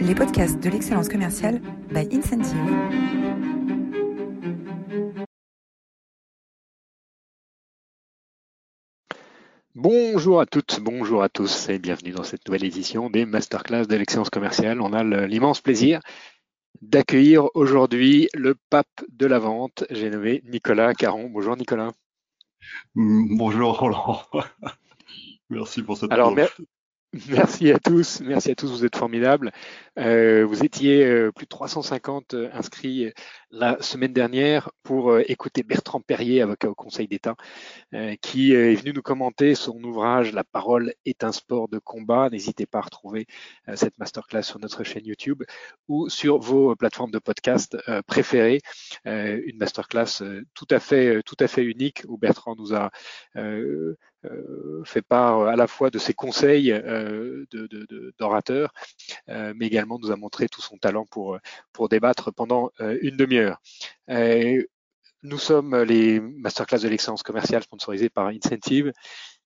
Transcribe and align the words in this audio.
les 0.00 0.14
podcasts 0.14 0.58
de 0.58 0.70
l'excellence 0.70 1.08
commerciale 1.08 1.60
by 1.90 2.08
Incentive. 2.12 2.56
Bonjour 9.74 10.40
à 10.40 10.46
toutes, 10.46 10.80
bonjour 10.80 11.22
à 11.22 11.28
tous 11.28 11.68
et 11.68 11.78
bienvenue 11.78 12.12
dans 12.12 12.22
cette 12.22 12.46
nouvelle 12.46 12.64
édition 12.64 13.10
des 13.10 13.26
Masterclass 13.26 13.86
de 13.86 13.96
l'excellence 13.96 14.30
commerciale. 14.30 14.80
On 14.80 14.92
a 14.92 15.04
l'immense 15.26 15.60
plaisir 15.60 16.00
d'accueillir 16.80 17.48
aujourd'hui 17.54 18.28
le 18.32 18.54
pape 18.70 19.04
de 19.10 19.26
la 19.26 19.38
vente, 19.38 19.84
j'ai 19.90 20.08
nommé 20.08 20.42
Nicolas 20.46 20.94
Caron. 20.94 21.28
Bonjour 21.28 21.56
Nicolas. 21.56 21.92
Bonjour 22.94 23.78
Roland. 23.78 24.22
Merci 25.50 25.82
pour 25.82 25.98
cette 25.98 26.12
Alors, 26.12 26.34
Merci 27.28 27.72
à 27.72 27.78
tous, 27.80 28.20
merci 28.20 28.52
à 28.52 28.54
tous, 28.54 28.70
vous 28.70 28.84
êtes 28.84 28.94
formidables. 28.94 29.50
Euh, 29.98 30.46
vous 30.46 30.64
étiez 30.64 31.04
euh, 31.04 31.32
plus 31.32 31.44
de 31.44 31.48
350 31.48 32.34
euh, 32.34 32.48
inscrits 32.52 33.12
la 33.50 33.82
semaine 33.82 34.12
dernière 34.12 34.70
pour 34.84 35.18
écouter 35.18 35.64
Bertrand 35.64 36.00
Perrier, 36.00 36.40
avocat 36.40 36.68
au 36.70 36.74
Conseil 36.76 37.08
d'État, 37.08 37.34
qui 38.22 38.52
est 38.52 38.74
venu 38.76 38.92
nous 38.92 39.02
commenter 39.02 39.56
son 39.56 39.82
ouvrage 39.82 40.32
La 40.32 40.44
parole 40.44 40.94
est 41.04 41.24
un 41.24 41.32
sport 41.32 41.68
de 41.68 41.80
combat. 41.80 42.30
N'hésitez 42.30 42.66
pas 42.66 42.78
à 42.78 42.82
retrouver 42.82 43.26
cette 43.74 43.98
masterclass 43.98 44.44
sur 44.44 44.60
notre 44.60 44.84
chaîne 44.84 45.04
YouTube 45.04 45.42
ou 45.88 46.08
sur 46.08 46.38
vos 46.38 46.76
plateformes 46.76 47.10
de 47.10 47.18
podcast 47.18 47.76
préférées. 48.06 48.60
Une 49.04 49.58
masterclass 49.58 50.22
tout 50.54 50.68
à 50.70 50.78
fait, 50.78 51.20
tout 51.24 51.36
à 51.40 51.48
fait 51.48 51.64
unique 51.64 52.04
où 52.06 52.18
Bertrand 52.18 52.54
nous 52.56 52.72
a 52.72 52.90
euh, 53.36 53.96
fait 54.84 55.02
part 55.02 55.42
à 55.42 55.56
la 55.56 55.66
fois 55.66 55.90
de 55.90 55.98
ses 55.98 56.14
conseils 56.14 56.72
euh, 56.72 57.46
d'orateur, 58.18 58.72
euh, 59.28 59.52
mais 59.56 59.66
également 59.66 59.98
nous 59.98 60.10
a 60.10 60.16
montré 60.16 60.48
tout 60.48 60.60
son 60.60 60.76
talent 60.76 61.06
pour, 61.06 61.38
débattre 61.88 62.32
pendant 62.32 62.70
une 62.78 63.16
demi-heure. 63.16 63.60
nous 65.22 65.38
sommes 65.38 65.76
les 65.82 66.20
masterclass 66.20 66.80
de 66.80 66.88
l'excellence 66.88 67.22
commerciale 67.22 67.62
sponsorisées 67.62 68.10
par 68.10 68.26
Incentive. 68.26 68.92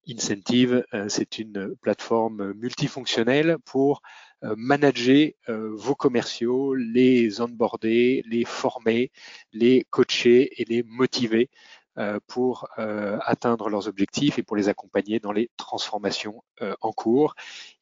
Incentive, 0.08 0.84
c'est 1.08 1.38
une 1.38 1.74
plateforme 1.76 2.52
multifonctionnelle 2.54 3.56
pour 3.64 4.02
manager 4.42 5.30
vos 5.48 5.94
commerciaux, 5.94 6.74
les 6.74 7.40
onboarder, 7.40 8.22
les 8.26 8.44
former, 8.44 9.10
les 9.52 9.86
coacher 9.90 10.60
et 10.60 10.64
les 10.64 10.82
motiver 10.82 11.48
euh, 11.50 11.83
pour 12.26 12.68
euh, 12.78 13.18
atteindre 13.22 13.68
leurs 13.68 13.88
objectifs 13.88 14.38
et 14.38 14.42
pour 14.42 14.56
les 14.56 14.68
accompagner 14.68 15.20
dans 15.20 15.32
les 15.32 15.50
transformations 15.56 16.42
euh, 16.62 16.74
en 16.80 16.92
cours. 16.92 17.34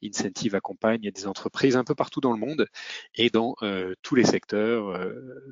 Incentive 0.04 0.54
accompagne 0.54 1.10
des 1.10 1.26
entreprises 1.26 1.76
un 1.76 1.84
peu 1.84 1.94
partout 1.94 2.20
dans 2.20 2.32
le 2.32 2.38
monde 2.38 2.66
et 3.14 3.30
dans 3.30 3.54
tous 4.02 4.14
les 4.14 4.24
secteurs, 4.24 4.98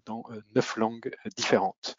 dans 0.07 0.25
neuf 0.55 0.77
langues 0.77 1.15
différentes. 1.37 1.97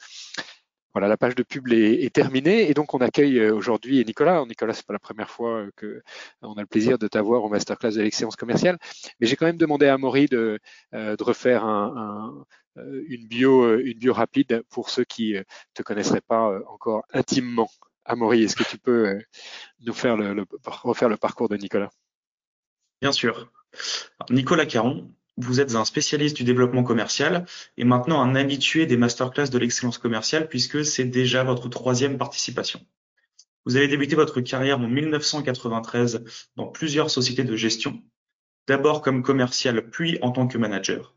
Voilà, 0.94 1.08
la 1.08 1.16
page 1.16 1.36
de 1.36 1.44
pub 1.44 1.72
est, 1.72 2.14
terminée 2.14 2.70
et 2.70 2.74
donc 2.74 2.94
on 2.94 3.00
accueille 3.00 3.50
aujourd'hui 3.50 4.04
Nicolas. 4.04 4.44
Nicolas, 4.46 4.74
c'est 4.74 4.86
pas 4.86 4.94
la 4.94 5.00
première 5.00 5.30
fois 5.30 5.66
que 5.78 6.04
on 6.42 6.54
a 6.56 6.62
le 6.62 6.68
plaisir 6.68 6.98
de 6.98 7.08
t'avoir 7.08 7.44
au 7.44 7.50
masterclass 7.50 7.92
de 7.92 8.02
l'excellence 8.02 8.36
commerciale, 8.36 8.78
mais 9.20 9.28
j'ai 9.28 9.38
quand 9.38 9.46
même 9.46 9.58
demandé 9.58 9.88
à 9.88 9.98
Maury 9.98 10.26
de, 10.26 10.60
de 10.92 11.24
refaire 11.24 11.64
un, 11.64 11.94
un, 11.96 12.36
euh, 12.40 12.44
une 12.76 13.28
bio, 13.28 13.64
euh, 13.64 13.82
une 13.86 13.98
bio 13.98 14.14
rapide 14.14 14.64
pour 14.70 14.90
ceux 14.90 15.04
qui 15.04 15.36
euh, 15.36 15.44
te 15.74 15.84
connaisseraient 15.84 16.22
pas 16.22 16.60
encore 16.68 17.04
intimement. 17.14 17.70
Amaury, 18.06 18.44
est-ce 18.44 18.56
que 18.56 18.64
tu 18.64 18.78
peux 18.78 19.20
nous 19.82 19.94
faire 19.94 20.18
le, 20.18 20.46
refaire 20.66 21.10
le 21.10 21.18
parcours 21.18 21.50
de 21.50 21.58
Nicolas? 21.58 21.92
Bien 23.02 23.12
sûr. 23.12 23.52
Nicolas 24.30 24.66
Caron, 24.66 25.14
vous 25.38 25.60
êtes 25.60 25.76
un 25.76 25.86
spécialiste 25.86 26.36
du 26.36 26.44
développement 26.44 26.84
commercial 26.84 27.46
et 27.78 27.84
maintenant 27.84 28.22
un 28.22 28.36
habitué 28.36 28.86
des 28.86 28.98
masterclass 28.98 29.50
de 29.50 29.58
l'excellence 29.58 29.98
commerciale 29.98 30.50
puisque 30.50 30.84
c'est 30.84 31.06
déjà 31.06 31.44
votre 31.44 31.70
troisième 31.70 32.18
participation. 32.18 32.82
Vous 33.66 33.76
avez 33.76 33.88
débuté 33.88 34.16
votre 34.16 34.42
carrière 34.42 34.80
en 34.80 34.88
1993 34.88 36.24
dans 36.56 36.68
plusieurs 36.68 37.12
sociétés 37.12 37.44
de 37.44 37.56
gestion, 37.56 38.02
d'abord 38.68 39.02
comme 39.02 39.22
commercial 39.22 39.90
puis 39.90 40.18
en 40.22 40.32
tant 40.32 40.48
que 40.48 40.58
manager. 40.58 41.16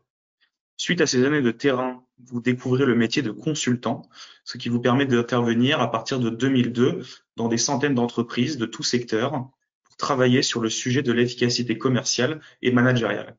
Suite 0.77 0.99
à 0.99 1.07
ces 1.07 1.23
années 1.23 1.41
de 1.41 1.51
terrain, 1.51 2.03
vous 2.19 2.41
découvrez 2.41 2.85
le 2.85 2.95
métier 2.95 3.21
de 3.21 3.31
consultant, 3.31 4.01
ce 4.43 4.57
qui 4.57 4.67
vous 4.67 4.81
permet 4.81 5.05
d'intervenir 5.05 5.79
à 5.79 5.89
partir 5.89 6.19
de 6.19 6.29
2002 6.29 7.01
dans 7.37 7.47
des 7.47 7.57
centaines 7.57 7.95
d'entreprises 7.95 8.57
de 8.57 8.65
tous 8.65 8.83
secteurs 8.83 9.49
pour 9.83 9.95
travailler 9.97 10.41
sur 10.41 10.59
le 10.59 10.69
sujet 10.69 11.01
de 11.01 11.13
l'efficacité 11.13 11.77
commerciale 11.77 12.41
et 12.61 12.71
managériale. 12.71 13.37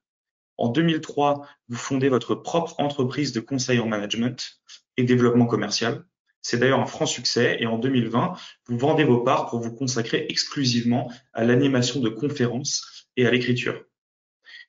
En 0.57 0.71
2003, 0.71 1.47
vous 1.69 1.77
fondez 1.77 2.09
votre 2.09 2.35
propre 2.35 2.81
entreprise 2.81 3.33
de 3.33 3.41
conseil 3.41 3.81
en 3.81 3.87
management 3.87 4.59
et 4.97 5.05
développement 5.05 5.47
commercial. 5.47 6.07
C'est 6.41 6.57
d'ailleurs 6.57 6.81
un 6.81 6.87
franc 6.87 7.07
succès 7.07 7.59
et 7.61 7.67
en 7.67 7.77
2020, 7.77 8.35
vous 8.67 8.79
vendez 8.79 9.05
vos 9.05 9.21
parts 9.21 9.51
pour 9.51 9.61
vous 9.61 9.75
consacrer 9.75 10.25
exclusivement 10.31 11.13
à 11.35 11.45
l'animation 11.45 12.01
de 12.01 12.09
conférences 12.09 13.07
et 13.19 13.27
à 13.27 13.31
l'écriture. 13.31 13.85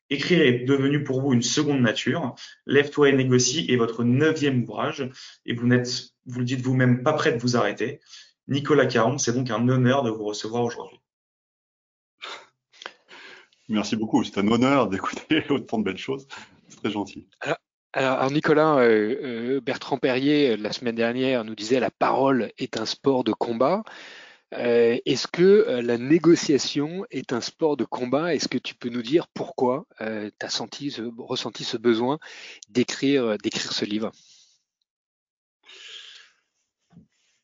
Écrire 0.10 0.42
est 0.42 0.60
devenu 0.60 1.04
pour 1.04 1.22
vous 1.22 1.34
une 1.34 1.42
seconde 1.42 1.82
nature. 1.82 2.36
Lève-toi 2.66 3.10
et 3.10 3.14
négocie 3.14 3.66
est 3.70 3.76
votre 3.76 4.04
neuvième 4.04 4.64
ouvrage 4.64 5.10
et 5.46 5.54
vous 5.54 5.68
n'êtes, 5.68 6.14
vous 6.26 6.40
le 6.40 6.46
dites 6.46 6.62
vous-même, 6.62 7.04
pas 7.04 7.14
prêt 7.14 7.34
de 7.34 7.40
vous 7.40 7.58
arrêter. 7.58 8.00
Nicolas 8.48 8.86
Caron, 8.86 9.18
c'est 9.18 9.34
donc 9.34 9.52
un 9.52 9.68
honneur 9.68 10.04
de 10.04 10.10
vous 10.10 10.24
recevoir 10.24 10.64
aujourd'hui. 10.64 11.00
Merci 13.70 13.98
beaucoup. 13.98 14.24
C'est 14.24 14.40
un 14.40 14.48
honneur 14.48 14.88
d'écouter 14.88 15.44
autant 15.50 15.80
de 15.80 15.84
belles 15.84 15.98
choses. 15.98 16.26
C'est 16.70 16.80
très 16.80 16.92
gentil. 16.92 17.28
Alors, 17.94 18.32
Nicolas, 18.32 18.78
euh, 18.78 19.16
euh, 19.24 19.62
Bertrand 19.62 19.98
Perrier, 19.98 20.56
la 20.56 20.72
semaine 20.72 20.96
dernière, 20.96 21.44
nous 21.44 21.56
disait 21.56 21.80
la 21.80 21.92
parole 21.92 22.52
est 22.58 22.78
un 22.78 22.86
sport 22.86 23.24
de 23.24 23.34
combat. 23.34 23.84
Euh, 24.54 24.98
est-ce 25.06 25.28
que 25.28 25.44
euh, 25.44 25.82
la 25.82 25.98
négociation 25.98 27.06
est 27.12 27.34
un 27.34 27.42
sport 27.42 27.76
de 27.76 27.84
combat? 27.84 28.34
Est-ce 28.34 28.48
que 28.48 28.58
tu 28.58 28.76
peux 28.76 28.90
nous 28.90 29.02
dire 29.02 29.28
pourquoi 29.28 29.86
euh, 30.00 30.30
tu 30.40 30.46
as 30.46 30.50
senti 30.50 30.96
ressenti 31.18 31.64
ce 31.64 31.78
besoin 31.78 32.18
d'écrire, 32.70 33.38
ce 33.44 33.86
livre? 33.86 34.12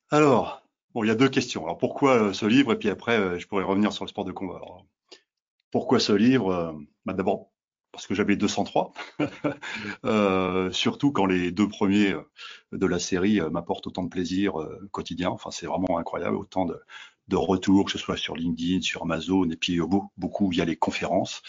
Alors, 0.09 0.63
il 0.95 1.07
y 1.07 1.11
a 1.11 1.15
deux 1.15 1.29
questions. 1.29 1.65
Alors, 1.65 1.77
pourquoi 1.77 2.33
ce 2.33 2.45
livre? 2.45 2.73
Et 2.73 2.79
puis 2.79 2.89
après, 2.89 3.39
je 3.39 3.47
pourrais 3.47 3.63
revenir 3.63 3.91
sur 3.91 4.05
le 4.05 4.09
sport 4.09 4.25
de 4.25 4.31
combat. 4.31 4.61
pourquoi 5.71 5.99
ce 5.99 6.13
livre? 6.13 6.79
Bah, 7.05 7.13
D'abord, 7.13 7.52
parce 7.93 8.07
que 8.07 8.15
j'avais 8.15 8.35
203, 8.35 8.91
euh, 10.05 10.71
surtout 10.71 11.11
quand 11.11 11.27
les 11.27 11.51
deux 11.51 11.67
premiers 11.69 12.13
euh, 12.13 12.23
de 12.73 12.87
la 12.87 12.99
série 12.99 13.39
euh, 13.39 13.49
m'apportent 13.51 13.87
autant 13.87 14.03
de 14.03 14.09
plaisir 14.09 14.59
euh, 14.59 14.89
quotidien. 14.91 15.29
Enfin, 15.29 15.51
c'est 15.51 15.67
vraiment 15.67 15.99
incroyable, 15.99 16.35
autant 16.35 16.65
de, 16.65 16.81
de 17.27 17.35
retours, 17.35 17.85
que 17.85 17.91
ce 17.91 17.97
soit 17.97 18.17
sur 18.17 18.35
LinkedIn, 18.35 18.81
sur 18.81 19.03
Amazon, 19.03 19.49
et 19.49 19.55
puis 19.55 19.79
beaucoup 20.17 20.49
via 20.49 20.65
les 20.65 20.75
conférences. 20.75 21.41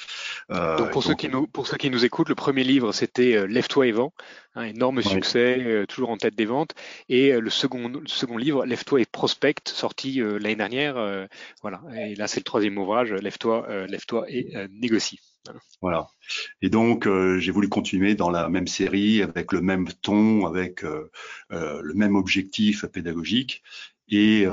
Euh, 0.51 0.77
donc 0.79 0.91
pour 0.91 1.03
ceux 1.03 1.15
qui 1.15 1.29
nous 1.29 1.47
pour 1.47 1.67
ceux 1.67 1.77
qui 1.77 1.91
nous 1.91 2.05
écoutent, 2.05 2.29
le 2.29 2.35
premier 2.35 2.65
livre 2.65 2.93
c'était 2.93 3.47
Lève-toi 3.47 3.87
et 3.89 3.93
vent, 3.93 4.12
un 4.55 4.65
énorme 4.65 5.03
succès, 5.03 5.85
toujours 5.89 6.11
en 6.11 6.17
tête 6.17 6.37
des 6.37 6.47
ventes, 6.47 6.75
et 7.09 7.33
le 7.33 7.51
second 7.51 7.89
le 7.89 8.07
second 8.07 8.37
livre 8.37 8.65
Lève-toi 8.65 9.01
et 9.01 9.07
prospecte, 9.07 9.69
sorti 9.69 10.21
l'année 10.21 10.57
dernière, 10.57 11.29
voilà. 11.62 11.81
Et 11.97 12.15
là 12.15 12.29
c'est 12.29 12.41
le 12.41 12.45
troisième 12.45 12.79
ouvrage, 12.79 13.12
Lève-toi, 13.12 13.87
lève-toi 13.87 14.25
et 14.29 14.55
négocie. 14.71 15.21
Voilà. 15.83 16.06
Et 16.62 16.71
donc, 16.71 17.06
euh, 17.06 17.39
j'ai 17.39 17.53
voulu 17.53 17.69
continuer 17.69 18.15
dans 18.15 18.31
la 18.31 18.49
même 18.49 18.67
série, 18.67 19.23
avec 19.23 19.53
le 19.53 19.61
même 19.61 19.89
ton, 20.03 20.47
avec 20.47 20.85
euh, 20.85 21.11
euh, 21.53 21.81
le 21.83 21.95
même 21.95 22.17
objectif 22.17 22.87
pédagogique, 22.87 23.62
et, 24.09 24.47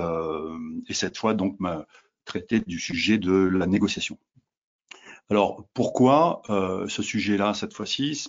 et 0.88 0.94
cette 0.94 1.17
fois, 1.17 1.34
donc, 1.34 1.59
m'a 1.59 1.85
traité 2.25 2.59
du 2.59 2.79
sujet 2.79 3.17
de 3.17 3.34
la 3.34 3.66
négociation. 3.67 4.17
Alors, 5.29 5.66
pourquoi 5.73 6.41
ce 6.47 7.01
sujet-là, 7.01 7.53
cette 7.53 7.73
fois-ci? 7.73 8.28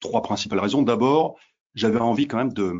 Trois 0.00 0.22
principales 0.22 0.60
raisons. 0.60 0.82
D'abord, 0.82 1.38
j'avais 1.74 1.98
envie 1.98 2.26
quand 2.26 2.36
même 2.36 2.52
de, 2.52 2.74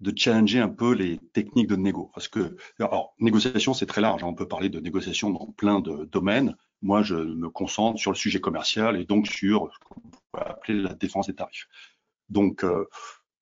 de 0.00 0.12
challenger 0.16 0.58
un 0.58 0.68
peu 0.68 0.92
les 0.92 1.18
techniques 1.32 1.68
de 1.68 1.76
négo. 1.76 2.10
Parce 2.14 2.28
que, 2.28 2.56
alors, 2.78 3.14
négociation, 3.18 3.74
c'est 3.74 3.86
très 3.86 4.00
large. 4.00 4.22
Hein. 4.22 4.28
On 4.28 4.34
peut 4.34 4.48
parler 4.48 4.68
de 4.68 4.80
négociation 4.80 5.30
dans 5.30 5.46
plein 5.56 5.80
de 5.80 6.04
domaines. 6.04 6.56
Moi, 6.82 7.02
je 7.02 7.14
me 7.14 7.48
concentre 7.48 7.98
sur 7.98 8.10
le 8.10 8.16
sujet 8.16 8.40
commercial 8.40 9.00
et 9.00 9.04
donc 9.04 9.26
sur 9.26 9.70
ce 9.72 9.78
qu'on 9.84 10.00
pourrait 10.30 10.50
appeler 10.50 10.80
la 10.82 10.94
défense 10.94 11.28
des 11.28 11.34
tarifs. 11.34 11.68
Donc, 12.28 12.64
euh, 12.64 12.86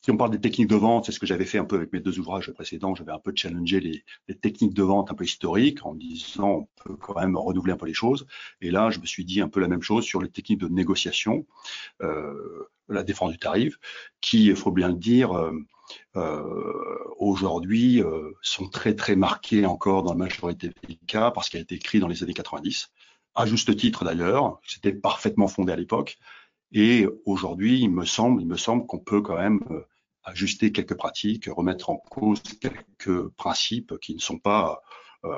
si 0.05 0.11
on 0.11 0.17
parle 0.17 0.33
des 0.33 0.41
techniques 0.41 0.69
de 0.69 0.75
vente, 0.75 1.07
c'est 1.07 1.13
ce 1.13 1.21
que 1.21 1.27
j'avais 1.27 1.45
fait 1.45 1.59
un 1.59 1.65
peu 1.65 1.77
avec 1.77 1.93
mes 1.93 2.01
deux 2.01 2.19
ouvrages 2.19 2.51
précédents. 2.51 2.97
J'avais 2.97 3.13
un 3.13 3.21
peu 3.21 3.33
challengé 3.37 3.79
les, 3.79 4.35
techniques 4.35 4.75
de 4.75 4.83
vente 4.83 5.13
un 5.13 5.15
peu 5.15 5.25
historiques 5.25 5.87
en 5.87 5.95
disant 5.95 6.49
on 6.49 6.69
peut 6.83 6.97
quand 6.97 7.15
même 7.15 7.37
renouveler 7.37 7.73
un 7.73 7.77
peu 7.77 7.87
les 7.87 7.95
choses. 7.95 8.27
Et 8.61 8.73
là, 8.73 8.91
je 8.91 8.99
me 8.99 9.07
suis 9.07 9.25
dit 9.25 9.41
un 9.41 9.49
peu 9.49 9.61
la 9.61 9.69
même 9.69 9.83
chose 9.83 10.05
sur 10.05 10.21
les 10.21 10.29
techniques 10.29 10.59
de 10.59 10.67
négociation, 10.67 11.47
euh, 12.03 12.69
la 12.89 13.05
défense 13.05 13.31
du 13.31 13.39
tarif, 13.39 13.79
qui, 14.21 14.47
il 14.47 14.57
faut 14.57 14.73
bien 14.73 14.89
le 14.89 14.97
dire, 14.97 15.33
euh, 15.39 15.53
euh, 16.17 16.99
aujourd'hui 17.19 18.03
sont 18.41 18.69
très 18.69 18.97
très 18.97 19.15
marquées 19.15 19.67
encore 19.67 20.03
dans 20.03 20.13
la 20.13 20.19
majorité 20.19 20.71
des 20.89 20.99
cas 21.07 21.31
parce 21.31 21.49
qu'elle 21.49 21.61
a 21.61 21.63
été 21.63 21.77
écrit 21.77 22.01
dans 22.01 22.09
les 22.09 22.25
années 22.25 22.35
90 22.35 22.89
à 23.35 23.47
juste 23.47 23.75
titre 23.77 24.05
d'ailleurs, 24.05 24.61
c'était 24.67 24.93
parfaitement 24.93 25.49
fondé 25.49 25.73
à 25.73 25.77
l'époque. 25.77 26.19
Et 26.73 27.07
aujourd'hui, 27.25 27.81
il 27.81 27.91
me 27.91 28.05
semble, 28.05 28.43
il 28.43 28.49
me 28.49 28.57
semble 28.57 28.87
qu'on 28.87 28.99
peut 28.99 29.21
quand 29.21 29.37
même 29.37 29.61
ajuster 30.25 30.73
quelques 30.73 30.95
pratiques, 30.95 31.47
remettre 31.47 31.91
en 31.91 31.97
cause 31.97 32.43
quelques 32.61 33.29
principes 33.31 33.99
qui 34.01 34.15
ne 34.15 34.21
sont 34.21 34.39
pas 34.39 34.83
euh, 35.25 35.35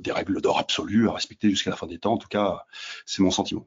des 0.00 0.12
règles 0.12 0.40
d'or 0.40 0.58
absolues 0.58 1.08
à 1.08 1.12
respecter 1.12 1.50
jusqu'à 1.50 1.70
la 1.70 1.76
fin 1.76 1.86
des 1.86 1.98
temps. 1.98 2.14
En 2.14 2.18
tout 2.18 2.28
cas, 2.28 2.64
c'est 3.06 3.22
mon 3.22 3.30
sentiment. 3.30 3.66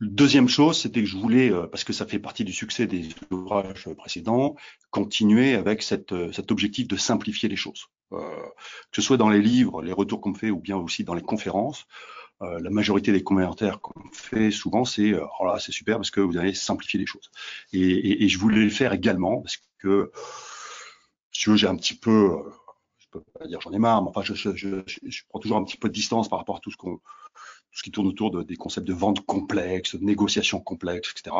Deuxième 0.00 0.48
chose, 0.48 0.78
c'était 0.80 1.00
que 1.00 1.08
je 1.08 1.16
voulais, 1.16 1.50
euh, 1.50 1.66
parce 1.66 1.84
que 1.84 1.92
ça 1.92 2.04
fait 2.04 2.18
partie 2.18 2.44
du 2.44 2.52
succès 2.52 2.86
des 2.86 3.08
ouvrages 3.30 3.88
précédents, 3.96 4.56
continuer 4.90 5.54
avec 5.54 5.82
cette, 5.82 6.12
euh, 6.12 6.32
cet 6.32 6.50
objectif 6.50 6.88
de 6.88 6.96
simplifier 6.96 7.48
les 7.48 7.56
choses. 7.56 7.86
Euh, 8.12 8.18
que 8.90 8.96
ce 8.96 9.02
soit 9.02 9.16
dans 9.16 9.28
les 9.28 9.40
livres, 9.40 9.82
les 9.82 9.92
retours 9.92 10.20
qu'on 10.20 10.34
fait, 10.34 10.50
ou 10.50 10.60
bien 10.60 10.76
aussi 10.76 11.04
dans 11.04 11.14
les 11.14 11.22
conférences, 11.22 11.86
euh, 12.44 12.58
la 12.60 12.70
majorité 12.70 13.12
des 13.12 13.22
commentaires 13.22 13.80
qu'on 13.80 14.08
fait 14.12 14.50
souvent, 14.50 14.84
c'est 14.84 15.12
euh, 15.12 15.24
oh 15.40 15.50
c'est 15.58 15.72
super 15.72 15.96
parce 15.96 16.10
que 16.10 16.20
vous 16.20 16.36
allez 16.36 16.54
simplifier 16.54 17.00
les 17.00 17.06
choses. 17.06 17.30
Et, 17.72 18.28
je 18.28 18.38
voulais 18.38 18.62
le 18.62 18.70
faire 18.70 18.92
également 18.92 19.40
parce 19.40 19.58
que, 19.78 20.10
si 21.32 21.56
j'ai 21.56 21.66
un 21.66 21.76
petit 21.76 21.94
peu, 21.94 22.38
je 22.98 23.06
peux 23.10 23.22
pas 23.38 23.46
dire 23.46 23.60
j'en 23.60 23.72
ai 23.72 23.78
marre, 23.78 24.02
mais 24.02 24.10
enfin, 24.14 24.22
je, 24.22 25.22
prends 25.28 25.40
toujours 25.40 25.58
un 25.58 25.64
petit 25.64 25.76
peu 25.76 25.88
de 25.88 25.94
distance 25.94 26.28
par 26.28 26.38
rapport 26.38 26.56
à 26.56 26.60
tout 26.60 26.70
ce 26.70 27.82
qui 27.82 27.90
tourne 27.90 28.06
autour 28.06 28.30
de, 28.30 28.42
des 28.42 28.56
concepts 28.56 28.86
de 28.86 28.94
vente 28.94 29.24
complexe, 29.26 29.96
de 29.96 30.04
négociation 30.04 30.60
complexe, 30.60 31.12
etc. 31.12 31.36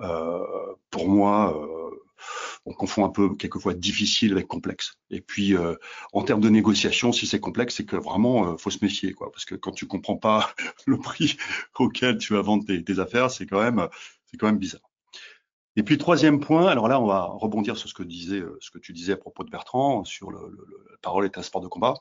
Euh, 0.00 0.74
pour 0.90 1.08
moi, 1.08 1.54
euh, 1.56 1.90
on 2.66 2.72
confond 2.72 3.04
un 3.04 3.10
peu 3.10 3.34
quelquefois 3.34 3.74
difficile 3.74 4.32
avec 4.32 4.46
complexe. 4.46 4.94
Et 5.10 5.20
puis, 5.20 5.56
euh, 5.56 5.74
en 6.12 6.22
termes 6.22 6.40
de 6.40 6.48
négociation, 6.48 7.12
si 7.12 7.26
c'est 7.26 7.40
complexe, 7.40 7.76
c'est 7.76 7.86
que 7.86 7.96
vraiment, 7.96 8.52
euh, 8.52 8.56
faut 8.56 8.70
se 8.70 8.78
méfier, 8.82 9.12
quoi. 9.12 9.30
Parce 9.32 9.44
que 9.44 9.54
quand 9.54 9.72
tu 9.72 9.86
comprends 9.86 10.16
pas 10.16 10.54
le 10.86 10.98
prix 10.98 11.36
auquel 11.78 12.18
tu 12.18 12.34
vas 12.34 12.42
vendre 12.42 12.64
tes, 12.64 12.98
affaires, 12.98 13.30
c'est 13.30 13.46
quand 13.46 13.62
même, 13.62 13.88
c'est 14.26 14.36
quand 14.36 14.46
même 14.46 14.58
bizarre. 14.58 14.82
Et 15.76 15.82
puis 15.82 15.98
troisième 15.98 16.40
point, 16.40 16.66
alors 16.66 16.88
là, 16.88 17.00
on 17.00 17.06
va 17.06 17.24
rebondir 17.24 17.76
sur 17.76 17.88
ce 17.88 17.94
que 17.94 18.02
disait, 18.02 18.42
ce 18.60 18.70
que 18.70 18.78
tu 18.78 18.92
disais 18.92 19.12
à 19.12 19.16
propos 19.16 19.44
de 19.44 19.50
Bertrand 19.50 20.04
sur 20.04 20.30
le, 20.30 20.40
le, 20.40 20.66
le 20.90 20.98
parole 21.00 21.24
est 21.24 21.38
un 21.38 21.42
sport 21.42 21.60
de 21.60 21.68
combat. 21.68 21.94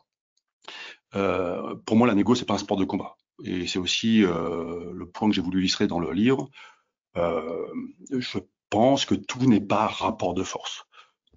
Euh, 1.15 1.75
pour 1.85 1.95
moi, 1.95 2.07
la 2.07 2.15
négo, 2.15 2.35
c'est 2.35 2.45
pas 2.45 2.55
un 2.55 2.59
sport 2.59 2.77
de 2.77 2.85
combat 2.85 3.15
et 3.43 3.67
c'est 3.67 3.79
aussi 3.79 4.23
euh, 4.23 4.91
le 4.93 5.09
point 5.09 5.29
que 5.29 5.35
j'ai 5.35 5.41
voulu 5.41 5.59
illustrer 5.59 5.87
dans 5.87 5.99
le 5.99 6.11
livre, 6.11 6.49
euh, 7.17 7.67
je 8.11 8.39
pense 8.69 9.05
que 9.05 9.15
tout 9.15 9.45
n'est 9.45 9.61
pas 9.61 9.87
rapport 9.87 10.33
de 10.33 10.43
force, 10.43 10.85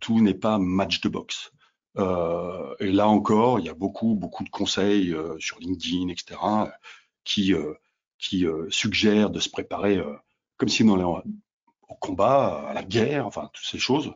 tout 0.00 0.20
n'est 0.20 0.34
pas 0.34 0.58
match 0.58 1.00
de 1.00 1.08
boxe. 1.08 1.52
Euh, 1.98 2.74
et 2.80 2.90
là 2.90 3.08
encore, 3.08 3.58
il 3.58 3.66
y 3.66 3.68
a 3.68 3.74
beaucoup, 3.74 4.14
beaucoup 4.14 4.44
de 4.44 4.50
conseils 4.50 5.12
euh, 5.12 5.38
sur 5.38 5.58
LinkedIn, 5.58 6.08
etc., 6.08 6.40
qui, 7.24 7.52
euh, 7.52 7.74
qui 8.18 8.46
suggèrent 8.70 9.30
de 9.30 9.40
se 9.40 9.50
préparer 9.50 10.00
comme 10.56 10.68
si 10.68 10.84
on 10.84 10.94
allait 10.94 11.04
au 11.04 11.94
combat, 11.96 12.68
à 12.68 12.72
la 12.72 12.84
guerre, 12.84 13.26
enfin, 13.26 13.50
toutes 13.52 13.66
ces 13.66 13.78
choses. 13.78 14.12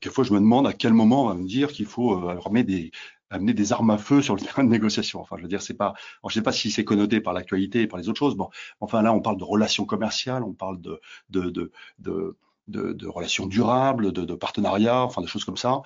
Quelquefois, 0.00 0.24
je 0.24 0.32
me 0.32 0.40
demande 0.40 0.66
à 0.66 0.72
quel 0.72 0.92
moment 0.92 1.24
on 1.24 1.28
va 1.28 1.34
me 1.34 1.46
dire 1.46 1.68
qu'il 1.72 1.86
faut 1.86 2.14
armer 2.28 2.64
des, 2.64 2.90
amener 3.30 3.54
des 3.54 3.72
armes 3.72 3.90
à 3.90 3.98
feu 3.98 4.22
sur 4.22 4.34
le 4.34 4.40
terrain 4.42 4.64
de 4.64 4.68
négociation. 4.68 5.20
Enfin, 5.20 5.36
je 5.38 5.42
veux 5.42 5.48
dire, 5.48 5.62
c'est 5.62 5.74
pas, 5.74 5.94
je 6.28 6.34
sais 6.34 6.42
pas 6.42 6.52
si 6.52 6.70
c'est 6.70 6.84
connoté 6.84 7.20
par 7.20 7.32
l'actualité 7.32 7.82
et 7.82 7.86
par 7.86 7.98
les 7.98 8.08
autres 8.08 8.18
choses. 8.18 8.36
Bon, 8.36 8.50
enfin 8.80 9.02
là, 9.02 9.12
on 9.12 9.20
parle 9.20 9.38
de 9.38 9.44
relations 9.44 9.84
commerciales, 9.84 10.42
on 10.42 10.54
parle 10.54 10.80
de 10.80 11.00
de 11.30 11.50
de 11.98 12.36
de, 12.68 13.06
relations 13.06 13.46
durables, 13.46 14.12
de, 14.12 14.34
partenariats, 14.34 15.02
enfin 15.02 15.20
des 15.20 15.26
choses 15.28 15.44
comme 15.44 15.56
ça. 15.56 15.82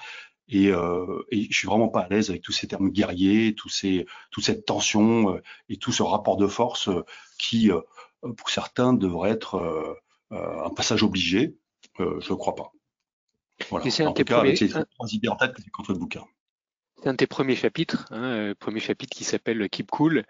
Et, 0.48 0.68
euh, 0.70 1.22
je 1.32 1.56
suis 1.56 1.66
vraiment 1.66 1.88
pas 1.88 2.02
à 2.02 2.08
l'aise 2.08 2.30
avec 2.30 2.42
tous 2.42 2.52
ces 2.52 2.68
termes 2.68 2.90
guerriers, 2.90 3.54
tous 3.54 3.68
ces, 3.68 4.06
toute 4.30 4.44
cette 4.44 4.64
tension 4.64 5.34
euh, 5.34 5.42
et 5.68 5.76
tout 5.76 5.90
ce 5.92 6.02
rapport 6.02 6.36
de 6.36 6.46
force 6.46 6.88
euh, 6.88 7.02
qui, 7.38 7.70
euh, 7.70 7.80
pour 8.34 8.50
certains, 8.50 8.92
devrait 8.92 9.30
être 9.30 9.56
euh, 9.56 9.94
euh, 10.32 10.64
un 10.64 10.70
passage 10.70 11.02
obligé. 11.02 11.56
je 11.98 12.04
ne 12.04 12.36
crois 12.36 12.54
pas. 12.54 12.72
Voilà. 13.70 13.86
En 14.06 14.12
tout 14.12 14.24
cas, 14.24 14.40
avec 14.40 14.58
ces 14.58 14.68
trois 14.68 15.08
idées 15.10 15.28
en 15.28 15.36
tête 15.36 15.52
que 15.52 15.62
j'ai 15.62 15.70
contre 15.70 15.92
le 15.92 15.98
bouquin. 15.98 16.24
C'est 17.02 17.08
un 17.08 17.12
de 17.12 17.18
tes 17.18 17.26
premiers 17.26 17.56
chapitres, 17.56 18.06
hein, 18.10 18.22
euh, 18.22 18.54
premier 18.58 18.80
chapitre 18.80 19.14
qui 19.14 19.24
s'appelle 19.24 19.68
Keep 19.68 19.90
Cool, 19.90 20.24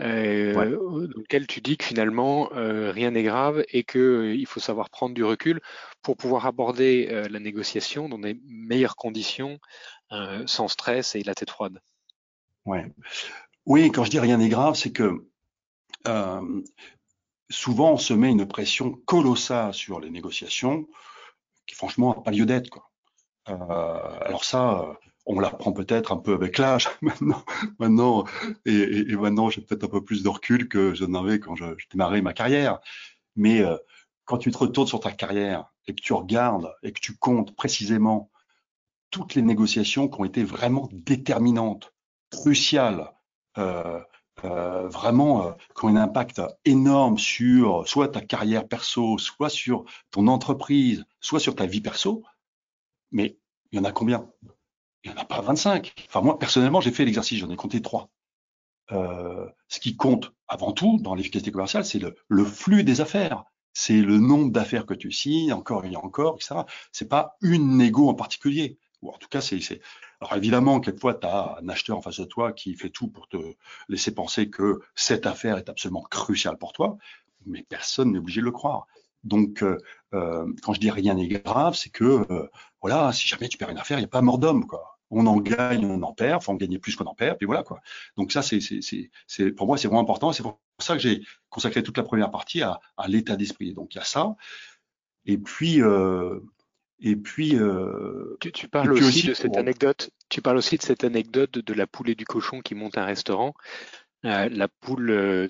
euh, 0.00 0.54
ouais. 0.54 0.70
dans 0.70 1.20
lequel 1.20 1.48
tu 1.48 1.60
dis 1.60 1.76
que 1.76 1.84
finalement 1.84 2.52
euh, 2.52 2.92
rien 2.92 3.10
n'est 3.10 3.24
grave 3.24 3.64
et 3.68 3.82
que 3.82 3.98
euh, 3.98 4.34
il 4.34 4.46
faut 4.46 4.60
savoir 4.60 4.90
prendre 4.90 5.12
du 5.12 5.24
recul 5.24 5.60
pour 6.02 6.16
pouvoir 6.16 6.46
aborder 6.46 7.26
la 7.28 7.40
négociation 7.40 8.08
dans 8.08 8.18
des 8.18 8.40
meilleures 8.44 8.96
conditions, 8.96 9.58
sans 10.46 10.68
stress 10.68 11.16
et 11.16 11.22
la 11.22 11.34
tête 11.34 11.50
froide. 11.50 11.80
Ouais. 12.64 12.86
Oui, 13.66 13.90
quand 13.90 14.04
je 14.04 14.10
dis 14.10 14.20
rien 14.20 14.38
n'est 14.38 14.48
grave, 14.48 14.76
c'est 14.76 14.92
que 14.92 15.26
souvent 17.50 17.92
on 17.92 17.98
se 17.98 18.14
met 18.14 18.30
une 18.30 18.46
pression 18.46 18.92
colossale 18.92 19.74
sur 19.74 20.00
les 20.00 20.10
négociations 20.10 20.86
qui 21.68 21.76
franchement 21.76 22.16
n'a 22.16 22.22
pas 22.22 22.32
lieu 22.32 22.46
d'être. 22.46 22.70
Quoi. 22.70 22.90
alors 23.46 24.44
ça 24.44 24.98
on 25.28 25.40
l'apprend 25.40 25.72
peut-être 25.72 26.10
un 26.10 26.16
peu 26.16 26.32
avec 26.32 26.58
l'âge 26.58 26.88
maintenant, 27.02 27.44
maintenant 27.78 28.24
et, 28.64 28.72
et, 28.72 29.10
et 29.10 29.16
maintenant 29.16 29.50
j'ai 29.50 29.60
peut-être 29.60 29.84
un 29.84 29.88
peu 29.88 30.02
plus 30.02 30.22
de 30.22 30.28
recul 30.28 30.68
que 30.68 30.94
je 30.94 31.04
n'avais 31.04 31.38
quand 31.38 31.54
je, 31.54 31.66
je, 31.76 31.86
démarrais 31.90 32.22
ma 32.22 32.32
carrière. 32.32 32.80
Mais 33.36 33.60
euh, 33.60 33.76
quand 34.24 34.38
tu 34.38 34.50
te 34.50 34.58
retournes 34.58 34.88
sur 34.88 35.00
ta 35.00 35.12
carrière 35.12 35.70
et 35.86 35.94
que 35.94 36.00
tu 36.00 36.12
regardes 36.12 36.74
et 36.82 36.92
que 36.92 37.00
tu 37.00 37.16
comptes 37.16 37.54
précisément 37.54 38.30
toutes 39.10 39.34
les 39.34 39.42
négociations 39.42 40.08
qui 40.08 40.20
ont 40.20 40.24
été 40.24 40.44
vraiment 40.44 40.88
déterminantes, 40.92 41.94
cruciales, 42.30 43.12
euh, 43.56 44.00
euh, 44.44 44.88
vraiment 44.88 45.46
euh, 45.46 45.52
qui 45.76 45.84
ont 45.84 45.88
un 45.88 45.96
impact 45.96 46.40
énorme 46.64 47.18
sur 47.18 47.86
soit 47.88 48.08
ta 48.08 48.20
carrière 48.20 48.66
perso, 48.66 49.18
soit 49.18 49.50
sur 49.50 49.84
ton 50.10 50.26
entreprise, 50.28 51.04
soit 51.20 51.40
sur 51.40 51.54
ta 51.54 51.66
vie 51.66 51.80
perso, 51.80 52.22
mais 53.10 53.38
il 53.72 53.78
y 53.78 53.80
en 53.80 53.84
a 53.84 53.92
combien? 53.92 54.30
Il 55.04 55.10
n'y 55.10 55.16
en 55.16 55.20
a 55.20 55.24
pas 55.24 55.40
25. 55.40 55.92
Enfin, 56.08 56.20
moi, 56.20 56.38
personnellement, 56.38 56.80
j'ai 56.80 56.90
fait 56.90 57.04
l'exercice, 57.04 57.38
j'en 57.38 57.50
ai 57.50 57.56
compté 57.56 57.82
trois. 57.82 58.10
Euh, 58.92 59.46
ce 59.68 59.80
qui 59.80 59.96
compte 59.96 60.32
avant 60.48 60.72
tout 60.72 60.98
dans 61.00 61.14
l'efficacité 61.14 61.52
commerciale, 61.52 61.84
c'est 61.84 61.98
le, 61.98 62.16
le, 62.28 62.44
flux 62.44 62.84
des 62.84 63.00
affaires. 63.00 63.44
C'est 63.74 64.00
le 64.00 64.18
nombre 64.18 64.50
d'affaires 64.50 64.86
que 64.86 64.94
tu 64.94 65.12
signes, 65.12 65.52
encore 65.52 65.84
et 65.84 65.94
encore, 65.96 66.36
etc. 66.36 66.62
C'est 66.90 67.08
pas 67.08 67.36
une 67.42 67.76
négo 67.76 68.08
en 68.08 68.14
particulier. 68.14 68.78
En 69.06 69.18
tout 69.18 69.28
cas, 69.28 69.40
c'est. 69.40 69.80
Alors 70.20 70.34
évidemment, 70.36 70.80
quelquefois, 70.80 71.14
tu 71.14 71.26
as 71.26 71.58
un 71.62 71.68
acheteur 71.68 71.96
en 71.96 72.02
face 72.02 72.18
de 72.18 72.24
toi 72.24 72.52
qui 72.52 72.74
fait 72.74 72.90
tout 72.90 73.08
pour 73.08 73.28
te 73.28 73.36
laisser 73.88 74.12
penser 74.12 74.50
que 74.50 74.80
cette 74.94 75.26
affaire 75.26 75.56
est 75.58 75.68
absolument 75.68 76.02
cruciale 76.02 76.58
pour 76.58 76.72
toi, 76.72 76.98
mais 77.46 77.62
personne 77.62 78.12
n'est 78.12 78.18
obligé 78.18 78.40
de 78.40 78.46
le 78.46 78.52
croire. 78.52 78.86
Donc, 79.24 79.62
euh, 79.62 79.78
euh, 80.14 80.52
quand 80.62 80.72
je 80.72 80.80
dis 80.80 80.90
rien 80.90 81.14
n'est 81.14 81.28
grave, 81.28 81.74
c'est 81.74 81.90
que 81.90 82.04
euh, 82.04 82.48
voilà, 82.80 83.12
si 83.12 83.28
jamais 83.28 83.48
tu 83.48 83.58
perds 83.58 83.70
une 83.70 83.78
affaire, 83.78 83.98
il 83.98 84.02
n'y 84.02 84.06
a 84.06 84.08
pas 84.08 84.22
mort 84.22 84.38
d'homme, 84.38 84.66
quoi. 84.66 84.98
On 85.10 85.26
en 85.26 85.38
gagne, 85.38 85.86
on 85.86 86.02
en 86.02 86.12
perd, 86.12 86.42
faut 86.42 86.52
en 86.52 86.56
gagner 86.56 86.78
plus 86.78 86.94
qu'on 86.94 87.06
en 87.06 87.14
perd, 87.14 87.38
puis 87.38 87.46
voilà 87.46 87.62
quoi. 87.62 87.80
Donc 88.18 88.30
ça, 88.30 88.42
c'est, 88.42 88.60
c'est, 88.60 89.50
pour 89.52 89.66
moi, 89.66 89.78
c'est 89.78 89.88
vraiment 89.88 90.02
important. 90.02 90.32
C'est 90.32 90.42
pour 90.42 90.60
ça 90.78 90.94
que 90.94 91.00
j'ai 91.00 91.22
consacré 91.48 91.82
toute 91.82 91.96
la 91.96 92.02
première 92.02 92.30
partie 92.30 92.60
à, 92.60 92.78
à 92.98 93.08
l'état 93.08 93.36
d'esprit. 93.36 93.72
Donc 93.72 93.94
il 93.94 93.98
y 93.98 94.00
a 94.00 94.04
ça. 94.04 94.36
Et 95.24 95.38
puis, 95.38 95.82
euh, 95.82 96.40
et 97.00 97.16
puis. 97.16 97.56
Euh, 97.56 98.36
tu, 98.40 98.52
tu 98.52 98.68
parles 98.68 98.92
aussi, 98.92 99.04
aussi, 99.04 99.26
de 99.28 99.34
cette 99.34 99.56
anecdote. 99.56 100.10
Tu 100.28 100.42
parles 100.42 100.56
aussi 100.56 100.76
de 100.76 100.82
cette 100.82 101.04
anecdote 101.04 101.58
de 101.58 101.74
la 101.74 101.86
poule 101.86 102.10
et 102.10 102.14
du 102.14 102.24
cochon 102.24 102.60
qui 102.60 102.74
montent 102.74 102.98
un 102.98 103.04
restaurant. 103.04 103.54
Euh, 104.24 104.48
la 104.50 104.66
poule, 104.66 105.10
euh, 105.10 105.48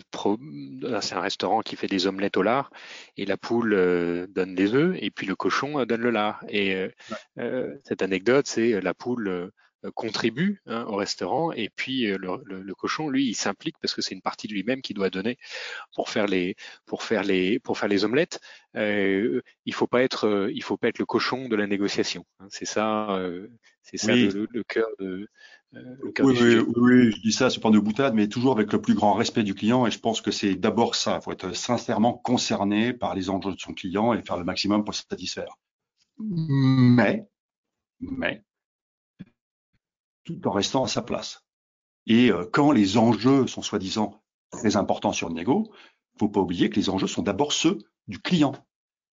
c'est 1.01 1.15
un 1.15 1.21
restaurant 1.21 1.63
qui 1.63 1.77
fait 1.77 1.87
des 1.87 2.07
omelettes 2.07 2.37
au 2.37 2.43
lard, 2.43 2.71
et 3.17 3.25
la 3.25 3.39
poule 3.39 3.73
euh, 3.73 4.27
donne 4.29 4.55
des 4.55 4.75
œufs, 4.75 4.97
et 5.01 5.11
puis 5.11 5.27
le 5.27 5.35
cochon 5.35 5.85
donne 5.87 6.03
le 6.03 6.11
lard. 6.11 6.45
Et 6.49 6.89
ouais. 7.37 7.81
cette 7.85 8.03
anecdote, 8.03 8.47
c'est 8.47 8.81
la 8.81 8.93
poule 8.93 9.51
contribue 9.95 10.61
hein, 10.67 10.85
au 10.89 10.97
restaurant, 10.97 11.53
et 11.53 11.71
puis 11.75 12.07
le, 12.07 12.43
le, 12.45 12.63
le 12.63 12.75
cochon, 12.75 13.09
lui, 13.09 13.27
il 13.27 13.35
s'implique 13.35 13.77
parce 13.81 13.95
que 13.95 14.03
c'est 14.03 14.15
une 14.15 14.23
partie 14.23 14.49
de 14.49 14.53
lui-même 14.53 14.83
qui 14.83 14.95
doit 14.95 15.11
donner 15.11 15.39
pour 15.95 16.09
faire 16.09 16.27
les, 16.27 16.57
pour 16.87 17.03
faire 17.03 17.23
les, 17.23 17.59
pour 17.61 17.79
faire 17.79 17.89
les 17.89 18.05
omelettes. 18.05 18.41
il 18.75 19.43
faut 19.73 19.87
pas 19.87 20.03
être, 20.03 20.51
il 20.53 20.63
faut 20.63 20.77
pas 20.77 20.89
être 20.89 20.99
le 20.99 21.07
cochon 21.07 21.49
de 21.49 21.57
la 21.57 21.67
négociation. 21.67 22.25
Hein. 22.41 22.49
c'est 22.51 22.65
ça, 22.65 23.21
c'est 23.83 23.99
ça 23.99 24.13
oui. 24.13 24.29
le, 24.29 24.49
le 24.51 24.65
cœur 24.65 24.89
de 24.99 25.29
euh, 25.75 25.97
oui, 26.21 26.35
oui, 26.41 26.65
oui, 26.77 27.13
je 27.13 27.21
dis 27.21 27.33
ça 27.33 27.51
sur 27.51 27.61
point 27.61 27.71
de 27.71 27.79
boutade, 27.79 28.15
mais 28.15 28.29
toujours 28.29 28.53
avec 28.53 28.73
le 28.73 28.81
plus 28.81 28.95
grand 28.95 29.13
respect 29.13 29.43
du 29.43 29.55
client. 29.55 29.87
Et 29.87 29.91
je 29.91 29.99
pense 29.99 30.21
que 30.21 30.31
c'est 30.31 30.55
d'abord 30.55 30.95
ça. 30.95 31.19
Il 31.21 31.25
faut 31.25 31.33
être 31.33 31.55
sincèrement 31.55 32.15
concerné 32.15 32.95
par 32.95 33.15
les 33.15 33.29
enjeux 33.29 33.53
de 33.53 33.61
son 33.61 33.75
client 33.75 34.15
et 34.15 34.23
faire 34.23 34.39
le 34.39 34.45
maximum 34.45 34.85
pour 34.85 34.95
se 34.95 35.03
satisfaire. 35.09 35.57
Mais, 36.19 37.27
mais, 38.01 38.43
tout 40.29 40.47
en 40.47 40.51
restant 40.51 40.85
à 40.85 40.89
sa 40.89 41.01
place. 41.01 41.47
Et 42.07 42.31
euh, 42.31 42.45
quand 42.53 42.71
les 42.71 42.99
enjeux 42.99 43.47
sont 43.47 43.63
soi-disant 43.63 44.23
très 44.51 44.77
importants 44.77 45.13
sur 45.13 45.31
négo, 45.31 45.73
faut 46.19 46.29
pas 46.29 46.41
oublier 46.41 46.69
que 46.69 46.77
les 46.77 46.91
enjeux 46.91 47.07
sont 47.07 47.23
d'abord 47.23 47.53
ceux 47.53 47.79
du 48.09 48.19
client. 48.19 48.55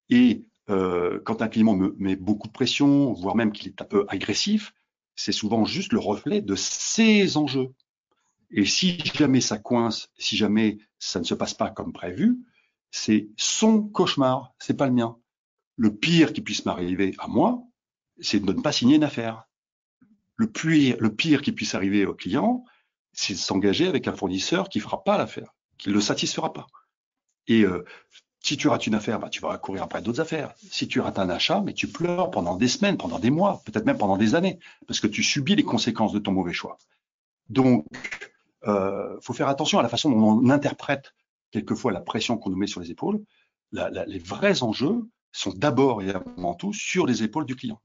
Et 0.09 0.45
euh, 0.69 1.21
quand 1.23 1.41
un 1.41 1.47
client 1.47 1.73
me 1.73 1.95
met 1.97 2.17
beaucoup 2.17 2.47
de 2.47 2.53
pression, 2.53 3.13
voire 3.13 3.35
même 3.35 3.53
qu'il 3.53 3.67
est 3.67 3.81
un 3.81 3.85
peu 3.85 4.05
agressif, 4.09 4.73
c'est 5.15 5.31
souvent 5.31 5.63
juste 5.63 5.93
le 5.93 5.99
reflet 5.99 6.41
de 6.41 6.55
ces 6.55 7.37
enjeux. 7.37 7.73
Et 8.51 8.65
si 8.65 8.97
jamais 9.13 9.41
ça 9.41 9.57
coince, 9.57 10.09
si 10.17 10.35
jamais 10.35 10.79
ça 10.99 11.19
ne 11.19 11.25
se 11.25 11.33
passe 11.33 11.53
pas 11.53 11.69
comme 11.69 11.93
prévu, 11.93 12.39
c'est 12.91 13.29
son 13.37 13.83
cauchemar, 13.83 14.53
c'est 14.59 14.75
pas 14.75 14.87
le 14.87 14.93
mien. 14.93 15.17
Le 15.77 15.95
pire 15.95 16.33
qui 16.33 16.41
puisse 16.41 16.65
m'arriver 16.65 17.15
à 17.19 17.27
moi, 17.27 17.63
c'est 18.19 18.39
de 18.39 18.51
ne 18.51 18.61
pas 18.61 18.73
signer 18.73 18.97
une 18.97 19.03
affaire. 19.03 19.47
Le 20.37 20.47
pire, 20.47 21.41
qui 21.41 21.51
puisse 21.51 21.75
arriver 21.75 22.05
au 22.05 22.13
client, 22.13 22.65
c'est 23.13 23.33
de 23.33 23.39
s'engager 23.39 23.87
avec 23.87 24.07
un 24.07 24.13
fournisseur 24.13 24.69
qui 24.69 24.79
fera 24.79 25.03
pas 25.03 25.17
l'affaire, 25.17 25.53
qui 25.77 25.89
ne 25.89 25.93
le 25.93 26.01
satisfera 26.01 26.51
pas. 26.51 26.67
Et 27.47 27.61
euh, 27.61 27.85
si 28.41 28.57
tu 28.57 28.67
rates 28.67 28.85
une 28.85 28.95
affaire, 28.95 29.19
bah, 29.19 29.29
tu 29.29 29.41
vas 29.41 29.57
courir 29.57 29.83
après 29.83 30.01
d'autres 30.01 30.21
affaires. 30.21 30.53
Si 30.69 30.87
tu 30.87 30.99
rates 30.99 31.19
un 31.19 31.29
achat, 31.29 31.61
mais 31.61 31.73
tu 31.73 31.87
pleures 31.87 32.31
pendant 32.31 32.55
des 32.55 32.67
semaines, 32.67 32.97
pendant 32.97 33.19
des 33.19 33.31
mois, 33.31 33.61
peut-être 33.65 33.85
même 33.85 33.97
pendant 33.97 34.17
des 34.17 34.35
années, 34.35 34.59
parce 34.87 34.99
que 34.99 35.07
tu 35.07 35.23
subis 35.23 35.55
les 35.55 35.63
conséquences 35.63 36.13
de 36.13 36.19
ton 36.19 36.31
mauvais 36.31 36.53
choix. 36.53 36.77
Donc, 37.49 37.85
euh, 38.67 39.17
faut 39.21 39.33
faire 39.33 39.47
attention 39.47 39.79
à 39.79 39.83
la 39.83 39.89
façon 39.89 40.09
dont 40.09 40.39
on 40.43 40.49
interprète 40.49 41.13
quelquefois 41.51 41.91
la 41.91 42.01
pression 42.01 42.37
qu'on 42.37 42.49
nous 42.49 42.57
met 42.57 42.67
sur 42.67 42.81
les 42.81 42.91
épaules. 42.91 43.23
Les 43.71 44.19
vrais 44.19 44.63
enjeux 44.63 45.07
sont 45.31 45.51
d'abord 45.51 46.01
et 46.01 46.09
avant 46.11 46.53
tout 46.53 46.73
sur 46.73 47.05
les 47.05 47.23
épaules 47.23 47.45
du 47.45 47.55
client. 47.55 47.79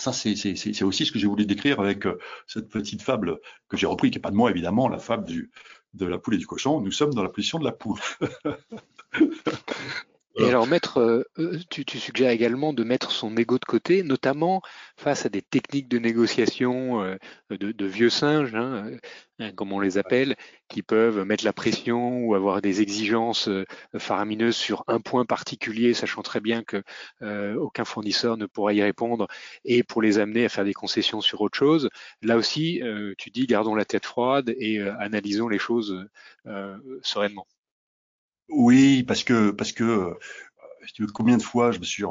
Ça, 0.00 0.14
c'est 0.14 0.82
aussi 0.82 1.04
ce 1.04 1.12
que 1.12 1.18
j'ai 1.18 1.26
voulu 1.26 1.44
décrire 1.44 1.78
avec 1.78 2.06
euh, 2.06 2.18
cette 2.46 2.70
petite 2.70 3.02
fable 3.02 3.38
que 3.68 3.76
j'ai 3.76 3.86
repris, 3.86 4.10
qui 4.10 4.16
n'est 4.16 4.22
pas 4.22 4.30
de 4.30 4.36
moi 4.36 4.50
évidemment, 4.50 4.88
la 4.88 4.98
fable 4.98 5.26
de 5.92 6.06
la 6.06 6.16
poule 6.16 6.36
et 6.36 6.38
du 6.38 6.46
cochon. 6.46 6.80
Nous 6.80 6.90
sommes 6.90 7.12
dans 7.12 7.22
la 7.22 7.28
position 7.28 7.58
de 7.58 7.64
la 7.64 7.72
poule. 7.72 8.00
Et 10.40 10.48
alors, 10.48 10.66
mettre, 10.66 10.98
euh, 10.98 11.24
euh, 11.38 11.58
tu, 11.68 11.84
tu, 11.84 11.98
suggères 11.98 12.30
également 12.30 12.72
de 12.72 12.82
mettre 12.82 13.10
son 13.10 13.36
ego 13.36 13.58
de 13.58 13.64
côté, 13.64 14.02
notamment 14.02 14.62
face 14.96 15.26
à 15.26 15.28
des 15.28 15.42
techniques 15.42 15.88
de 15.88 15.98
négociation 15.98 17.02
euh, 17.02 17.16
de, 17.50 17.72
de, 17.72 17.86
vieux 17.86 18.08
singes, 18.08 18.54
hein, 18.54 18.90
comme 19.54 19.72
on 19.72 19.80
les 19.80 19.98
appelle, 19.98 20.36
qui 20.68 20.82
peuvent 20.82 21.24
mettre 21.24 21.44
la 21.44 21.52
pression 21.52 22.24
ou 22.24 22.34
avoir 22.34 22.62
des 22.62 22.80
exigences 22.80 23.50
faramineuses 23.98 24.56
sur 24.56 24.84
un 24.86 25.00
point 25.00 25.26
particulier, 25.26 25.92
sachant 25.94 26.22
très 26.22 26.40
bien 26.40 26.62
que 26.62 26.82
euh, 27.22 27.54
aucun 27.56 27.84
fournisseur 27.84 28.36
ne 28.36 28.46
pourra 28.46 28.72
y 28.72 28.82
répondre, 28.82 29.26
et 29.64 29.82
pour 29.82 30.00
les 30.00 30.18
amener 30.18 30.46
à 30.46 30.48
faire 30.48 30.64
des 30.64 30.74
concessions 30.74 31.20
sur 31.20 31.42
autre 31.42 31.58
chose. 31.58 31.90
Là 32.22 32.36
aussi, 32.36 32.82
euh, 32.82 33.14
tu 33.18 33.30
dis 33.30 33.46
gardons 33.46 33.74
la 33.74 33.84
tête 33.84 34.06
froide 34.06 34.54
et 34.58 34.80
analysons 34.80 35.48
les 35.48 35.58
choses 35.58 36.06
sereinement. 37.02 37.46
Oui, 38.50 39.02
parce 39.04 39.24
que 39.24 39.50
parce 39.50 39.72
que 39.72 39.84
euh, 39.84 40.14
combien 41.14 41.36
de 41.36 41.42
fois 41.42 41.72
je 41.72 41.78
me 41.78 41.84
suis 41.84 42.04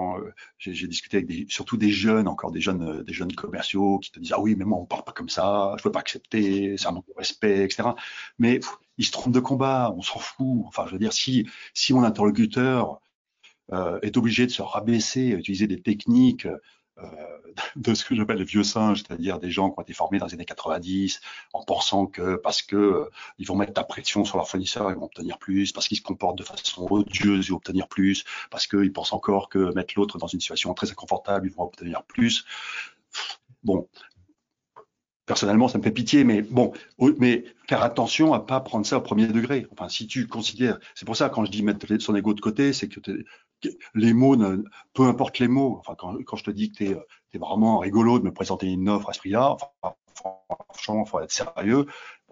j'ai 0.58 0.88
discuté 0.88 1.17
avec 1.17 1.27
des, 1.27 1.46
surtout 1.50 1.77
des 1.77 1.89
jeunes 1.89 2.27
encore 2.27 2.51
des 2.51 2.62
jeunes 2.62 3.03
des 3.03 3.13
jeunes 3.13 3.34
commerciaux 3.34 4.00
qui 4.00 4.12
te 4.12 4.19
disent 4.19 4.34
ah 4.34 4.41
oui 4.41 4.55
mais 4.58 4.65
moi 4.65 4.79
on 4.79 4.86
parle 4.86 5.03
pas 5.03 5.12
comme 5.12 5.29
ça 5.29 5.75
je 5.77 5.84
peux 5.84 5.91
pas 5.91 6.00
accepter 6.00 6.77
c'est 6.77 6.88
un 6.88 6.91
manque 6.91 7.08
de 7.08 7.13
respect 7.17 7.63
etc 7.65 7.89
mais 8.38 8.60
ils 8.98 9.05
se 9.05 9.12
trompent 9.12 9.34
de 9.34 9.39
combat 9.39 9.93
on 9.98 10.01
s'en 10.01 10.19
fout. 10.19 10.63
Enfin 10.67 10.86
je 10.88 10.93
veux 10.93 11.00
dire 11.00 11.13
si 11.13 11.48
si 11.74 11.93
mon 11.93 12.03
interlocuteur 12.03 13.01
euh, 13.74 14.00
est 14.01 14.17
obligé 14.17 14.46
de 14.46 14.51
se 14.51 14.62
rabaisser 14.62 15.29
utiliser 15.29 15.67
des 15.67 15.81
techniques 15.81 16.46
euh, 16.46 16.58
de 17.75 17.94
ce 17.94 18.06
que 18.06 18.15
j'appelle 18.15 18.38
les 18.38 18.44
vieux 18.44 18.63
singes, 18.63 19.03
c'est-à-dire 19.03 19.39
des 19.39 19.51
gens 19.51 19.70
qui 19.70 19.79
ont 19.79 19.82
été 19.82 19.94
formés 19.94 20.20
dans 20.20 20.25
les 20.25 20.34
années 20.34 20.46
90 20.46 21.22
en 21.53 21.63
pensant 21.63 22.06
que 22.06 22.36
parce 22.36 22.62
que 22.62 22.75
euh, 22.75 23.10
ils 23.38 23.48
vont 23.48 23.56
mettre 23.56 23.74
la 23.75 23.84
pression 23.84 24.25
sur 24.25 24.38
leur 24.38 24.48
fournisseur, 24.48 24.91
ils 24.91 24.98
vont 24.98 25.06
obtenir 25.06 25.38
plus, 25.38 25.72
parce 25.72 25.88
qu'ils 25.88 25.98
se 25.98 26.03
comportent 26.03 26.38
de 26.38 26.44
façon 26.44 26.88
odieuse, 26.89 27.48
ils 27.48 27.51
vont 27.51 27.58
obtenir 27.58 27.88
plus, 27.88 28.24
parce 28.50 28.68
qu'ils 28.68 28.94
pensent 28.94 29.13
encore 29.13 29.50
que 29.50 29.74
mettre 29.74 29.94
l'autre 29.98 30.18
dans 30.18 30.27
une 30.27 30.39
situation 30.39 30.74
très 30.74 30.91
inconfortable, 30.91 31.48
ils 31.48 31.53
vont 31.53 31.63
obtenir 31.63 32.03
plus. 32.03 32.46
Bon, 33.63 33.88
personnellement, 35.29 35.67
ça 35.67 35.77
me 35.77 35.83
fait 35.83 35.91
pitié, 35.91 36.24
mais 36.24 36.41
bon, 36.41 36.74
mais 37.19 37.45
faire 37.67 37.83
attention 37.83 38.33
à 38.33 38.39
pas 38.39 38.59
prendre 38.62 38.83
ça 38.83 38.98
au 38.98 39.01
premier 39.01 39.27
degré. 39.27 39.67
Enfin, 39.71 39.88
si 39.88 40.07
tu 40.07 40.27
considères, 40.27 40.79
c'est 40.95 41.05
pour 41.05 41.15
ça 41.15 41.29
quand 41.29 41.45
je 41.45 41.51
dis 41.51 41.62
mettre 41.62 41.86
son 42.01 42.15
ego 42.15 42.33
de 42.33 42.41
côté, 42.41 42.74
c'est 42.74 42.88
que 42.88 43.00
les 43.93 44.13
mots, 44.13 44.36
peu 44.93 45.03
importe 45.03 45.38
les 45.38 45.48
mots. 45.48 45.77
Enfin, 45.79 45.93
quand, 45.95 46.17
quand 46.25 46.36
je 46.36 46.45
te 46.45 46.50
dis 46.50 46.71
que 46.71 46.83
tu 46.83 46.91
es, 47.36 47.38
vraiment 47.38 47.77
rigolo 47.77 48.17
de 48.17 48.24
me 48.24 48.33
présenter 48.33 48.65
une 48.65 48.89
offre 48.89 49.12
à 49.12 49.13
ce 49.13 49.19
prix-là, 49.19 49.51
enfin, 49.51 49.93
franchement, 50.67 51.05
faut 51.05 51.19
être 51.19 51.31
sérieux. 51.31 51.86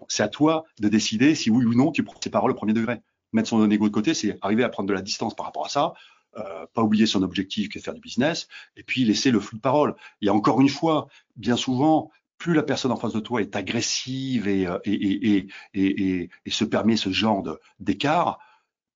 c'est 0.08 0.24
à 0.24 0.28
toi 0.28 0.64
de 0.80 0.88
décider 0.88 1.36
si 1.36 1.50
oui 1.50 1.64
ou 1.66 1.74
non 1.74 1.92
tu 1.92 2.02
prends 2.02 2.18
ces 2.20 2.30
paroles 2.30 2.50
au 2.50 2.54
premier 2.54 2.72
degré. 2.72 3.00
Mettre 3.32 3.50
son 3.50 3.70
ego 3.70 3.86
de 3.88 3.94
côté, 3.94 4.12
c'est 4.12 4.36
arriver 4.42 4.64
à 4.64 4.70
prendre 4.70 4.88
de 4.88 4.94
la 4.94 5.02
distance 5.02 5.36
par 5.36 5.46
rapport 5.46 5.66
à 5.66 5.68
ça, 5.68 5.94
euh, 6.36 6.66
pas 6.74 6.82
oublier 6.82 7.06
son 7.06 7.22
objectif 7.22 7.68
qui 7.68 7.78
est 7.78 7.80
de 7.80 7.84
faire 7.84 7.94
du 7.94 8.00
business, 8.00 8.48
et 8.76 8.82
puis 8.82 9.04
laisser 9.04 9.30
le 9.30 9.38
flou 9.38 9.56
de 9.56 9.62
parole. 9.62 9.94
Et 10.20 10.30
encore 10.30 10.60
une 10.60 10.68
fois, 10.68 11.06
bien 11.36 11.56
souvent, 11.56 12.10
plus 12.38 12.54
la 12.54 12.62
personne 12.62 12.92
en 12.92 12.96
face 12.96 13.12
de 13.12 13.20
toi 13.20 13.40
est 13.40 13.56
agressive 13.56 14.48
et, 14.48 14.62
et, 14.84 15.36
et, 15.36 15.48
et, 15.74 16.30
et 16.46 16.50
se 16.50 16.64
permet 16.64 16.96
ce 16.96 17.10
genre 17.10 17.44
d'écart, 17.80 18.38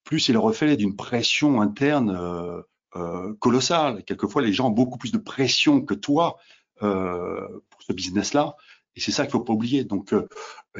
plus 0.05 0.29
le 0.29 0.39
reflet 0.39 0.77
d'une 0.77 0.97
pression 0.97 1.61
interne 1.61 2.11
euh, 2.11 2.63
euh, 2.97 3.35
colossale. 3.41 4.05
Quelquefois, 4.05 4.43
les 4.43 4.53
gens 4.53 4.69
ont 4.69 4.71
beaucoup 4.71 4.99
plus 4.99 5.13
de 5.13 5.19
pression 5.19 5.81
que 5.81 5.95
toi 5.95 6.39
euh, 6.83 7.47
pour 7.71 7.83
ce 7.83 7.93
business-là. 7.93 8.57
Et 8.95 9.01
c'est 9.01 9.13
ça 9.13 9.25
qu'il 9.25 9.33
faut 9.33 9.41
pas 9.41 9.53
oublier. 9.53 9.85
Donc, 9.85 10.13
euh, 10.13 10.29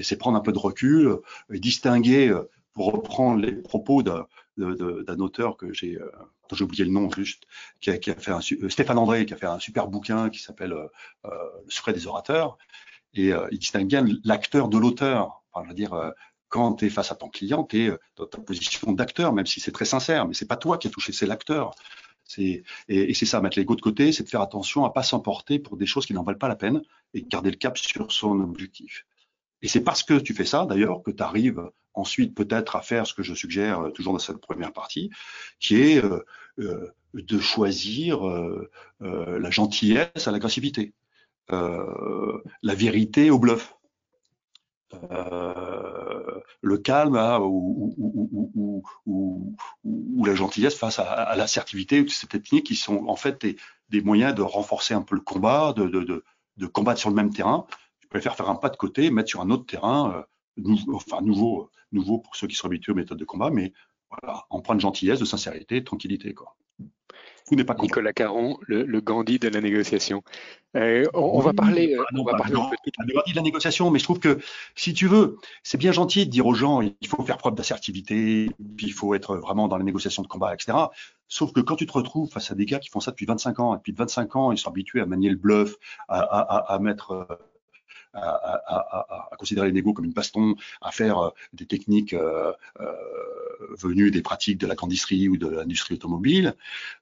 c'est 0.03 0.17
prendre 0.17 0.37
un 0.37 0.41
peu 0.43 0.53
de 0.53 0.59
recul, 0.59 1.19
et 1.53 1.59
distinguer, 1.59 2.29
euh, 2.29 2.49
pour 2.75 2.93
reprendre 2.93 3.41
les 3.41 3.53
propos 3.53 4.03
d'un 4.57 5.19
auteur 5.19 5.57
que 5.57 5.73
j'ai, 5.73 5.99
dont 6.49 6.57
j'ai 6.57 6.65
oublié 6.65 6.85
le 6.85 6.91
nom 6.91 7.11
juste, 7.11 7.45
qui 7.81 7.91
a, 7.91 7.99
fait 7.99 8.31
un, 8.31 8.41
Stéphane 8.41 8.99
André, 8.99 9.27
qui 9.27 9.35
a 9.35 9.37
fait 9.37 9.47
un 9.47 9.59
super 9.59 9.89
bouquin 9.89 10.31
qui 10.31 10.41
s'appelle 10.41 10.75
Le 11.25 11.71
secret 11.71 11.93
des 11.93 12.07
orateurs. 12.07 12.59
Et 13.15 13.33
il 13.51 13.59
distingue 13.59 13.89
bien 13.89 14.05
l'acteur 14.25 14.69
de 14.69 14.79
l'auteur. 14.79 15.43
Enfin, 15.53 15.65
je 15.65 15.69
veux 15.69 15.75
dire, 15.75 16.13
quand 16.53 16.75
tu 16.75 16.85
es 16.85 16.91
face 16.91 17.11
à 17.11 17.15
ton 17.15 17.31
client, 17.31 17.65
tu 17.65 17.85
es 17.85 17.89
euh, 17.89 17.99
dans 18.17 18.27
ta 18.27 18.39
position 18.39 18.93
d'acteur, 18.93 19.33
même 19.33 19.47
si 19.47 19.59
c'est 19.59 19.73
très 19.73 19.87
sincère, 19.87 20.29
mais 20.29 20.35
c'est 20.35 20.47
pas 20.47 20.59
toi 20.59 20.77
qui 20.77 20.87
as 20.87 20.91
touché, 20.91 21.11
c'est 21.13 21.27
l'acteur. 21.27 21.75
Et, 22.39 22.63
c'est 23.15 23.27
ça, 23.27 23.41
mettre 23.41 23.59
l'ego 23.59 23.75
de 23.75 23.81
côté, 23.81 24.13
c'est 24.13 24.23
de 24.23 24.29
faire 24.29 24.43
attention 24.43 24.85
à 24.85 24.91
pas 24.91 25.03
s'emporter 25.03 25.59
pour 25.59 25.77
des 25.77 25.87
choses 25.87 26.07
qui 26.07 26.13
n'en 26.13 26.23
valent 26.23 26.39
pas 26.39 26.49
la 26.49 26.57
peine 26.57 26.83
et 27.15 27.23
garder 27.23 27.51
le 27.51 27.57
cap 27.57 27.77
sur 27.79 28.13
son 28.13 28.39
objectif. 28.41 29.07
Et 29.63 29.69
c'est 29.69 29.83
parce 29.83 30.03
que 30.03 30.19
tu 30.19 30.35
fais 30.35 30.45
ça, 30.45 30.67
d'ailleurs, 30.67 31.03
que 31.03 31.11
tu 31.11 31.23
arrives 31.23 31.71
ensuite 31.95 32.35
peut-être 32.35 32.77
à 32.77 32.83
faire 32.83 33.07
ce 33.07 33.15
que 33.15 33.23
je 33.23 33.35
suggère 33.35 33.81
euh, 33.81 33.91
toujours 33.91 34.13
dans 34.13 34.19
cette 34.19 34.39
première 34.41 34.73
partie, 34.73 35.11
qui 35.61 35.77
est 35.81 36.05
euh, 36.05 36.25
euh, 36.59 36.93
de 37.15 37.39
choisir 37.39 38.23
la 39.01 39.51
gentillesse 39.51 40.27
à 40.27 40.31
l'agressivité, 40.31 40.95
la 41.51 42.75
vérité 42.75 43.31
au 43.31 43.39
bluff. 43.39 43.75
Euh, 45.11 46.41
le 46.61 46.79
calme 46.79 47.17
ou, 47.41 47.95
ou, 47.97 48.83
ou, 49.07 49.57
ou, 49.85 50.25
la 50.25 50.35
gentillesse 50.35 50.77
face 50.77 50.99
à, 50.99 51.35
l'assertivité, 51.37 52.07
ces 52.09 52.27
techniques 52.27 52.67
qui 52.67 52.77
sont 52.77 53.07
en 53.09 53.17
fait 53.17 53.47
des, 53.89 54.01
moyens 54.01 54.35
de 54.35 54.43
renforcer 54.43 54.95
un 54.95 55.03
peu 55.03 55.15
le 55.15 55.21
combat, 55.21 55.73
de, 55.73 55.87
de, 55.87 56.25
de, 56.57 56.67
combattre 56.67 57.01
sur 57.01 57.09
le 57.09 57.17
même 57.17 57.33
terrain. 57.33 57.67
Je 58.01 58.09
préfère 58.09 58.37
faire 58.37 58.51
un 58.51 58.55
pas 58.55 58.69
de 58.69 58.77
côté, 58.77 59.11
mettre 59.11 59.31
sur 59.31 59.41
un 59.41 59.51
autre 59.51 59.67
terrain, 59.67 60.25
euh, 60.59 60.75
enfin 60.93 61.21
nouveau, 61.21 61.71
nouveau 61.93 62.19
pour 62.19 62.37
ceux 62.37 62.47
qui 62.47 62.55
sont 62.55 62.67
habitués 62.67 62.93
aux 62.93 62.97
méthodes 62.97 63.19
de 63.19 63.25
combat, 63.25 63.51
mais 63.51 63.73
voilà, 64.11 64.45
empreinte 64.51 64.79
de 64.79 64.83
gentillesse, 64.83 65.21
de 65.21 65.25
sincérité, 65.25 65.81
de 65.81 65.85
tranquillité. 65.85 66.35
Quoi. 66.35 66.55
pas 67.67 67.75
Nicolas 67.81 68.13
Caron, 68.13 68.59
le, 68.63 68.85
le, 68.85 69.01
Gandhi 69.01 69.39
de 69.39 69.49
la 69.49 69.61
négociation. 69.61 70.23
Euh, 70.77 71.07
on, 71.15 71.39
on, 71.39 71.41
va 71.41 71.53
parler. 71.55 71.97
Ah 71.99 72.05
non, 72.13 72.23
on 72.23 72.25
va 72.25 72.37
parler 72.37 72.53
non, 72.53 72.71
le 72.71 73.15
Gandhi 73.15 73.33
de 73.33 73.37
la 73.37 73.43
négociation, 73.43 73.91
mais 73.91 73.99
je 73.99 74.05
trouve 74.05 74.19
que 74.19 74.39
si 74.75 74.93
tu 74.93 75.07
veux, 75.07 75.39
c'est 75.63 75.79
bien 75.79 75.93
gentil 75.93 76.27
de 76.27 76.31
dire 76.31 76.47
aux 76.47 76.55
gens 76.55 76.81
il 76.83 77.09
faut 77.09 77.23
faire 77.25 77.39
preuve 77.39 77.55
d'assertivité, 77.55 78.51
puis 78.77 78.87
il 78.87 78.93
faut 78.93 79.15
être 79.15 79.37
vraiment 79.37 79.69
dans 79.69 79.79
la 79.79 79.85
négociation 79.85 80.23
de 80.23 80.29
combat, 80.29 80.55
etc. 80.55 80.77
Sauf 81.29 81.53
que 81.53 81.61
quand 81.61 81.77
tu 81.77 81.87
te 81.87 81.93
retrouves 81.93 82.31
face 82.31 82.51
à 82.51 82.55
des 82.55 82.67
gars 82.67 82.79
qui 82.79 82.91
font 82.91 83.01
ça 83.01 83.11
depuis 83.11 83.25
25 83.27 83.61
ans, 83.61 83.75
et 83.75 83.79
depuis 83.79 83.93
25 83.93 84.37
ans, 84.37 84.53
ils 84.53 84.59
sont 84.59 84.69
habitués 84.69 85.01
à 85.01 85.07
manier 85.07 85.31
le 85.31 85.37
bluff, 85.37 85.77
à, 86.09 86.21
à, 86.21 86.75
à 86.75 86.79
mettre 86.79 87.27
à, 88.15 88.21
à, 88.21 89.29
à, 89.33 89.37
considérer 89.37 89.69
les 89.69 89.73
négos 89.73 89.93
comme 89.93 90.05
une 90.05 90.13
baston, 90.13 90.55
à 90.81 90.91
faire 90.91 91.19
euh, 91.19 91.31
des 91.53 91.67
techniques 91.67 92.15
euh, 92.15 92.53
euh, 92.81 92.93
venues 93.79 94.11
des 94.11 94.23
pratiques 94.23 94.59
de 94.59 94.67
la 94.67 94.75
grande 94.75 94.91
industrie 94.91 95.29
ou 95.29 95.37
de 95.37 95.49
l'industrie 95.49 95.95
automobile. 95.95 96.55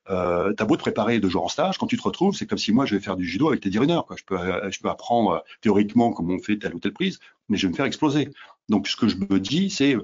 Euh, 0.09 0.52
T'as 0.52 0.64
beau 0.64 0.76
te 0.76 0.83
préparer 0.83 1.19
deux 1.19 1.29
jours 1.29 1.45
en 1.45 1.49
stage, 1.49 1.79
quand 1.79 1.87
tu 1.87 1.97
te 1.97 2.02
retrouves, 2.02 2.35
c'est 2.35 2.47
comme 2.47 2.59
si 2.59 2.73
moi 2.73 2.87
je 2.87 2.95
vais 2.95 3.00
faire 3.00 3.17
du 3.17 3.25
judo 3.25 3.49
avec 3.49 3.61
tes 3.61 3.76
runner. 3.79 4.00
Quoi. 4.07 4.17
Je 4.17 4.25
peux, 4.25 4.38
je 4.71 4.81
peux 4.81 4.88
apprendre 4.88 5.45
théoriquement 5.61 6.12
comment 6.12 6.35
on 6.35 6.38
fait 6.38 6.59
telle 6.59 6.75
ou 6.75 6.79
telle 6.79 6.93
prise, 6.93 7.19
mais 7.49 7.57
je 7.57 7.67
vais 7.67 7.73
me 7.73 7.76
faire 7.76 7.87
exploser. 7.87 8.31
Donc 8.69 8.87
ce 8.88 8.97
que 8.97 9.09
je 9.09 9.17
me 9.17 9.40
dis, 9.40 9.71
c'est 9.71 9.97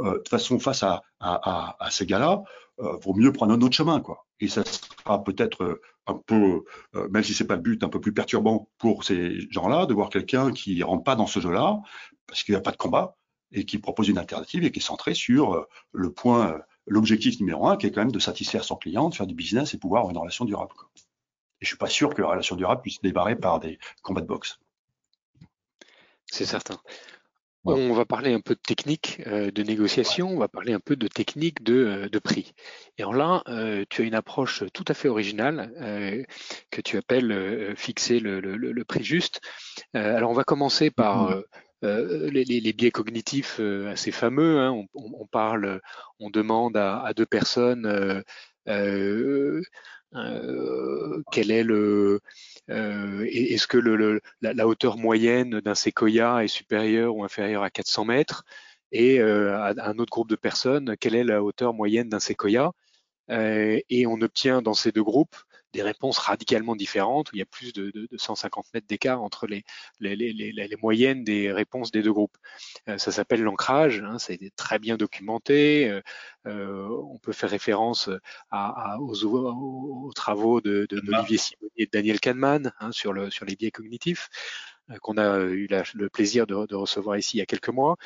euh, 0.00 0.12
de 0.12 0.16
toute 0.18 0.28
façon 0.28 0.58
face 0.58 0.82
à, 0.82 1.02
à, 1.20 1.88
ces 1.90 2.06
gars-là, 2.06 2.42
euh, 2.80 2.96
vaut 2.96 3.14
mieux 3.14 3.32
prendre 3.32 3.52
un 3.52 3.60
autre 3.60 3.76
chemin, 3.76 4.00
quoi. 4.00 4.24
Et 4.42 4.48
ça 4.48 4.64
sera 4.64 5.22
peut-être 5.22 5.62
euh, 5.62 5.80
un 6.08 6.14
peu, 6.14 6.64
euh, 6.96 7.08
même 7.10 7.22
si 7.22 7.32
c'est 7.32 7.46
pas 7.46 7.54
le 7.54 7.62
but, 7.62 7.84
un 7.84 7.88
peu 7.88 8.00
plus 8.00 8.12
perturbant 8.12 8.68
pour 8.76 9.04
ces 9.04 9.48
gens-là 9.52 9.86
de 9.86 9.94
voir 9.94 10.10
quelqu'un 10.10 10.50
qui 10.50 10.82
rentre 10.82 11.04
pas 11.04 11.14
dans 11.14 11.28
ce 11.28 11.38
jeu-là 11.38 11.80
parce 12.26 12.42
qu'il 12.42 12.52
n'y 12.52 12.58
a 12.58 12.60
pas 12.60 12.72
de 12.72 12.76
combat 12.76 13.14
et 13.52 13.64
qui 13.64 13.78
propose 13.78 14.08
une 14.08 14.18
alternative 14.18 14.64
et 14.64 14.72
qui 14.72 14.80
est 14.80 14.82
centré 14.82 15.14
sur 15.14 15.54
euh, 15.54 15.68
le 15.92 16.12
point, 16.12 16.60
l'objectif 16.88 17.38
numéro 17.38 17.68
un, 17.68 17.76
qui 17.76 17.86
est 17.86 17.92
quand 17.92 18.00
même 18.00 18.10
de 18.10 18.18
satisfaire 18.18 18.64
son 18.64 18.74
client, 18.74 19.10
de 19.10 19.14
faire 19.14 19.28
du 19.28 19.34
business 19.36 19.74
et 19.74 19.78
pouvoir 19.78 20.00
avoir 20.00 20.10
une 20.10 20.18
relation 20.18 20.44
durable. 20.44 20.74
Et 21.60 21.64
je 21.64 21.68
suis 21.68 21.78
pas 21.78 21.86
sûr 21.86 22.12
que 22.12 22.20
la 22.20 22.26
relation 22.26 22.56
durable 22.56 22.82
puisse 22.82 23.00
débarrer 23.00 23.36
par 23.36 23.60
des 23.60 23.78
combats 24.02 24.22
de 24.22 24.26
boxe. 24.26 24.58
C'est 26.26 26.46
certain. 26.46 26.80
On 27.64 27.92
va 27.92 28.04
parler 28.04 28.32
un 28.32 28.40
peu 28.40 28.54
de 28.54 28.60
technique 28.60 29.22
euh, 29.26 29.52
de 29.52 29.62
négociation, 29.62 30.28
on 30.30 30.38
va 30.38 30.48
parler 30.48 30.72
un 30.72 30.80
peu 30.80 30.96
de 30.96 31.06
technique 31.06 31.62
de, 31.62 31.74
euh, 31.74 32.08
de 32.08 32.18
prix. 32.18 32.54
Et 32.98 33.04
en 33.04 33.12
là, 33.12 33.42
euh, 33.46 33.84
tu 33.88 34.02
as 34.02 34.04
une 34.04 34.16
approche 34.16 34.64
tout 34.72 34.84
à 34.88 34.94
fait 34.94 35.08
originale 35.08 35.72
que 36.70 36.80
tu 36.80 36.96
appelles 36.96 37.74
fixer 37.76 38.18
le, 38.18 38.40
le, 38.40 38.56
le, 38.56 38.84
prix 38.84 39.04
juste. 39.04 39.40
alors 39.94 40.30
on 40.30 40.34
va 40.34 40.44
commencer 40.44 40.90
par 40.90 41.42
mm-hmm. 41.82 42.30
les, 42.30 42.44
les, 42.44 42.72
biais 42.72 42.90
cognitifs 42.90 43.60
assez 43.60 44.10
fameux. 44.10 44.58
Hein. 44.58 44.72
On, 44.72 44.86
on, 44.94 45.26
parle, 45.26 45.80
on 46.18 46.30
demande 46.30 46.76
à, 46.76 47.00
à 47.02 47.14
deux 47.14 47.26
personnes 47.26 48.22
quel 51.32 51.50
est 51.50 51.64
le 51.64 52.20
euh, 52.70 53.26
Est-ce 53.30 53.66
que 53.66 53.78
le, 53.78 54.20
la, 54.40 54.66
hauteur 54.66 54.96
moyenne 54.96 55.60
d'un 55.60 55.74
séquoia 55.74 56.44
est 56.44 56.48
supérieure 56.48 57.16
ou 57.16 57.24
inférieure 57.24 57.62
à 57.62 57.70
400 57.70 58.04
mètres? 58.04 58.44
Et 58.92 59.20
euh, 59.20 59.56
à 59.58 59.88
un 59.88 59.98
autre 59.98 60.10
groupe 60.10 60.28
de 60.28 60.36
personnes, 60.36 60.96
quelle 60.98 61.14
est 61.14 61.24
la 61.24 61.42
hauteur 61.42 61.74
moyenne 61.74 62.08
d'un 62.08 62.20
séquoia 62.20 62.72
euh, 63.30 63.80
Et 63.88 64.06
on 64.06 64.20
obtient 64.20 64.62
dans 64.62 64.74
ces 64.74 64.92
deux 64.92 65.02
groupes 65.02 65.36
des 65.72 65.82
réponses 65.82 66.18
radicalement 66.18 66.76
différentes, 66.76 67.32
où 67.32 67.36
il 67.36 67.38
y 67.38 67.42
a 67.42 67.46
plus 67.46 67.72
de, 67.72 67.90
de, 67.90 68.08
de 68.10 68.18
150 68.18 68.66
mètres 68.74 68.86
d'écart 68.86 69.22
entre 69.22 69.46
les, 69.46 69.64
les, 70.00 70.16
les, 70.16 70.32
les, 70.32 70.76
moyennes 70.82 71.24
des 71.24 71.52
réponses 71.52 71.90
des 71.90 72.02
deux 72.02 72.12
groupes. 72.12 72.36
Euh, 72.88 72.98
ça 72.98 73.12
s'appelle 73.12 73.42
l'ancrage, 73.42 74.02
hein, 74.04 74.18
ça 74.18 74.32
a 74.32 74.34
été 74.34 74.50
très 74.50 74.78
bien 74.78 74.96
documenté. 74.96 75.88
Euh, 75.88 76.00
euh 76.46 76.88
on 77.12 77.18
peut 77.18 77.32
faire 77.32 77.50
référence 77.50 78.08
à, 78.50 78.94
à, 78.94 78.98
aux, 78.98 79.24
aux, 79.24 80.12
travaux 80.14 80.60
de, 80.60 80.86
d'Olivier 80.90 81.38
Simoni 81.38 81.72
et 81.76 81.86
de 81.86 81.90
Daniel 81.90 82.20
Kahneman 82.20 82.72
hein, 82.80 82.92
sur, 82.92 83.12
le, 83.12 83.30
sur 83.30 83.44
les 83.44 83.56
biais 83.56 83.70
cognitifs 83.70 84.28
qu'on 85.00 85.16
a 85.16 85.40
eu 85.40 85.68
le 85.94 86.08
plaisir 86.08 86.46
de, 86.46 86.74
recevoir 86.74 87.16
ici 87.16 87.36
il 87.36 87.40
y 87.40 87.42
a 87.42 87.46
quelques 87.46 87.68
mois. 87.68 87.96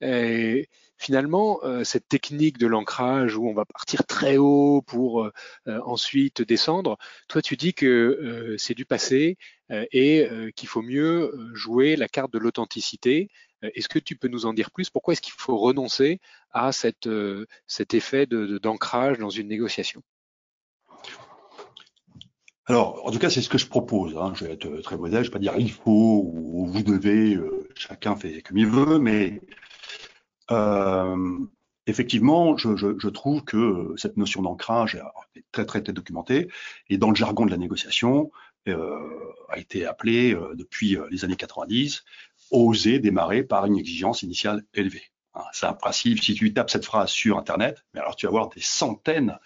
Et, 0.00 0.68
finalement, 0.98 1.60
euh, 1.64 1.84
cette 1.84 2.08
technique 2.08 2.58
de 2.58 2.66
l'ancrage 2.66 3.36
où 3.36 3.48
on 3.48 3.54
va 3.54 3.64
partir 3.64 4.06
très 4.06 4.36
haut 4.36 4.82
pour 4.82 5.24
euh, 5.24 5.32
euh, 5.68 5.80
ensuite 5.84 6.42
descendre, 6.42 6.96
toi 7.28 7.42
tu 7.42 7.56
dis 7.56 7.74
que 7.74 8.56
c'est 8.58 8.74
du 8.74 8.84
passé 8.86 9.36
et 9.70 10.28
qu'il 10.54 10.68
faut 10.68 10.82
mieux 10.82 11.32
jouer 11.54 11.96
la 11.96 12.08
carte 12.08 12.32
de 12.32 12.38
l'authenticité. 12.38 13.28
Est-ce 13.62 13.88
que 13.88 13.98
tu 13.98 14.16
peux 14.16 14.28
nous 14.28 14.46
en 14.46 14.52
dire 14.52 14.70
plus? 14.70 14.90
Pourquoi 14.90 15.12
est-ce 15.12 15.22
qu'il 15.22 15.32
faut 15.36 15.56
renoncer 15.56 16.20
à 16.52 16.70
cet 16.72 17.06
effet 17.94 18.26
d'ancrage 18.26 19.18
dans 19.18 19.30
une 19.30 19.48
négociation? 19.48 20.02
Alors, 22.66 23.06
en 23.06 23.10
tout 23.10 23.18
cas, 23.18 23.30
c'est 23.30 23.42
ce 23.42 23.48
que 23.48 23.58
je 23.58 23.66
propose. 23.66 24.16
Hein. 24.16 24.32
Je 24.34 24.44
vais 24.44 24.52
être 24.52 24.68
très 24.82 24.96
modeste, 24.96 25.24
je 25.24 25.28
ne 25.28 25.32
vais 25.32 25.32
pas 25.32 25.38
dire 25.38 25.54
il 25.56 25.70
faut 25.70 26.30
ou 26.32 26.66
vous 26.66 26.82
devez, 26.82 27.38
chacun 27.74 28.16
fait 28.16 28.42
comme 28.42 28.58
il 28.58 28.66
veut, 28.66 28.98
mais 28.98 29.40
euh, 30.50 31.38
effectivement, 31.86 32.56
je, 32.56 33.08
trouve 33.08 33.44
que 33.44 33.94
cette 33.96 34.16
notion 34.16 34.42
d'ancrage 34.42 34.96
est 35.36 35.44
très, 35.52 35.64
très, 35.64 35.82
très 35.82 35.92
documentée 35.92 36.48
et 36.88 36.98
dans 36.98 37.10
le 37.10 37.16
jargon 37.16 37.46
de 37.46 37.50
la 37.50 37.56
négociation 37.56 38.30
euh, 38.68 38.98
a 39.48 39.58
été 39.58 39.86
appelée 39.86 40.34
euh, 40.34 40.54
depuis 40.54 40.96
euh, 40.96 41.06
les 41.10 41.24
années 41.24 41.36
90 41.36 42.04
oser 42.50 42.98
démarrer 42.98 43.44
par 43.44 43.64
une 43.66 43.78
exigence 43.78 44.22
initiale 44.22 44.64
élevée. 44.74 45.04
Hein, 45.34 45.44
c'est 45.52 45.66
un 45.66 45.72
principe. 45.72 46.20
Si 46.20 46.34
tu 46.34 46.52
tapes 46.52 46.70
cette 46.70 46.84
phrase 46.84 47.10
sur 47.10 47.38
Internet, 47.38 47.84
mais 47.94 48.00
alors 48.00 48.16
tu 48.16 48.26
vas 48.26 48.30
avoir 48.30 48.48
des 48.48 48.60
centaines, 48.60 49.38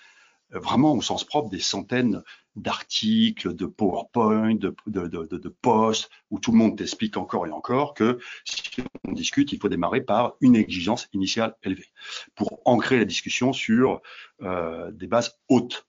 vraiment 0.50 0.94
au 0.94 1.02
sens 1.02 1.24
propre, 1.24 1.50
des 1.50 1.60
centaines 1.60 2.22
d'articles, 2.56 3.54
de 3.54 3.66
PowerPoint, 3.66 4.54
de, 4.54 4.74
de, 4.86 5.06
de, 5.06 5.48
posts, 5.48 6.10
où 6.30 6.38
tout 6.38 6.52
le 6.52 6.58
monde 6.58 6.76
t'explique 6.76 7.16
encore 7.16 7.46
et 7.46 7.50
encore 7.50 7.94
que 7.94 8.18
si 8.44 8.62
on 9.06 9.12
discute, 9.12 9.52
il 9.52 9.60
faut 9.60 9.68
démarrer 9.68 10.00
par 10.00 10.34
une 10.40 10.56
exigence 10.56 11.08
initiale 11.12 11.56
élevée 11.62 11.86
pour 12.34 12.60
ancrer 12.64 12.98
la 12.98 13.04
discussion 13.04 13.52
sur 13.52 14.02
euh, 14.42 14.90
des 14.90 15.06
bases 15.06 15.38
hautes. 15.48 15.86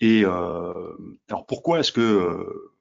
Et 0.00 0.24
euh, 0.24 0.96
alors 1.28 1.46
pourquoi 1.46 1.80
est-ce 1.80 1.92
que 1.92 2.00
euh, 2.00 2.72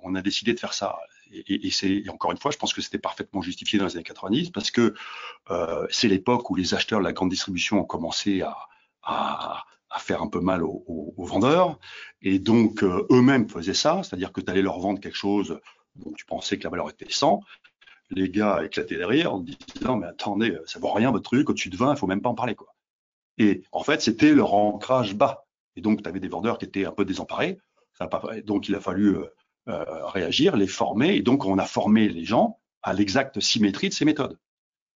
on 0.00 0.14
a 0.14 0.22
décidé 0.22 0.52
de 0.52 0.60
faire 0.60 0.74
ça? 0.74 0.98
Et, 1.30 1.70
c'est 1.70 2.08
encore 2.08 2.32
une 2.32 2.38
fois, 2.38 2.50
je 2.50 2.56
pense 2.56 2.72
que 2.72 2.80
c'était 2.80 2.98
parfaitement 2.98 3.42
justifié 3.42 3.78
dans 3.78 3.84
les 3.84 3.96
années 3.96 4.02
90 4.02 4.48
parce 4.50 4.70
que 4.70 4.94
c'est 5.90 6.08
l'époque 6.08 6.48
où 6.48 6.54
les 6.54 6.72
acheteurs 6.72 7.00
de 7.00 7.04
la 7.04 7.12
grande 7.12 7.28
distribution 7.28 7.80
ont 7.80 7.84
commencé 7.84 8.42
à, 9.02 9.64
à 9.90 9.98
faire 9.98 10.22
un 10.22 10.28
peu 10.28 10.40
mal 10.40 10.62
aux, 10.62 11.14
vendeurs. 11.16 11.78
Et 12.22 12.38
donc, 12.38 12.82
euh, 12.82 13.06
eux-mêmes 13.10 13.48
faisaient 13.48 13.74
ça, 13.74 14.02
c'est-à-dire 14.02 14.32
que 14.32 14.40
tu 14.40 14.50
allais 14.50 14.62
leur 14.62 14.78
vendre 14.78 15.00
quelque 15.00 15.16
chose 15.16 15.60
dont 15.96 16.12
tu 16.12 16.24
pensais 16.24 16.58
que 16.58 16.64
la 16.64 16.70
valeur 16.70 16.90
était 16.90 17.06
100. 17.08 17.40
Les 18.10 18.30
gars 18.30 18.64
éclataient 18.64 18.96
derrière 18.96 19.34
en 19.34 19.40
disant, 19.40 19.96
mais 19.96 20.06
attendez, 20.06 20.56
ça 20.66 20.78
vaut 20.78 20.92
rien 20.92 21.10
votre 21.10 21.24
truc, 21.24 21.50
au-dessus 21.50 21.70
de 21.70 21.76
20, 21.76 21.94
il 21.94 21.98
faut 21.98 22.06
même 22.06 22.22
pas 22.22 22.30
en 22.30 22.34
parler. 22.34 22.54
quoi. 22.54 22.74
Et 23.38 23.62
en 23.72 23.82
fait, 23.82 24.02
c'était 24.02 24.32
leur 24.32 24.54
ancrage 24.54 25.14
bas. 25.14 25.46
Et 25.76 25.80
donc, 25.80 26.02
tu 26.02 26.08
avais 26.08 26.20
des 26.20 26.28
vendeurs 26.28 26.58
qui 26.58 26.64
étaient 26.64 26.84
un 26.84 26.92
peu 26.92 27.04
désemparés. 27.04 27.58
Ça 27.96 28.06
pas, 28.06 28.22
donc, 28.44 28.68
il 28.68 28.74
a 28.74 28.80
fallu 28.80 29.16
euh, 29.16 29.26
euh, 29.68 30.06
réagir, 30.06 30.56
les 30.56 30.66
former. 30.66 31.14
Et 31.14 31.22
donc, 31.22 31.44
on 31.44 31.58
a 31.58 31.64
formé 31.64 32.08
les 32.08 32.24
gens 32.24 32.58
à 32.82 32.92
l'exacte 32.92 33.40
symétrie 33.40 33.88
de 33.88 33.94
ces 33.94 34.04
méthodes. 34.04 34.38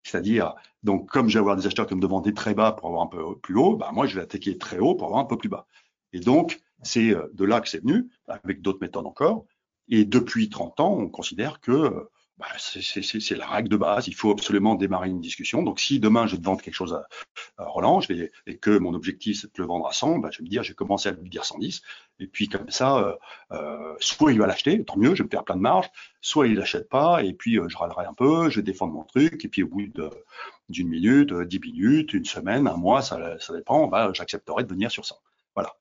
C'est-à-dire, 0.02 0.54
donc, 0.82 1.08
comme 1.10 1.28
je 1.28 1.34
vais 1.34 1.40
avoir 1.40 1.56
des 1.56 1.66
acheteurs 1.66 1.86
qui 1.86 1.94
me 1.94 2.00
demandaient 2.00 2.32
très 2.32 2.54
bas 2.54 2.72
pour 2.72 2.88
avoir 2.88 3.02
un 3.02 3.06
peu 3.06 3.36
plus 3.38 3.56
haut, 3.56 3.76
bah, 3.76 3.90
moi, 3.92 4.06
je 4.06 4.16
vais 4.16 4.22
attaquer 4.22 4.58
très 4.58 4.78
haut 4.78 4.94
pour 4.94 5.08
avoir 5.08 5.20
un 5.20 5.26
peu 5.26 5.36
plus 5.36 5.48
bas. 5.48 5.66
Et 6.12 6.20
donc, 6.20 6.60
c'est 6.82 7.14
euh, 7.14 7.28
de 7.34 7.44
là 7.44 7.60
que 7.60 7.68
c'est 7.68 7.82
venu, 7.82 8.08
avec 8.26 8.62
d'autres 8.62 8.78
méthodes 8.80 9.06
encore. 9.06 9.44
Et 9.88 10.04
depuis 10.04 10.48
30 10.48 10.80
ans, 10.80 10.96
on 10.98 11.08
considère 11.08 11.60
que 11.60 11.72
euh, 11.72 12.10
bah, 12.40 12.46
c'est 12.56 13.36
la 13.36 13.46
règle 13.46 13.68
de 13.68 13.76
base. 13.76 14.08
Il 14.08 14.14
faut 14.14 14.30
absolument 14.30 14.74
démarrer 14.74 15.08
une 15.08 15.20
discussion. 15.20 15.62
Donc, 15.62 15.78
si 15.78 16.00
demain 16.00 16.26
je 16.26 16.36
te 16.36 16.42
vends 16.42 16.56
quelque 16.56 16.74
chose 16.74 16.94
à, 17.58 17.64
Roland, 17.64 18.00
et 18.46 18.56
que 18.56 18.78
mon 18.78 18.94
objectif 18.94 19.42
c'est 19.42 19.48
de 19.48 19.62
le 19.62 19.66
vendre 19.66 19.86
à 19.86 19.92
100, 19.92 20.18
bah, 20.18 20.30
je 20.32 20.38
vais 20.38 20.44
me 20.44 20.48
dire, 20.48 20.62
j'ai 20.62 20.72
commencé 20.72 21.10
à 21.10 21.12
lui 21.12 21.28
dire 21.28 21.44
110. 21.44 21.82
Et 22.18 22.26
puis 22.26 22.48
comme 22.48 22.70
ça, 22.70 22.98
euh, 22.98 23.14
euh, 23.52 23.94
soit 24.00 24.32
il 24.32 24.38
va 24.38 24.46
l'acheter, 24.46 24.82
tant 24.84 24.96
mieux, 24.96 25.14
je 25.14 25.22
vais 25.22 25.26
me 25.26 25.30
faire 25.30 25.44
plein 25.44 25.56
de 25.56 25.60
marge. 25.60 25.90
Soit 26.22 26.48
il 26.48 26.56
l'achète 26.56 26.88
pas, 26.88 27.22
et 27.22 27.34
puis 27.34 27.58
euh, 27.58 27.68
je 27.68 27.76
râlerai 27.76 28.06
un 28.06 28.14
peu, 28.14 28.48
je 28.48 28.56
vais 28.56 28.62
défendre 28.62 28.94
mon 28.94 29.04
truc. 29.04 29.44
Et 29.44 29.48
puis 29.48 29.62
au 29.62 29.68
bout 29.68 29.82
d'une 30.70 30.88
minute, 30.88 31.34
dix 31.42 31.60
minutes, 31.60 32.14
une 32.14 32.24
semaine, 32.24 32.66
un 32.66 32.76
mois, 32.76 33.02
ça, 33.02 33.36
dépend. 33.54 33.86
Bah, 33.88 34.10
j'accepterai 34.14 34.64
de 34.64 34.68
venir 34.68 34.90
sur 34.90 35.04
ça. 35.04 35.16
Voilà. 35.54 35.74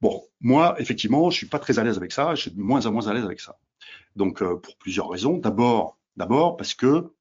Bon, 0.00 0.22
moi, 0.40 0.74
effectivement, 0.78 1.30
je 1.30 1.36
suis 1.36 1.48
pas 1.48 1.58
très 1.58 1.78
à 1.78 1.84
l'aise 1.84 1.96
avec 1.98 2.12
ça. 2.12 2.34
Je 2.34 2.42
suis 2.42 2.50
de 2.50 2.60
moins 2.60 2.86
en 2.86 2.92
moins 2.92 3.08
à 3.08 3.14
l'aise 3.14 3.24
avec 3.24 3.40
ça. 3.40 3.58
Donc, 4.16 4.42
euh, 4.42 4.56
pour 4.56 4.76
plusieurs 4.76 5.08
raisons. 5.08 5.38
D'abord, 5.38 5.98
d'abord 6.16 6.56
parce 6.56 6.74
que 6.74 7.12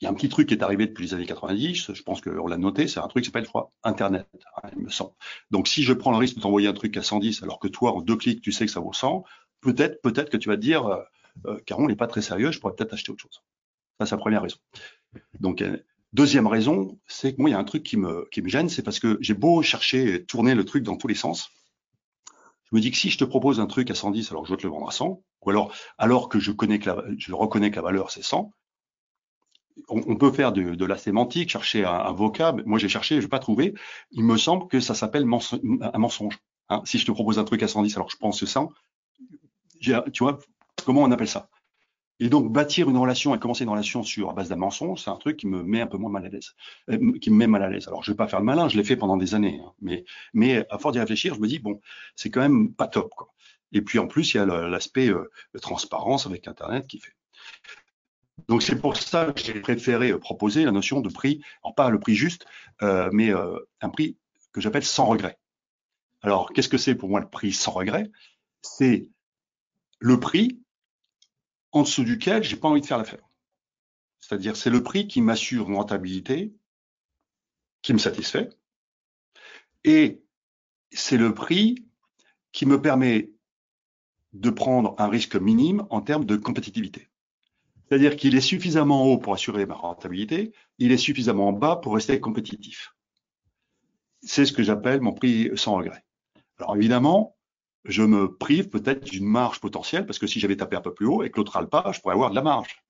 il 0.00 0.04
y 0.04 0.08
a 0.08 0.10
un 0.10 0.14
petit 0.14 0.28
truc 0.28 0.48
qui 0.48 0.54
est 0.54 0.62
arrivé 0.62 0.86
depuis 0.86 1.04
les 1.04 1.14
années 1.14 1.26
90, 1.26 1.94
je 1.94 2.02
pense 2.02 2.20
qu'on 2.20 2.46
l'a 2.46 2.58
noté, 2.58 2.86
c'est 2.86 3.00
un 3.00 3.08
truc 3.08 3.24
qui 3.24 3.30
s'appelle, 3.30 3.46
je 3.46 3.60
Internet, 3.82 4.28
hein, 4.62 4.68
il 4.76 4.82
me 4.82 4.90
semble. 4.90 5.12
Donc, 5.50 5.68
si 5.68 5.82
je 5.82 5.94
prends 5.94 6.10
le 6.10 6.18
risque 6.18 6.36
de 6.36 6.42
t'envoyer 6.42 6.68
un 6.68 6.74
truc 6.74 6.96
à 6.98 7.02
110 7.02 7.42
alors 7.42 7.58
que 7.58 7.68
toi, 7.68 7.92
en 7.92 8.02
deux 8.02 8.16
clics, 8.16 8.42
tu 8.42 8.52
sais 8.52 8.66
que 8.66 8.72
ça 8.72 8.80
vaut 8.80 8.92
100, 8.92 9.24
peut-être, 9.62 10.02
peut-être 10.02 10.28
que 10.28 10.36
tu 10.36 10.48
vas 10.48 10.56
te 10.56 10.60
dire, 10.60 10.86
euh, 10.86 11.02
euh, 11.46 11.58
Caron 11.64 11.88
n'est 11.88 11.96
pas 11.96 12.06
très 12.06 12.20
sérieux, 12.20 12.52
je 12.52 12.60
pourrais 12.60 12.74
peut-être 12.74 12.92
acheter 12.92 13.10
autre 13.10 13.22
chose. 13.22 13.42
Ça, 13.98 14.06
c'est 14.06 14.14
la 14.14 14.20
première 14.20 14.42
raison. 14.42 14.58
Donc, 15.40 15.62
euh, 15.62 15.78
deuxième 16.12 16.46
raison, 16.46 16.98
c'est 17.06 17.34
que 17.34 17.40
moi, 17.40 17.48
il 17.48 17.54
y 17.54 17.56
a 17.56 17.58
un 17.58 17.64
truc 17.64 17.82
qui 17.82 17.96
me, 17.96 18.28
qui 18.30 18.42
me 18.42 18.48
gêne, 18.48 18.68
c'est 18.68 18.82
parce 18.82 19.00
que 19.00 19.16
j'ai 19.20 19.34
beau 19.34 19.62
chercher, 19.62 20.26
tourner 20.26 20.54
le 20.54 20.66
truc 20.66 20.82
dans 20.82 20.96
tous 20.96 21.08
les 21.08 21.14
sens, 21.14 21.50
je 22.70 22.76
me 22.76 22.80
dis 22.80 22.90
que 22.90 22.96
si 22.96 23.10
je 23.10 23.18
te 23.18 23.24
propose 23.24 23.60
un 23.60 23.66
truc 23.66 23.90
à 23.90 23.94
110, 23.94 24.30
alors 24.30 24.44
je 24.44 24.50
veux 24.50 24.56
te 24.56 24.64
le 24.64 24.70
vendre 24.70 24.88
à 24.88 24.92
100, 24.92 25.22
ou 25.42 25.50
alors, 25.50 25.72
alors 25.98 26.28
que 26.28 26.40
je 26.40 26.52
connais 26.52 26.78
que 26.78 26.90
la, 26.90 27.04
je 27.16 27.32
reconnais 27.32 27.70
que 27.70 27.76
la 27.76 27.82
valeur 27.82 28.10
c'est 28.10 28.22
100, 28.22 28.52
on, 29.88 30.02
on, 30.06 30.16
peut 30.16 30.32
faire 30.32 30.52
de, 30.52 30.74
de, 30.74 30.84
la 30.84 30.96
sémantique, 30.96 31.50
chercher 31.50 31.84
un, 31.84 31.92
un 31.92 32.12
vocable. 32.12 32.62
Moi, 32.66 32.78
j'ai 32.78 32.88
cherché, 32.88 33.16
je 33.16 33.22
n'ai 33.22 33.28
pas 33.28 33.38
trouvé. 33.38 33.74
Il 34.10 34.24
me 34.24 34.36
semble 34.38 34.68
que 34.68 34.80
ça 34.80 34.94
s'appelle 34.94 35.24
un 35.24 35.98
mensonge. 35.98 36.38
Hein. 36.68 36.82
Si 36.84 36.98
je 36.98 37.06
te 37.06 37.12
propose 37.12 37.38
un 37.38 37.44
truc 37.44 37.62
à 37.62 37.68
110, 37.68 37.94
alors 37.96 38.10
je 38.10 38.16
pense 38.16 38.40
que 38.40 38.46
100, 38.46 38.72
tu 39.80 39.92
vois, 40.20 40.38
comment 40.84 41.02
on 41.02 41.10
appelle 41.10 41.28
ça? 41.28 41.48
Et 42.18 42.28
donc, 42.28 42.50
bâtir 42.50 42.88
une 42.88 42.96
relation 42.96 43.34
et 43.34 43.38
commencer 43.38 43.64
une 43.64 43.70
relation 43.70 44.02
sur 44.02 44.32
base 44.32 44.48
d'un 44.48 44.56
mensonge, 44.56 45.02
c'est 45.02 45.10
un 45.10 45.16
truc 45.16 45.36
qui 45.36 45.46
me 45.46 45.62
met 45.62 45.82
un 45.82 45.86
peu 45.86 45.98
moins 45.98 46.10
mal 46.10 46.24
à 46.24 46.28
l'aise, 46.28 46.54
euh, 46.90 47.12
qui 47.18 47.30
me 47.30 47.36
met 47.36 47.46
mal 47.46 47.62
à 47.62 47.68
l'aise. 47.68 47.88
Alors, 47.88 48.02
je 48.02 48.10
vais 48.10 48.16
pas 48.16 48.26
faire 48.26 48.38
le 48.38 48.46
malin, 48.46 48.68
je 48.68 48.76
l'ai 48.76 48.84
fait 48.84 48.96
pendant 48.96 49.16
des 49.18 49.34
années, 49.34 49.60
hein, 49.62 49.72
mais, 49.80 50.04
mais 50.32 50.66
à 50.70 50.78
force 50.78 50.94
d'y 50.94 51.00
réfléchir, 51.00 51.34
je 51.34 51.40
me 51.40 51.46
dis 51.46 51.58
bon, 51.58 51.80
c'est 52.14 52.30
quand 52.30 52.40
même 52.40 52.72
pas 52.72 52.88
top, 52.88 53.10
quoi. 53.14 53.34
Et 53.72 53.82
puis 53.82 53.98
en 53.98 54.06
plus, 54.06 54.32
il 54.32 54.36
y 54.38 54.40
a 54.40 54.46
l'aspect 54.46 55.08
euh, 55.08 55.30
transparence 55.60 56.26
avec 56.26 56.48
Internet 56.48 56.86
qui 56.86 57.00
fait. 57.00 57.12
Donc 58.48 58.62
c'est 58.62 58.76
pour 58.76 58.96
ça 58.96 59.32
que 59.32 59.40
j'ai 59.40 59.60
préféré 59.60 60.12
euh, 60.12 60.18
proposer 60.18 60.64
la 60.64 60.72
notion 60.72 61.00
de 61.00 61.08
prix, 61.08 61.42
alors 61.62 61.74
pas 61.74 61.90
le 61.90 61.98
prix 61.98 62.14
juste, 62.14 62.46
euh, 62.82 63.10
mais 63.12 63.32
un 63.32 63.88
prix 63.88 64.16
que 64.52 64.60
j'appelle 64.60 64.84
sans 64.84 65.06
regret. 65.06 65.38
Alors 66.22 66.52
qu'est-ce 66.52 66.68
que 66.68 66.78
c'est 66.78 66.94
pour 66.94 67.08
moi 67.08 67.20
le 67.20 67.28
prix 67.28 67.52
sans 67.52 67.72
regret? 67.72 68.10
C'est 68.62 69.08
le 69.98 70.20
prix 70.20 70.60
en 71.76 71.82
dessous 71.82 72.04
duquel 72.04 72.42
j'ai 72.42 72.56
pas 72.56 72.68
envie 72.68 72.80
de 72.80 72.86
faire 72.86 72.98
l'affaire. 72.98 73.28
C'est-à-dire, 74.18 74.56
c'est 74.56 74.70
le 74.70 74.82
prix 74.82 75.06
qui 75.06 75.20
m'assure 75.20 75.68
une 75.68 75.76
rentabilité, 75.76 76.54
qui 77.82 77.92
me 77.92 77.98
satisfait, 77.98 78.48
et 79.84 80.22
c'est 80.90 81.18
le 81.18 81.34
prix 81.34 81.86
qui 82.52 82.66
me 82.66 82.80
permet 82.80 83.30
de 84.32 84.50
prendre 84.50 84.94
un 84.98 85.08
risque 85.08 85.36
minime 85.36 85.86
en 85.90 86.00
termes 86.00 86.24
de 86.24 86.36
compétitivité. 86.36 87.10
C'est-à-dire 87.88 88.16
qu'il 88.16 88.34
est 88.34 88.40
suffisamment 88.40 89.04
haut 89.04 89.18
pour 89.18 89.34
assurer 89.34 89.66
ma 89.66 89.74
rentabilité, 89.74 90.52
il 90.78 90.92
est 90.92 90.96
suffisamment 90.96 91.52
bas 91.52 91.76
pour 91.76 91.94
rester 91.94 92.18
compétitif. 92.18 92.94
C'est 94.22 94.46
ce 94.46 94.52
que 94.52 94.62
j'appelle 94.62 95.02
mon 95.02 95.12
prix 95.12 95.50
sans 95.56 95.76
regret. 95.76 96.04
Alors 96.58 96.74
évidemment, 96.74 97.35
je 97.88 98.02
me 98.02 98.34
prive 98.34 98.68
peut-être 98.68 99.04
d'une 99.04 99.26
marge 99.26 99.60
potentielle, 99.60 100.06
parce 100.06 100.18
que 100.18 100.26
si 100.26 100.40
j'avais 100.40 100.56
tapé 100.56 100.76
un 100.76 100.80
peu 100.80 100.92
plus 100.92 101.06
haut 101.06 101.22
et 101.22 101.30
que 101.30 101.36
l'autre 101.36 101.56
a 101.56 101.60
le 101.60 101.68
pas, 101.68 101.90
je 101.92 102.00
pourrais 102.00 102.14
avoir 102.14 102.30
de 102.30 102.34
la 102.34 102.42
marge. 102.42 102.82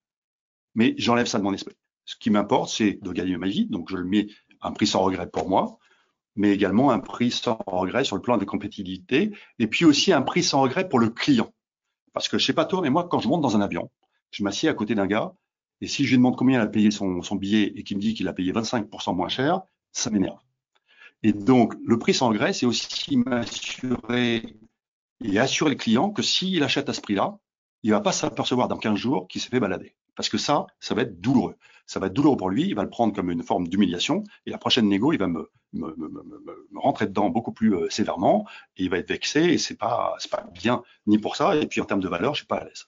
Mais 0.75 0.95
j'enlève 0.99 1.27
ça 1.27 1.39
de 1.39 1.45
mon 1.45 1.53
esprit. 1.53 1.77
Ce 2.05 2.17
qui 2.17 2.31
m'importe, 2.31 2.71
c'est 2.71 2.99
de 3.03 3.13
gagner 3.13 3.37
ma 3.37 3.49
vie, 3.49 3.67
donc 3.67 3.91
je 3.91 3.97
le 3.97 4.05
mets 4.05 4.29
un 4.63 4.73
prix 4.73 4.87
sans 4.87 5.03
regret 5.03 5.29
pour 5.29 5.49
moi, 5.49 5.79
mais 6.37 6.53
également 6.53 6.91
un 6.91 7.01
prix 7.01 7.31
sans 7.31 7.59
regret 7.67 8.05
sur 8.05 8.17
le 8.17 8.23
plan 8.23 8.37
de 8.39 8.45
compétitivité, 8.45 9.33
et 9.59 9.67
puis 9.67 9.85
aussi 9.85 10.13
un 10.13 10.23
prix 10.23 10.43
sans 10.43 10.63
regret 10.63 10.89
pour 10.89 10.99
le 10.99 11.09
client. 11.09 11.53
Parce 12.13 12.29
que 12.29 12.39
je 12.39 12.47
sais 12.47 12.53
pas 12.53 12.65
toi, 12.65 12.81
mais 12.83 12.91
moi, 12.91 13.09
quand 13.09 13.19
je 13.19 13.29
monte 13.29 13.43
dans 13.43 13.57
un 13.57 13.61
avion, 13.61 13.91
je 14.31 14.43
m'assieds 14.43 14.69
à 14.69 14.75
côté 14.75 14.95
d'un 14.95 15.07
gars, 15.07 15.35
et 15.81 15.89
si 15.89 16.05
je 16.05 16.11
lui 16.11 16.17
demande 16.17 16.37
combien 16.37 16.59
il 16.59 16.63
a 16.63 16.67
payé 16.67 16.91
son, 16.91 17.21
billet 17.37 17.73
et 17.77 17.83
qu'il 17.83 17.97
me 17.97 18.03
dit 18.03 18.15
qu'il 18.15 18.29
a 18.29 18.33
payé 18.33 18.53
25% 18.53 19.15
moins 19.15 19.29
cher, 19.29 19.61
ça 19.93 20.11
m'énerve. 20.11 20.39
Et 21.23 21.33
donc, 21.33 21.75
le 21.85 21.99
prix 21.99 22.15
sans 22.15 22.29
regret, 22.29 22.53
c'est 22.53 22.67
aussi 22.67 23.17
m'assurer 23.17 24.57
et 25.25 25.39
assurer 25.39 25.71
le 25.71 25.77
client 25.77 26.11
que 26.11 26.23
s'il 26.23 26.63
achète 26.63 26.89
à 26.89 26.93
ce 26.93 27.01
prix-là, 27.01 27.39
il 27.83 27.91
va 27.93 28.01
pas 28.01 28.13
s'apercevoir 28.13 28.69
dans 28.69 28.79
15 28.79 28.97
jours 28.97 29.29
qu'il 29.29 29.41
s'est 29.41 29.49
fait 29.49 29.61
balader. 29.61 29.95
Parce 30.15 30.29
que 30.29 30.39
ça, 30.39 30.67
ça 30.81 30.95
va 30.95 31.03
être 31.03 31.21
douloureux. 31.21 31.57
Ça 31.87 32.01
va 32.01 32.09
être 32.09 32.13
douloureux 32.13 32.37
pour 32.37 32.51
lui, 32.51 32.65
il 32.65 32.75
va 32.75 32.83
le 32.83 32.91
prendre 32.91 33.15
comme 33.15 33.31
une 33.31 33.43
forme 33.43 33.69
d'humiliation, 33.69 34.25
et 34.45 34.51
la 34.51 34.59
prochaine 34.59 34.89
négo, 34.89 35.13
il 35.13 35.19
va 35.19 35.29
me, 35.29 35.49
rentrer 36.75 37.07
dedans 37.07 37.29
beaucoup 37.29 37.53
plus 37.53 37.77
euh, 37.77 37.89
sévèrement, 37.91 38.45
et 38.77 38.85
il 38.85 38.91
va 38.91 38.99
être 38.99 39.09
vexé, 39.09 39.41
et 39.45 39.59
c'est 39.59 39.77
pas, 39.77 40.17
pas 40.31 40.45
bien 40.53 40.83
ni 41.07 41.19
pour 41.19 41.37
ça, 41.37 41.55
et 41.55 41.67
puis 41.67 41.81
en 41.81 41.85
termes 41.85 42.01
de 42.01 42.09
valeur, 42.09 42.35
je 42.35 42.39
suis 42.39 42.47
pas 42.47 42.57
à 42.57 42.65
l'aise. 42.65 42.87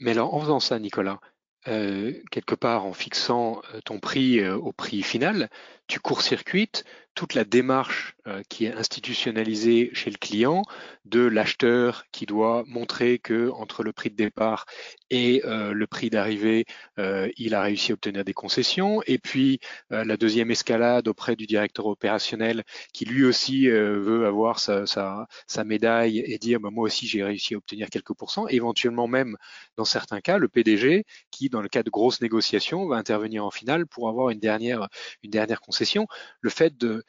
Mais 0.00 0.10
alors, 0.10 0.34
en 0.34 0.40
faisant 0.40 0.60
ça, 0.60 0.78
Nicolas, 0.78 1.20
euh, 1.68 2.12
quelque 2.30 2.54
part 2.54 2.84
en 2.84 2.92
fixant 2.92 3.62
euh, 3.74 3.80
ton 3.84 4.00
prix 4.00 4.46
au 4.48 4.72
prix 4.72 5.02
final, 5.02 5.50
tu 5.86 6.00
court-circuites 6.00 6.84
toute 7.16 7.34
la 7.34 7.44
démarche 7.44 8.14
euh, 8.28 8.42
qui 8.48 8.66
est 8.66 8.74
institutionnalisée 8.74 9.90
chez 9.94 10.10
le 10.10 10.18
client 10.18 10.62
de 11.06 11.20
l'acheteur 11.20 12.04
qui 12.12 12.26
doit 12.26 12.62
montrer 12.66 13.18
que 13.18 13.48
entre 13.50 13.82
le 13.82 13.92
prix 13.92 14.10
de 14.10 14.16
départ 14.16 14.66
et 15.08 15.40
euh, 15.46 15.72
le 15.72 15.86
prix 15.86 16.10
d'arrivée, 16.10 16.66
euh, 16.98 17.30
il 17.38 17.54
a 17.54 17.62
réussi 17.62 17.92
à 17.92 17.94
obtenir 17.94 18.22
des 18.22 18.34
concessions. 18.34 19.00
Et 19.06 19.18
puis 19.18 19.60
la 19.88 20.16
deuxième 20.18 20.50
escalade 20.50 21.08
auprès 21.08 21.36
du 21.36 21.46
directeur 21.46 21.86
opérationnel 21.86 22.64
qui 22.92 23.06
lui 23.06 23.24
aussi 23.24 23.68
veut 23.68 24.26
avoir 24.26 24.58
sa, 24.58 25.26
médaille 25.64 26.18
et 26.18 26.36
dire 26.38 26.60
bah, 26.60 26.68
moi 26.70 26.84
aussi 26.84 27.06
j'ai 27.06 27.24
réussi 27.24 27.54
à 27.54 27.56
obtenir 27.56 27.88
quelques 27.88 28.12
pourcents. 28.12 28.46
éventuellement 28.48 29.08
même 29.08 29.36
dans 29.76 29.86
certains 29.86 30.20
cas 30.20 30.36
le 30.36 30.48
PDG 30.48 31.04
qui 31.30 31.48
dans 31.48 31.62
le 31.62 31.68
cas 31.68 31.82
de 31.82 31.90
grosses 31.90 32.20
négociations 32.20 32.86
va 32.86 32.96
intervenir 32.96 33.44
en 33.46 33.50
finale 33.50 33.86
pour 33.86 34.08
avoir 34.08 34.28
une 34.30 34.38
dernière 34.38 34.88
une 35.22 35.30
dernière 35.30 35.60
concession. 35.60 36.06
Le 36.40 36.50
fait 36.50 36.76
de 36.76 37.05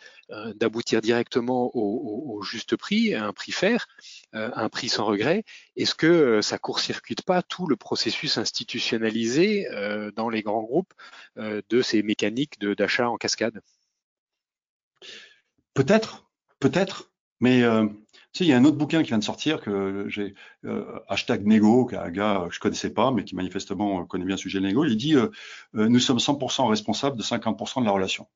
d'aboutir 0.55 1.01
directement 1.01 1.71
au, 1.73 2.41
juste 2.43 2.75
prix, 2.75 3.13
à 3.13 3.25
un 3.25 3.33
prix 3.33 3.51
fair, 3.51 3.87
euh, 4.35 4.51
un 4.55 4.69
prix 4.69 4.89
sans 4.89 5.05
regret. 5.05 5.43
Est-ce 5.75 5.95
que 5.95 6.07
euh, 6.07 6.41
ça 6.41 6.57
court-circuite 6.57 7.21
pas 7.21 7.41
tout 7.41 7.67
le 7.67 7.75
processus 7.75 8.37
institutionnalisé 8.37 9.67
dans 10.15 10.29
les 10.29 10.41
grands 10.41 10.63
groupes 10.63 10.93
de 11.37 11.81
ces 11.81 12.03
mécaniques 12.03 12.59
d'achat 12.59 13.09
en 13.09 13.17
cascade? 13.17 13.61
Peut-être, 15.73 16.29
peut-être, 16.59 17.11
mais 17.39 17.59
il 17.59 18.47
y 18.47 18.53
a 18.53 18.57
un 18.57 18.65
autre 18.65 18.77
bouquin 18.77 19.03
qui 19.03 19.09
vient 19.09 19.17
de 19.17 19.23
sortir 19.23 19.61
que 19.61 20.05
j'ai 20.09 20.35
hashtag 21.07 21.45
Nego, 21.45 21.85
gars 21.85 22.09
que 22.47 22.53
je 22.53 22.59
connaissais 22.59 22.93
pas, 22.93 23.11
mais 23.11 23.23
qui 23.23 23.35
manifestement 23.35 24.05
connaît 24.05 24.25
bien 24.25 24.35
le 24.35 24.41
sujet 24.41 24.59
de 24.59 24.67
Nego. 24.67 24.85
Il 24.85 24.97
dit 24.97 25.15
nous 25.73 25.99
sommes 25.99 26.17
100% 26.17 26.67
responsables 26.67 27.17
de 27.17 27.23
50% 27.23 27.81
de 27.81 27.85
la 27.85 27.91
relation. 27.91 28.27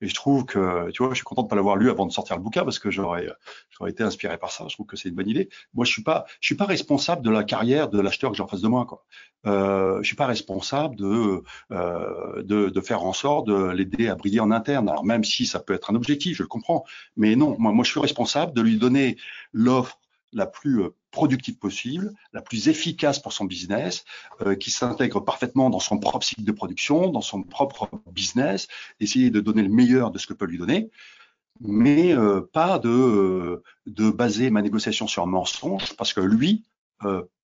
Et 0.00 0.08
je 0.08 0.14
trouve 0.14 0.44
que, 0.44 0.90
tu 0.90 1.02
vois, 1.02 1.10
je 1.10 1.16
suis 1.16 1.24
content 1.24 1.42
de 1.42 1.48
pas 1.48 1.56
l'avoir 1.56 1.76
lu 1.76 1.90
avant 1.90 2.06
de 2.06 2.12
sortir 2.12 2.36
le 2.36 2.42
bouquin 2.42 2.64
parce 2.64 2.78
que 2.78 2.90
j'aurais, 2.90 3.28
j'aurais 3.70 3.90
été 3.90 4.02
inspiré 4.02 4.38
par 4.38 4.50
ça. 4.50 4.64
Je 4.68 4.74
trouve 4.74 4.86
que 4.86 4.96
c'est 4.96 5.08
une 5.08 5.14
bonne 5.14 5.28
idée. 5.28 5.48
Moi, 5.74 5.84
je 5.84 5.92
suis 5.92 6.02
pas, 6.02 6.24
je 6.40 6.46
suis 6.46 6.54
pas 6.54 6.66
responsable 6.66 7.22
de 7.22 7.30
la 7.30 7.44
carrière 7.44 7.88
de 7.88 8.00
l'acheteur 8.00 8.30
que 8.30 8.36
j'ai 8.36 8.42
en 8.42 8.48
face 8.48 8.62
de 8.62 8.68
moi, 8.68 8.86
quoi. 8.86 9.04
Euh, 9.46 10.02
je 10.02 10.06
suis 10.06 10.16
pas 10.16 10.26
responsable 10.26 10.96
de, 10.96 11.42
euh, 11.72 12.42
de, 12.42 12.68
de, 12.68 12.80
faire 12.82 13.04
en 13.04 13.14
sorte 13.14 13.46
de 13.46 13.70
l'aider 13.70 14.08
à 14.08 14.14
briller 14.14 14.40
en 14.40 14.50
interne. 14.50 14.88
Alors 14.88 15.04
même 15.04 15.24
si 15.24 15.46
ça 15.46 15.60
peut 15.60 15.72
être 15.72 15.90
un 15.90 15.94
objectif, 15.94 16.36
je 16.36 16.42
le 16.42 16.48
comprends. 16.48 16.84
Mais 17.16 17.36
non, 17.36 17.56
moi, 17.58 17.72
moi, 17.72 17.84
je 17.84 17.90
suis 17.90 18.00
responsable 18.00 18.52
de 18.52 18.60
lui 18.60 18.76
donner 18.76 19.16
l'offre 19.52 19.99
la 20.32 20.46
plus 20.46 20.82
euh, 20.82 20.94
productive 21.10 21.58
possible, 21.58 22.12
la 22.32 22.42
plus 22.42 22.68
efficace 22.68 23.18
pour 23.18 23.32
son 23.32 23.44
business, 23.44 24.04
euh, 24.42 24.54
qui 24.54 24.70
s'intègre 24.70 25.20
parfaitement 25.20 25.70
dans 25.70 25.80
son 25.80 25.98
propre 25.98 26.24
cycle 26.24 26.44
de 26.44 26.52
production, 26.52 27.08
dans 27.08 27.20
son 27.20 27.42
propre 27.42 27.88
business, 28.12 28.68
essayer 29.00 29.30
de 29.30 29.40
donner 29.40 29.62
le 29.62 29.68
meilleur 29.68 30.10
de 30.10 30.18
ce 30.18 30.26
que 30.26 30.34
peut 30.34 30.46
lui 30.46 30.58
donner, 30.58 30.90
mais 31.60 32.16
euh, 32.16 32.40
pas 32.52 32.78
de, 32.78 33.62
de 33.86 34.10
baser 34.10 34.50
ma 34.50 34.62
négociation 34.62 35.06
sur 35.06 35.22
un 35.22 35.26
mensonge, 35.26 35.94
parce 35.96 36.12
que 36.12 36.20
lui 36.20 36.64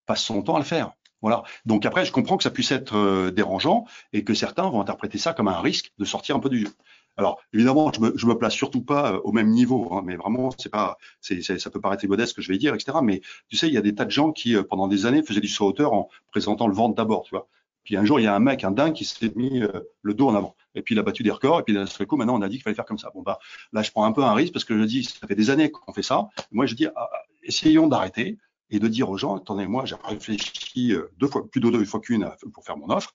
passe 0.05 0.23
son 0.23 0.43
temps 0.43 0.57
à 0.57 0.59
le 0.59 0.65
faire. 0.65 0.93
Voilà. 1.23 1.43
Donc 1.65 1.87
après, 1.87 2.05
je 2.05 2.13
comprends 2.13 2.37
que 2.37 2.43
ça 2.43 2.51
puisse 2.51 2.71
être 2.73 3.31
dérangeant 3.31 3.87
et 4.13 4.23
que 4.23 4.35
certains 4.35 4.69
vont 4.69 4.83
interpréter 4.83 5.17
ça 5.17 5.33
comme 5.33 5.49
un 5.49 5.61
risque 5.61 5.93
de 5.99 6.05
sortir 6.05 6.37
un 6.37 6.41
peu 6.41 6.51
du 6.51 6.61
jeu. 6.61 6.69
Alors 7.17 7.41
évidemment, 7.53 7.91
je 7.93 8.01
me, 8.01 8.13
je 8.17 8.27
me 8.27 8.37
place 8.37 8.53
surtout 8.53 8.83
pas 8.83 9.13
euh, 9.13 9.21
au 9.25 9.33
même 9.33 9.51
niveau, 9.51 9.89
hein, 9.93 10.03
mais 10.05 10.17
vraiment, 10.17 10.51
c'est 10.59 10.69
pas, 10.69 10.99
c'est, 11.21 11.41
ça 11.43 11.71
peut 11.71 11.81
paraître 11.81 12.07
modeste 12.07 12.31
ce 12.31 12.35
que 12.35 12.43
je 12.43 12.53
vais 12.53 12.59
dire, 12.59 12.75
etc. 12.75 12.99
Mais 13.03 13.23
tu 13.49 13.57
sais, 13.57 13.69
il 13.69 13.75
y 13.75 13.79
a 13.79 13.83
des 13.83 13.95
tas 13.95 14.05
de 14.05 14.11
gens 14.11 14.33
qui, 14.33 14.55
euh, 14.55 14.63
pendant 14.63 14.87
des 14.87 15.07
années, 15.07 15.23
faisaient 15.23 15.41
du 15.41 15.49
saut 15.49 15.67
hauteur 15.67 15.93
en 15.95 16.09
présentant 16.31 16.69
le 16.69 16.75
ventre 16.75 16.95
d'abord, 16.95 17.23
tu 17.25 17.31
vois. 17.31 17.49
Puis 17.85 17.97
un 17.97 18.05
jour, 18.05 18.21
il 18.21 18.25
y 18.25 18.27
a 18.27 18.35
un 18.35 18.41
mec, 18.41 18.65
un 18.65 18.73
dingue, 18.73 18.95
qui 18.95 19.05
s'est 19.05 19.33
mis 19.37 19.63
euh, 19.63 19.71
le 20.03 20.13
dos 20.13 20.29
en 20.29 20.35
avant. 20.35 20.57
Et 20.75 20.83
puis 20.83 20.95
il 20.95 20.99
a 20.99 21.03
battu 21.03 21.23
des 21.23 21.31
records. 21.31 21.61
Et 21.61 21.63
puis 21.63 21.73
d'un 21.73 21.87
seul 21.87 22.07
coup, 22.07 22.17
maintenant, 22.17 22.37
on 22.37 22.43
a 22.43 22.49
dit 22.49 22.57
qu'il 22.57 22.65
fallait 22.65 22.75
faire 22.75 22.85
comme 22.85 22.99
ça. 22.99 23.11
Bon 23.15 23.23
bah, 23.23 23.39
là, 23.73 23.83
je 23.83 23.91
prends 23.93 24.05
un 24.05 24.13
peu 24.13 24.25
un 24.25 24.35
risque 24.35 24.53
parce 24.53 24.65
que 24.65 24.77
je 24.77 24.85
dis, 24.85 25.05
ça 25.05 25.27
fait 25.27 25.37
des 25.37 25.51
années 25.51 25.71
qu'on 25.71 25.93
fait 25.93 26.03
ça. 26.03 26.29
Moi, 26.51 26.67
je 26.67 26.75
dis, 26.75 26.87
ah, 26.97 27.09
essayons 27.45 27.87
d'arrêter 27.87 28.39
et 28.71 28.81
de 28.81 28.89
dire 28.89 29.09
aux 29.09 29.17
gens, 29.17 29.37
attendez, 29.37 29.67
moi, 29.69 29.85
j'ai 29.85 29.95
réfléchi 30.05 30.95
deux 31.19 31.29
fois, 31.29 31.49
plus 31.49 31.61
de 31.61 31.71
deux 31.71 31.85
fois 31.85 32.01
qu'une 32.01 32.29
pour 32.53 32.65
faire 32.65 32.77
mon 32.77 32.91
offre. 32.91 33.15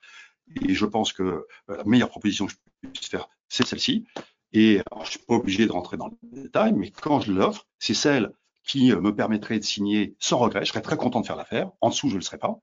Et 0.62 0.74
je 0.74 0.86
pense 0.86 1.12
que 1.12 1.46
la 1.68 1.84
meilleure 1.84 2.10
proposition 2.10 2.46
que 2.46 2.54
je 2.54 2.58
puisse 2.90 3.10
faire, 3.10 3.30
c'est 3.50 3.66
celle-ci. 3.66 4.06
Et 4.54 4.82
je 5.04 5.10
suis 5.10 5.20
pas 5.20 5.36
obligé 5.36 5.66
de 5.66 5.72
rentrer 5.72 5.98
dans 5.98 6.08
le 6.08 6.42
détail, 6.44 6.74
mais 6.74 6.92
quand 6.92 7.22
je 7.22 7.32
l'offre, 7.32 7.68
c'est 7.80 7.94
celle 7.94 8.34
qui 8.64 8.92
euh, 8.92 9.00
me 9.02 9.16
permettrait 9.16 9.60
de 9.60 9.64
signer 9.64 10.16
sans 10.20 10.38
regret. 10.38 10.66
Je 10.66 10.72
serais 10.72 10.82
très 10.82 10.98
content 10.98 11.22
de 11.22 11.26
faire 11.26 11.36
l'affaire. 11.36 11.72
En 11.82 11.90
dessous, 11.90 12.10
je 12.10 12.14
ne 12.14 12.20
le 12.20 12.24
serais 12.24 12.38
pas. 12.38 12.60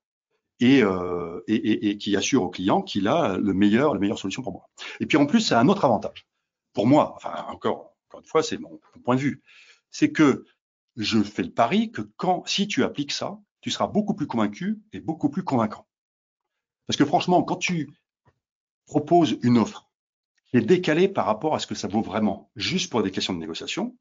Et, 0.61 0.83
euh, 0.83 1.41
et, 1.47 1.55
et, 1.55 1.91
et, 1.91 1.99
qui 1.99 2.17
assure 2.17 2.43
au 2.43 2.51
client 2.51 2.83
qu'il 2.83 3.07
a 3.07 3.37
le 3.39 3.55
meilleur, 3.55 3.95
la 3.95 4.01
meilleure 4.01 4.19
solution 4.19 4.43
pour 4.43 4.53
moi. 4.53 4.69
Et 5.01 5.07
puis 5.07 5.17
en 5.17 5.27
plus, 5.27 5.41
c'est 5.41 5.55
un 5.55 5.69
autre 5.69 5.85
avantage. 5.85 6.27
Pour 6.73 6.87
moi, 6.87 7.13
enfin 7.15 7.47
encore, 7.49 7.97
encore 8.09 8.21
une 8.21 8.27
fois, 8.27 8.43
c'est 8.43 8.59
mon, 8.59 8.81
mon, 8.95 9.03
point 9.03 9.15
de 9.15 9.21
vue, 9.21 9.43
c'est 9.91 10.11
que 10.11 10.45
je 10.97 11.23
fais 11.23 11.45
le 11.45 11.53
pari 11.53 11.93
que 11.93 12.03
quand, 12.17 12.43
si 12.47 12.67
tu 12.67 12.83
appliques 12.83 13.13
ça, 13.13 13.39
tu 13.61 13.71
seras 13.71 13.87
beaucoup 13.87 14.15
plus 14.15 14.27
convaincu 14.27 14.81
et 14.93 14.99
beaucoup 14.99 15.31
plus 15.31 15.45
convaincant. 15.45 15.87
Parce 16.89 16.97
que 16.97 17.05
franchement, 17.05 17.43
quand 17.45 17.57
tu 17.57 17.93
proposes 18.87 19.39
une 19.43 19.59
offre 19.59 19.88
est 20.53 20.61
décalé 20.61 21.09
par 21.09 21.27
rapport 21.27 21.55
à 21.55 21.59
ce 21.59 21.67
que 21.67 21.75
ça 21.75 21.89
vaut 21.89 22.03
vraiment, 22.03 22.51
juste 22.57 22.91
pour 22.91 23.03
des 23.03 23.11
questions 23.11 23.35
de 23.35 23.39
négociation. 23.39 23.97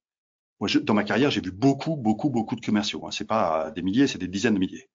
Moi, 0.59 0.67
je, 0.67 0.79
dans 0.79 0.93
ma 0.93 1.03
carrière, 1.03 1.29
j'ai 1.29 1.41
vu 1.41 1.51
beaucoup, 1.51 1.95
beaucoup, 1.95 2.29
beaucoup 2.29 2.55
de 2.55 2.65
commerciaux. 2.65 3.05
Hein. 3.05 3.11
C'est 3.11 3.27
pas 3.27 3.71
des 3.71 3.81
milliers, 3.81 4.07
c'est 4.07 4.17
des 4.17 4.27
dizaines 4.27 4.55
de 4.55 4.59
milliers. 4.59 4.89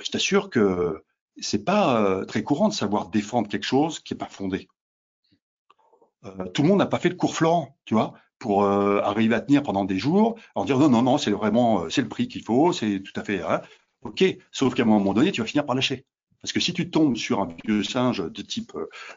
Je 0.00 0.10
t'assure 0.10 0.50
que 0.50 1.02
c'est 1.40 1.64
pas 1.64 2.02
euh, 2.02 2.24
très 2.24 2.42
courant 2.42 2.68
de 2.68 2.74
savoir 2.74 3.08
défendre 3.08 3.48
quelque 3.48 3.66
chose 3.66 4.00
qui 4.00 4.14
est 4.14 4.16
pas 4.16 4.28
fondé. 4.28 4.68
Euh, 6.24 6.46
tout 6.48 6.62
le 6.62 6.68
monde 6.68 6.78
n'a 6.78 6.86
pas 6.86 6.98
fait 6.98 7.08
le 7.08 7.16
cours 7.16 7.34
Florent, 7.34 7.76
tu 7.84 7.94
vois, 7.94 8.14
pour 8.38 8.64
euh, 8.64 9.00
arriver 9.02 9.34
à 9.34 9.40
tenir 9.40 9.62
pendant 9.62 9.84
des 9.84 9.98
jours, 9.98 10.38
en 10.54 10.64
dire 10.64 10.78
non, 10.78 10.88
non, 10.88 11.02
non, 11.02 11.18
c'est 11.18 11.30
vraiment, 11.30 11.84
euh, 11.84 11.90
c'est 11.90 12.02
le 12.02 12.08
prix 12.08 12.28
qu'il 12.28 12.42
faut, 12.42 12.72
c'est 12.72 13.02
tout 13.02 13.18
à 13.18 13.24
fait, 13.24 13.42
hein. 13.42 13.62
ok. 14.02 14.24
Sauf 14.50 14.74
qu'à 14.74 14.82
un 14.82 14.86
moment 14.86 15.14
donné, 15.14 15.32
tu 15.32 15.40
vas 15.40 15.46
finir 15.46 15.66
par 15.66 15.74
lâcher. 15.74 16.06
Parce 16.40 16.52
que 16.52 16.60
si 16.60 16.72
tu 16.72 16.90
tombes 16.90 17.16
sur 17.16 17.40
un 17.40 17.48
vieux 17.64 17.82
singe 17.82 18.22
de 18.22 18.42
type 18.42 18.72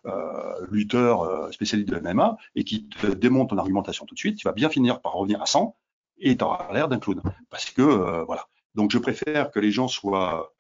euh, 0.05 0.67
lutteur 0.71 1.21
euh, 1.21 1.51
spécialiste 1.51 1.89
de 1.89 1.99
MMA 1.99 2.37
et 2.55 2.63
qui 2.63 2.87
te 2.89 3.07
démonte 3.07 3.49
ton 3.51 3.57
argumentation 3.57 4.05
tout 4.05 4.15
de 4.15 4.19
suite, 4.19 4.37
tu 4.37 4.47
vas 4.47 4.53
bien 4.53 4.69
finir 4.69 5.01
par 5.01 5.13
revenir 5.13 5.41
à 5.41 5.45
100 5.45 5.75
et 6.17 6.37
tu 6.37 6.43
auras 6.43 6.71
l'air 6.73 6.87
d'un 6.87 6.99
clown. 6.99 7.21
Parce 7.49 7.69
que 7.69 7.81
euh, 7.81 8.23
voilà. 8.23 8.47
Donc 8.75 8.91
je 8.91 8.97
préfère 8.97 9.51
que 9.51 9.59
les 9.59 9.71
gens 9.71 9.87
soient 9.87 10.53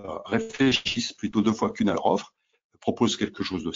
euh, 0.00 0.18
réfléchissent 0.24 1.12
plutôt 1.12 1.40
deux 1.40 1.52
fois 1.52 1.70
qu'une 1.70 1.88
à 1.88 1.94
leur 1.94 2.06
offre, 2.06 2.34
proposent 2.80 3.16
quelque 3.16 3.42
chose 3.42 3.64
de 3.64 3.72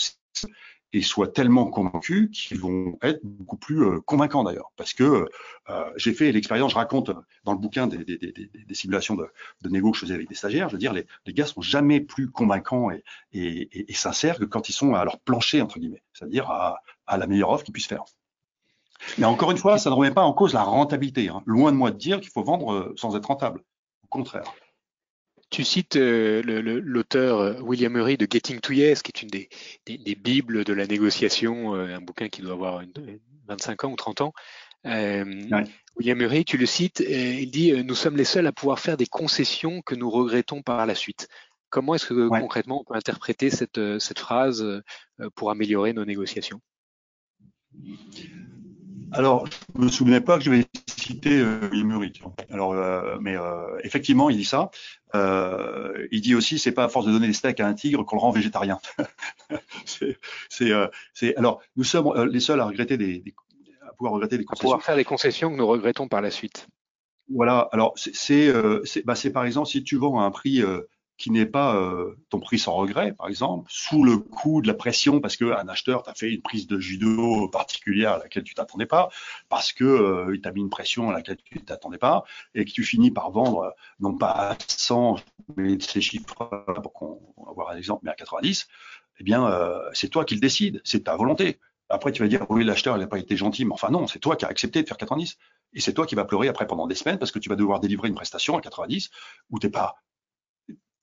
et 0.93 1.03
soient 1.03 1.29
tellement 1.29 1.67
convaincus 1.67 2.31
qu'ils 2.33 2.61
vont 2.61 2.99
être 3.03 3.21
beaucoup 3.23 3.57
plus 3.57 3.83
euh, 3.83 4.01
convaincants 4.01 4.43
d'ailleurs. 4.43 4.73
Parce 4.77 4.95
que 4.95 5.29
euh, 5.69 5.91
j'ai 5.97 6.15
fait 6.15 6.33
l'expérience, 6.33 6.73
je 6.73 6.77
raconte 6.77 7.11
dans 7.45 7.53
le 7.53 7.59
bouquin 7.59 7.87
des, 7.87 8.05
des, 8.05 8.17
des, 8.17 8.33
des 8.33 8.75
simulations 8.75 9.15
de, 9.15 9.27
de 9.63 9.69
négo 9.69 9.91
que 9.91 9.97
je 9.97 10.03
faisais 10.03 10.15
avec 10.15 10.29
des 10.29 10.35
stagiaires, 10.35 10.69
je 10.69 10.75
veux 10.75 10.79
dire, 10.79 10.93
les, 10.93 11.07
les 11.27 11.35
gars 11.35 11.47
sont 11.47 11.61
jamais 11.61 12.01
plus 12.01 12.31
convaincants 12.31 12.91
et, 12.91 13.05
et, 13.33 13.91
et, 13.91 13.95
sincères 13.95 14.39
que 14.39 14.45
quand 14.45 14.69
ils 14.69 14.73
sont 14.73 14.95
à 14.95 15.05
leur 15.05 15.19
plancher, 15.21 15.61
entre 15.61 15.79
guillemets, 15.79 16.03
c'est-à-dire 16.13 16.51
à, 16.51 16.81
à, 17.07 17.19
la 17.19 17.27
meilleure 17.27 17.51
offre 17.51 17.65
qu'ils 17.65 17.73
puissent 17.73 17.87
faire. 17.87 18.05
Mais 19.19 19.27
encore 19.27 19.51
une 19.51 19.59
fois, 19.59 19.79
ça 19.79 19.91
ne 19.91 19.95
remet 19.95 20.11
pas 20.11 20.23
en 20.23 20.33
cause 20.33 20.55
la 20.55 20.63
rentabilité. 20.63 21.29
Hein. 21.29 21.43
Loin 21.47 21.71
de 21.71 21.77
moi 21.77 21.91
de 21.91 21.97
dire 21.97 22.21
qu'il 22.21 22.31
faut 22.31 22.43
vendre 22.43 22.73
euh, 22.73 22.95
sans 22.97 23.15
être 23.15 23.27
rentable. 23.27 23.63
Au 24.05 24.09
contraire. 24.09 24.45
Tu 25.51 25.65
cites 25.65 25.97
euh, 25.97 26.43
l'auteur 26.45 27.41
euh, 27.41 27.61
William 27.61 27.93
Murray 27.93 28.17
de 28.17 28.27
Getting 28.31 28.61
to 28.61 28.73
Yes, 28.73 29.03
qui 29.03 29.13
est 29.15 29.23
une 29.23 29.29
des, 29.29 29.49
des, 29.87 30.15
bibles 30.15 30.65
de 30.65 30.73
la 30.75 30.87
négociation, 30.87 31.75
euh, 31.75 31.97
un 31.97 32.01
bouquin 32.01 32.29
qui 32.29 32.43
doit 32.43 32.53
avoir 32.53 32.83
25 33.49 33.85
ans 33.85 33.93
ou 33.93 33.97
30 33.97 34.21
ans. 34.21 34.33
William 34.85 36.19
Murray, 36.19 36.45
tu 36.45 36.59
le 36.59 36.67
cites, 36.67 37.01
il 37.01 37.51
dit 37.51 37.73
Nous 37.83 37.95
sommes 37.95 38.17
les 38.17 38.25
seuls 38.25 38.47
à 38.47 38.53
pouvoir 38.53 38.79
faire 38.79 38.97
des 38.97 39.07
concessions 39.07 39.81
que 39.81 39.95
nous 39.95 40.11
regrettons 40.11 40.63
par 40.63 40.85
la 40.87 40.95
suite. 40.95 41.29
Comment 41.71 41.95
est-ce 41.95 42.07
que 42.07 42.29
concrètement 42.29 42.81
on 42.81 42.85
peut 42.85 42.97
interpréter 42.97 43.51
cette, 43.51 43.81
cette 43.99 44.19
phrase 44.19 44.83
pour 45.35 45.51
améliorer 45.51 45.93
nos 45.93 46.05
négociations? 46.05 46.61
Alors, 49.13 49.47
je 49.75 49.81
me 49.83 49.89
souvenais 49.89 50.21
pas 50.21 50.39
que 50.39 50.45
je 50.45 50.51
vais 50.51 50.67
citer 51.09 51.41
euh, 51.41 51.71
Murray. 51.85 52.13
Alors, 52.51 52.73
euh, 52.73 53.17
mais 53.21 53.37
euh, 53.37 53.79
effectivement, 53.83 54.29
il 54.31 54.37
dit 54.37 54.45
ça. 54.45 54.71
Euh, 55.15 56.07
il 56.11 56.21
dit 56.21 56.35
aussi, 56.35 56.59
c'est 56.59 56.73
pas 56.73 56.85
à 56.85 56.89
force 56.89 57.07
de 57.07 57.13
donner 57.13 57.27
des 57.27 57.33
steaks 57.33 57.61
à 57.61 57.67
un 57.67 57.75
tigre 57.75 58.05
qu'on 58.05 58.17
le 58.17 58.21
rend 58.21 58.31
végétarien. 58.31 58.79
c'est, 60.51 61.37
alors, 61.37 61.63
nous 61.77 61.85
sommes 61.85 62.13
les 62.31 62.41
seuls 62.41 62.61
à 62.61 62.67
regretter 62.67 62.97
des, 62.99 63.23
à 63.83 63.93
pouvoir 63.95 64.13
regretter 64.13 64.37
des 64.37 64.45
concessions. 64.45 64.69
pouvoir 64.69 64.83
faire 64.83 64.97
des 64.97 65.05
concessions 65.05 65.51
que 65.51 65.57
nous 65.57 65.67
regrettons 65.67 66.09
par 66.09 66.21
la 66.21 66.31
suite. 66.31 66.67
Voilà. 67.35 67.69
Alors, 67.73 67.95
c'est, 67.97 68.53
bah, 69.05 69.15
c'est 69.15 69.31
par 69.31 69.45
exemple 69.45 69.69
si 69.69 69.83
tu 69.83 69.97
vends 69.97 70.21
à 70.21 70.25
un 70.25 70.31
prix 70.31 70.63
qui 71.19 71.33
n'est 71.33 71.47
pas 71.47 71.75
euh, 71.77 72.17
ton 72.31 72.39
prix 72.39 72.59
sans 72.59 72.75
regret, 72.75 73.13
par 73.13 73.29
exemple, 73.29 73.67
sous 73.69 74.05
le 74.05 74.19
coup 74.19 74.63
de 74.63 74.69
la 74.69 74.75
pression 74.75 75.21
parce 75.21 75.37
qu'un 75.37 75.69
acheteur 75.69 76.05
t'a 76.05 76.15
fait 76.15 76.31
une 76.31 76.43
prise 76.43 76.69
de 76.69 76.79
judo 76.79 77.49
particulière 77.49 78.13
à 78.13 78.19
laquelle 78.19 78.45
tu 78.45 78.55
t'attendais 78.55 78.87
pas, 78.87 79.11
parce 79.49 79.73
que 79.73 79.85
euh, 79.85 80.39
t'a 80.41 80.53
mis 80.53 80.61
une 80.61 80.71
pression 80.71 81.11
à 81.11 81.13
laquelle 81.13 81.39
tu 81.45 81.61
t'attendais 81.61 81.99
pas, 81.99 82.25
et 82.55 82.65
que 82.65 82.71
tu 82.71 82.85
finis 82.85 83.11
par 83.11 83.33
vendre 83.33 83.63
euh, 83.63 83.71
non 83.99 84.17
pas 84.17 84.31
à 84.31 84.57
100, 84.69 85.17
mais 85.57 85.79
ces 85.81 86.01
chiffres 86.01 86.65
pour 86.83 86.93
qu'on 86.93 87.21
va 87.45 87.53
voir 87.53 87.71
un 87.71 87.77
exemple, 87.77 88.03
mais 88.05 88.13
à 88.13 88.15
90, 88.15 88.69
eh 89.21 89.25
bien 89.25 89.51
c'est 89.93 90.09
toi 90.09 90.25
qui 90.25 90.35
le 90.35 90.41
décides, 90.41 90.81
c'est 90.85 91.05
ta 91.05 91.17
volonté. 91.17 91.59
Après 91.89 92.13
tu 92.13 92.23
vas 92.23 92.29
dire 92.29 92.47
oui 92.51 92.63
l'acheteur 92.63 92.97
n'a 92.97 93.09
pas 93.09 93.19
été 93.19 93.37
gentil, 93.37 93.65
mais 93.65 93.73
enfin 93.73 93.91
non, 93.91 94.07
c'est 94.07 94.21
toi 94.21 94.37
qui 94.37 94.45
as 94.45 94.49
accepté 94.49 94.83
de 94.83 94.87
faire 94.87 94.97
90. 94.97 95.37
Et 95.75 95.81
c'est 95.81 95.93
toi 95.93 96.07
qui 96.07 96.15
vas 96.15 96.25
pleurer 96.25 96.49
après 96.49 96.67
pendant 96.67 96.87
des 96.87 96.95
semaines 96.95 97.19
parce 97.19 97.33
que 97.33 97.39
tu 97.39 97.49
vas 97.49 97.57
devoir 97.57 97.81
délivrer 97.81 98.09
une 98.09 98.15
prestation 98.15 98.57
à 98.57 98.61
90 98.61 99.11
où 99.51 99.59
t'es 99.59 99.71
pas 99.71 99.97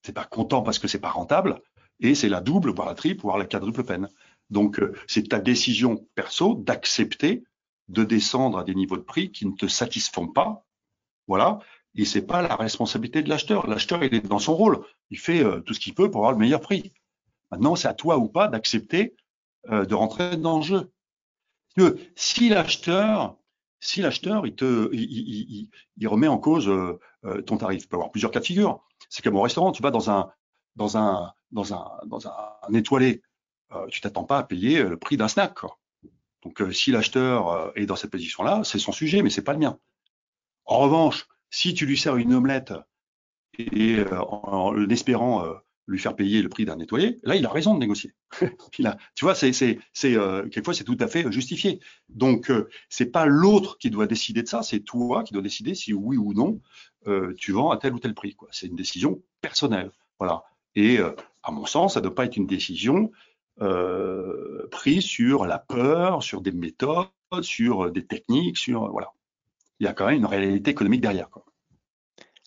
c'est 0.06 0.14
pas 0.14 0.24
content 0.24 0.62
parce 0.62 0.78
que 0.78 0.88
c'est 0.88 1.00
pas 1.00 1.10
rentable, 1.10 1.60
et 2.00 2.14
c'est 2.14 2.30
la 2.30 2.42
double, 2.42 2.72
voire 2.72 2.88
la 2.88 2.94
triple, 2.94 3.22
voire 3.22 3.38
la 3.38 3.46
quadruple 3.46 3.84
peine. 3.84 4.08
Donc, 4.52 4.80
euh, 4.80 4.94
c'est 5.08 5.30
ta 5.30 5.40
décision 5.40 6.08
perso 6.14 6.56
d'accepter 6.56 7.44
de 7.88 8.04
descendre 8.04 8.60
à 8.60 8.64
des 8.64 8.76
niveaux 8.76 8.98
de 8.98 9.02
prix 9.02 9.32
qui 9.32 9.48
ne 9.48 9.56
te 9.56 9.68
satisfont 9.68 10.28
pas. 10.28 10.66
Voilà. 11.28 11.60
Et 11.96 12.06
c'est 12.06 12.22
pas 12.22 12.42
la 12.42 12.56
responsabilité 12.56 13.24
de 13.24 13.30
l'acheteur. 13.30 13.68
L'acheteur, 13.68 14.04
il 14.04 14.14
est 14.14 14.28
dans 14.28 14.40
son 14.40 14.56
rôle. 14.56 14.86
Il 15.10 15.18
fait 15.18 15.44
euh, 15.44 15.62
tout 15.62 15.74
ce 15.74 15.80
qu'il 15.80 15.96
peut 15.96 16.12
pour 16.12 16.22
avoir 16.22 16.34
le 16.34 16.38
meilleur 16.38 16.62
prix. 16.62 16.94
Maintenant, 17.52 17.76
c'est 17.76 17.88
à 17.88 17.94
toi 17.94 18.18
ou 18.18 18.28
pas 18.28 18.48
d'accepter 18.48 19.16
euh, 19.70 19.86
de 19.86 19.96
rentrer 19.96 20.38
dans 20.38 20.58
le 20.58 20.64
jeu. 20.64 20.92
Que 21.76 21.98
si 22.16 22.50
l'acheteur, 22.50 23.38
si 23.80 24.02
l'acheteur, 24.02 24.46
il 24.46 24.56
te, 24.56 24.94
il, 24.94 25.70
il, 25.98 26.08
remet 26.08 26.28
en 26.28 26.38
cause 26.38 26.72
ton 27.46 27.58
tarif, 27.58 27.84
il 27.84 27.88
peut 27.88 27.98
avoir 27.98 28.12
plusieurs 28.12 28.32
cas 28.32 28.40
de 28.40 28.46
figure 28.46 28.86
c'est 29.10 29.24
comme 29.24 29.36
au 29.36 29.42
restaurant, 29.42 29.72
tu 29.72 29.82
vas 29.82 29.92
dans 29.92 30.10
un 30.10 30.32
dans 30.76 30.98
un 30.98 31.34
dans 31.52 31.74
un 31.74 32.00
dans 32.06 32.28
un, 32.28 32.74
étoilé, 32.74 33.22
euh, 33.74 33.88
tu 33.88 34.02
t'attends 34.02 34.24
pas 34.24 34.40
à 34.40 34.44
payer 34.44 34.84
le 34.84 34.98
prix 34.98 35.18
d'un 35.18 35.28
snack. 35.28 35.54
Quoi. 35.56 35.78
Donc 36.44 36.62
euh, 36.62 36.72
si 36.72 36.92
l'acheteur 36.92 37.50
euh, 37.50 37.72
est 37.76 37.86
dans 37.86 37.96
cette 37.96 38.12
position-là, 38.12 38.62
c'est 38.64 38.80
son 38.80 38.92
sujet, 38.92 39.22
mais 39.22 39.30
c'est 39.30 39.44
pas 39.44 39.54
le 39.54 39.60
mien. 39.60 39.80
En 40.66 40.80
revanche, 40.80 41.28
si 41.50 41.74
tu 41.74 41.86
lui 41.86 41.98
sers 41.98 42.18
une 42.18 42.34
omelette 42.34 42.74
et 43.58 44.04
en, 44.12 44.90
espérant 44.90 45.46
lui 45.88 46.00
faire 46.00 46.16
payer 46.16 46.42
le 46.42 46.50
prix 46.50 46.66
d'un 46.66 46.78
nettoyé, 46.78 47.20
là 47.24 47.36
il 47.36 47.46
a 47.46 47.50
raison 47.50 47.74
de 47.74 47.80
négocier. 47.80 48.14
il 48.80 48.88
a, 48.88 48.98
tu 49.14 49.26
vois, 49.26 49.36
c'est 49.36 49.54
c'est 49.54 49.80
c'est 49.94 50.14
quelquefois 50.52 50.74
c'est 50.74 50.84
tout 50.84 50.98
à 51.00 51.08
fait 51.08 51.32
justifié. 51.32 51.80
Donc 52.10 52.52
c'est 52.90 53.12
pas 53.12 53.26
l'autre 53.26 53.78
qui 53.78 53.90
doit 53.90 54.08
décider 54.08 54.42
de 54.42 54.48
ça, 54.48 54.64
c'est 54.64 54.80
toi 54.80 55.24
qui 55.24 55.34
dois 55.34 55.44
décider 55.44 55.76
si 55.76 55.94
oui 55.94 56.18
ou 56.18 56.34
non 56.34 56.60
euh, 57.08 57.34
tu 57.38 57.52
vends 57.52 57.72
à 57.72 57.78
tel 57.78 57.94
ou 57.94 58.00
tel 58.00 58.14
prix. 58.14 58.36
Quoi. 58.36 58.48
C'est 58.52 58.68
une 58.68 58.76
décision 58.76 59.22
personnelle. 59.42 59.92
Voilà. 60.20 60.44
Et 60.76 60.98
euh, 61.00 61.12
à 61.44 61.52
mon 61.52 61.66
sens, 61.66 61.94
ça 61.94 62.00
ne 62.00 62.06
doit 62.06 62.16
pas 62.16 62.26
être 62.26 62.38
une 62.38 62.48
décision 62.48 63.12
euh, 63.62 64.68
prise 64.72 65.04
sur 65.04 65.46
la 65.46 65.60
peur, 65.60 66.24
sur 66.24 66.42
des 66.42 66.52
méthodes, 66.52 67.08
sur 67.42 67.92
des 67.92 68.06
techniques, 68.06 68.58
sur 68.58 68.90
voilà. 68.92 69.12
Il 69.80 69.86
y 69.86 69.88
a 69.88 69.94
quand 69.94 70.08
même 70.08 70.18
une 70.18 70.26
réalité 70.26 70.72
économique 70.72 71.02
derrière. 71.02 71.30
Quoi. 71.30 71.46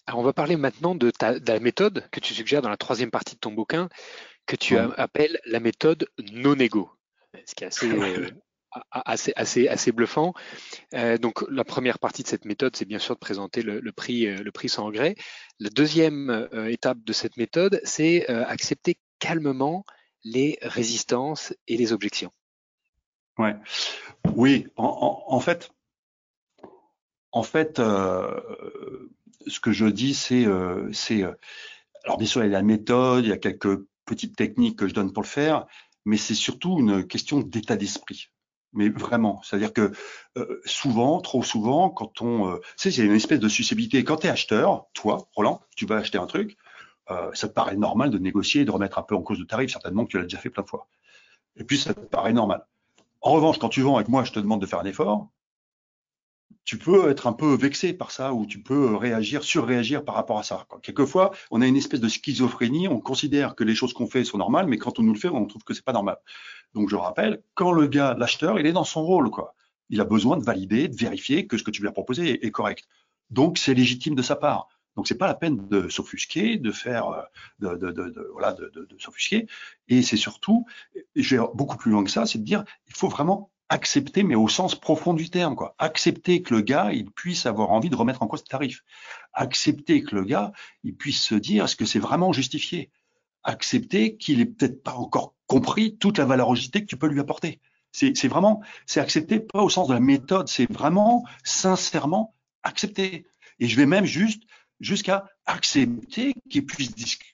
Alors 0.08 0.20
on 0.20 0.22
va 0.22 0.32
parler 0.32 0.56
maintenant 0.56 0.94
de, 0.94 1.10
ta, 1.10 1.38
de 1.38 1.52
la 1.52 1.60
méthode 1.60 2.08
que 2.10 2.18
tu 2.18 2.32
suggères 2.32 2.62
dans 2.62 2.70
la 2.70 2.78
troisième 2.78 3.10
partie 3.10 3.34
de 3.34 3.40
ton 3.40 3.52
bouquin, 3.52 3.90
que 4.46 4.56
tu 4.56 4.78
appelles 4.78 5.38
la 5.44 5.60
méthode 5.60 6.08
non-égo. 6.32 6.90
Ce 7.44 7.54
qui 7.54 7.64
est 7.64 7.66
assez, 7.66 7.92
assez, 8.90 9.34
assez, 9.36 9.68
assez 9.68 9.92
bluffant. 9.92 10.32
Euh, 10.94 11.18
donc 11.18 11.44
la 11.50 11.62
première 11.62 11.98
partie 11.98 12.22
de 12.22 12.28
cette 12.28 12.46
méthode, 12.46 12.74
c'est 12.74 12.86
bien 12.86 12.98
sûr 12.98 13.16
de 13.16 13.20
présenter 13.20 13.60
le, 13.60 13.92
prix, 13.92 14.26
euh, 14.26 14.42
le 14.42 14.50
prix 14.50 14.70
sans 14.70 14.86
regret. 14.86 15.14
La 15.58 15.68
deuxième 15.68 16.30
euh, 16.30 16.70
étape 16.70 17.04
de 17.04 17.12
cette 17.12 17.36
méthode, 17.36 17.78
c'est 17.84 18.26
accepter 18.28 18.96
calmement 19.18 19.84
les 20.24 20.58
résistances 20.62 21.52
et 21.66 21.76
les 21.76 21.92
objections. 21.92 22.32
Ouais. 23.36 23.56
Oui, 24.34 24.68
en, 24.76 25.38
fait, 25.40 25.70
en 27.30 27.42
fait, 27.42 27.78
ce 29.46 29.60
que 29.60 29.72
je 29.72 29.86
dis, 29.86 30.14
c'est, 30.14 30.46
c'est, 30.92 31.22
alors 32.04 32.18
bien 32.18 32.26
sûr, 32.26 32.42
il 32.44 32.50
y 32.50 32.54
a 32.54 32.58
la 32.58 32.62
méthode, 32.62 33.24
il 33.24 33.30
y 33.30 33.32
a 33.32 33.38
quelques 33.38 33.84
petites 34.04 34.36
techniques 34.36 34.78
que 34.78 34.88
je 34.88 34.94
donne 34.94 35.12
pour 35.12 35.22
le 35.22 35.28
faire, 35.28 35.66
mais 36.04 36.16
c'est 36.16 36.34
surtout 36.34 36.78
une 36.78 37.06
question 37.06 37.40
d'état 37.40 37.76
d'esprit 37.76 38.30
mais 38.72 38.88
vraiment. 38.88 39.40
C'est-à-dire 39.42 39.72
que 39.72 39.92
euh, 40.36 40.60
souvent, 40.64 41.20
trop 41.20 41.42
souvent, 41.42 41.90
quand 41.90 42.22
on, 42.22 42.48
euh, 42.48 42.56
tu 42.58 42.64
sais, 42.76 42.90
c'est 42.90 43.04
une 43.04 43.12
espèce 43.12 43.40
de 43.40 43.48
susceptibilité. 43.48 44.04
Quand 44.04 44.16
tu 44.16 44.26
es 44.26 44.30
acheteur, 44.30 44.86
toi, 44.94 45.28
Roland, 45.34 45.62
tu 45.76 45.86
vas 45.86 45.96
acheter 45.96 46.18
un 46.18 46.26
truc, 46.26 46.56
euh, 47.10 47.30
ça 47.34 47.48
te 47.48 47.54
paraît 47.54 47.76
normal 47.76 48.10
de 48.10 48.18
négocier, 48.18 48.64
de 48.64 48.70
remettre 48.70 48.98
un 48.98 49.02
peu 49.02 49.14
en 49.14 49.22
cause 49.22 49.38
de 49.38 49.44
tarif, 49.44 49.72
certainement 49.72 50.04
que 50.04 50.10
tu 50.10 50.18
l'as 50.18 50.24
déjà 50.24 50.38
fait 50.38 50.50
plein 50.50 50.62
de 50.62 50.68
fois. 50.68 50.88
Et 51.56 51.64
puis 51.64 51.78
ça 51.78 51.94
te 51.94 52.00
paraît 52.00 52.32
normal. 52.32 52.66
En 53.20 53.32
revanche, 53.32 53.58
quand 53.58 53.68
tu 53.68 53.82
vends 53.82 53.96
avec 53.96 54.08
moi, 54.08 54.24
je 54.24 54.32
te 54.32 54.38
demande 54.38 54.60
de 54.60 54.66
faire 54.66 54.80
un 54.80 54.84
effort 54.84 55.28
tu 56.68 56.76
peux 56.76 57.08
être 57.08 57.26
un 57.26 57.32
peu 57.32 57.54
vexé 57.54 57.94
par 57.94 58.10
ça 58.10 58.34
ou 58.34 58.44
tu 58.44 58.60
peux 58.62 58.94
réagir, 58.94 59.42
surréagir 59.42 60.04
par 60.04 60.14
rapport 60.14 60.38
à 60.38 60.42
ça. 60.42 60.66
Quelquefois, 60.82 61.30
on 61.50 61.62
a 61.62 61.66
une 61.66 61.76
espèce 61.76 61.98
de 61.98 62.08
schizophrénie, 62.08 62.88
on 62.88 63.00
considère 63.00 63.54
que 63.54 63.64
les 63.64 63.74
choses 63.74 63.94
qu'on 63.94 64.06
fait 64.06 64.22
sont 64.22 64.36
normales, 64.36 64.66
mais 64.66 64.76
quand 64.76 64.98
on 64.98 65.02
nous 65.02 65.14
le 65.14 65.18
fait, 65.18 65.30
on 65.30 65.46
trouve 65.46 65.64
que 65.64 65.72
c'est 65.72 65.82
pas 65.82 65.94
normal. 65.94 66.18
Donc 66.74 66.90
je 66.90 66.96
rappelle, 66.96 67.42
quand 67.54 67.72
le 67.72 67.86
gars, 67.86 68.14
l'acheteur, 68.18 68.60
il 68.60 68.66
est 68.66 68.72
dans 68.72 68.84
son 68.84 69.02
rôle, 69.02 69.30
quoi. 69.30 69.54
Il 69.88 69.98
a 70.02 70.04
besoin 70.04 70.36
de 70.36 70.44
valider, 70.44 70.88
de 70.88 70.94
vérifier 70.94 71.46
que 71.46 71.56
ce 71.56 71.62
que 71.62 71.70
tu 71.70 71.80
lui 71.80 71.88
as 71.88 71.92
proposé 71.92 72.44
est, 72.44 72.50
correct. 72.50 72.86
Donc 73.30 73.56
c'est 73.56 73.72
légitime 73.72 74.14
de 74.14 74.20
sa 74.20 74.36
part. 74.36 74.68
Donc 74.94 75.08
c'est 75.08 75.16
pas 75.16 75.26
la 75.26 75.34
peine 75.34 75.68
de 75.68 75.88
s'offusquer, 75.88 76.58
de 76.58 76.70
faire, 76.70 77.08
euh, 77.08 77.22
de, 77.60 77.78
de, 77.78 78.10
de, 78.10 78.28
voilà, 78.34 78.52
de, 78.52 78.70
s'offusquer. 78.98 79.46
Et 79.88 80.02
c'est 80.02 80.18
surtout, 80.18 80.66
je 81.16 81.36
vais 81.36 81.42
beaucoup 81.54 81.78
plus 81.78 81.92
loin 81.92 82.04
que 82.04 82.10
ça, 82.10 82.26
c'est 82.26 82.38
de 82.38 82.44
dire, 82.44 82.62
il 82.88 82.94
faut 82.94 83.08
vraiment 83.08 83.50
accepter, 83.68 84.22
mais 84.22 84.34
au 84.34 84.48
sens 84.48 84.74
profond 84.74 85.14
du 85.14 85.30
terme, 85.30 85.54
quoi. 85.54 85.74
Accepter 85.78 86.42
que 86.42 86.54
le 86.54 86.60
gars, 86.62 86.90
il 86.92 87.10
puisse 87.10 87.46
avoir 87.46 87.70
envie 87.70 87.90
de 87.90 87.96
remettre 87.96 88.22
en 88.22 88.26
cause 88.26 88.42
le 88.42 88.48
tarif. 88.48 88.82
Accepter 89.32 90.02
que 90.02 90.14
le 90.16 90.24
gars, 90.24 90.52
il 90.84 90.94
puisse 90.94 91.22
se 91.22 91.34
dire, 91.34 91.64
est-ce 91.64 91.76
que 91.76 91.84
c'est 91.84 91.98
vraiment 91.98 92.32
justifié? 92.32 92.90
Accepter 93.44 94.16
qu'il 94.16 94.40
ait 94.40 94.46
peut-être 94.46 94.82
pas 94.82 94.94
encore 94.94 95.34
compris 95.46 95.96
toute 95.96 96.18
la 96.18 96.24
valorosité 96.24 96.80
que 96.80 96.86
tu 96.86 96.96
peux 96.96 97.08
lui 97.08 97.20
apporter. 97.20 97.60
C'est 97.92 98.28
vraiment, 98.28 98.62
c'est 98.86 99.00
accepter 99.00 99.40
pas 99.40 99.62
au 99.62 99.70
sens 99.70 99.88
de 99.88 99.94
la 99.94 100.00
méthode, 100.00 100.48
c'est 100.48 100.70
vraiment 100.70 101.24
sincèrement 101.42 102.34
accepter. 102.62 103.26
Et 103.60 103.66
je 103.66 103.76
vais 103.76 103.86
même 103.86 104.04
juste 104.04 104.42
jusqu'à 104.78 105.28
accepter 105.46 106.34
qu'il 106.50 106.66
puisse 106.66 106.92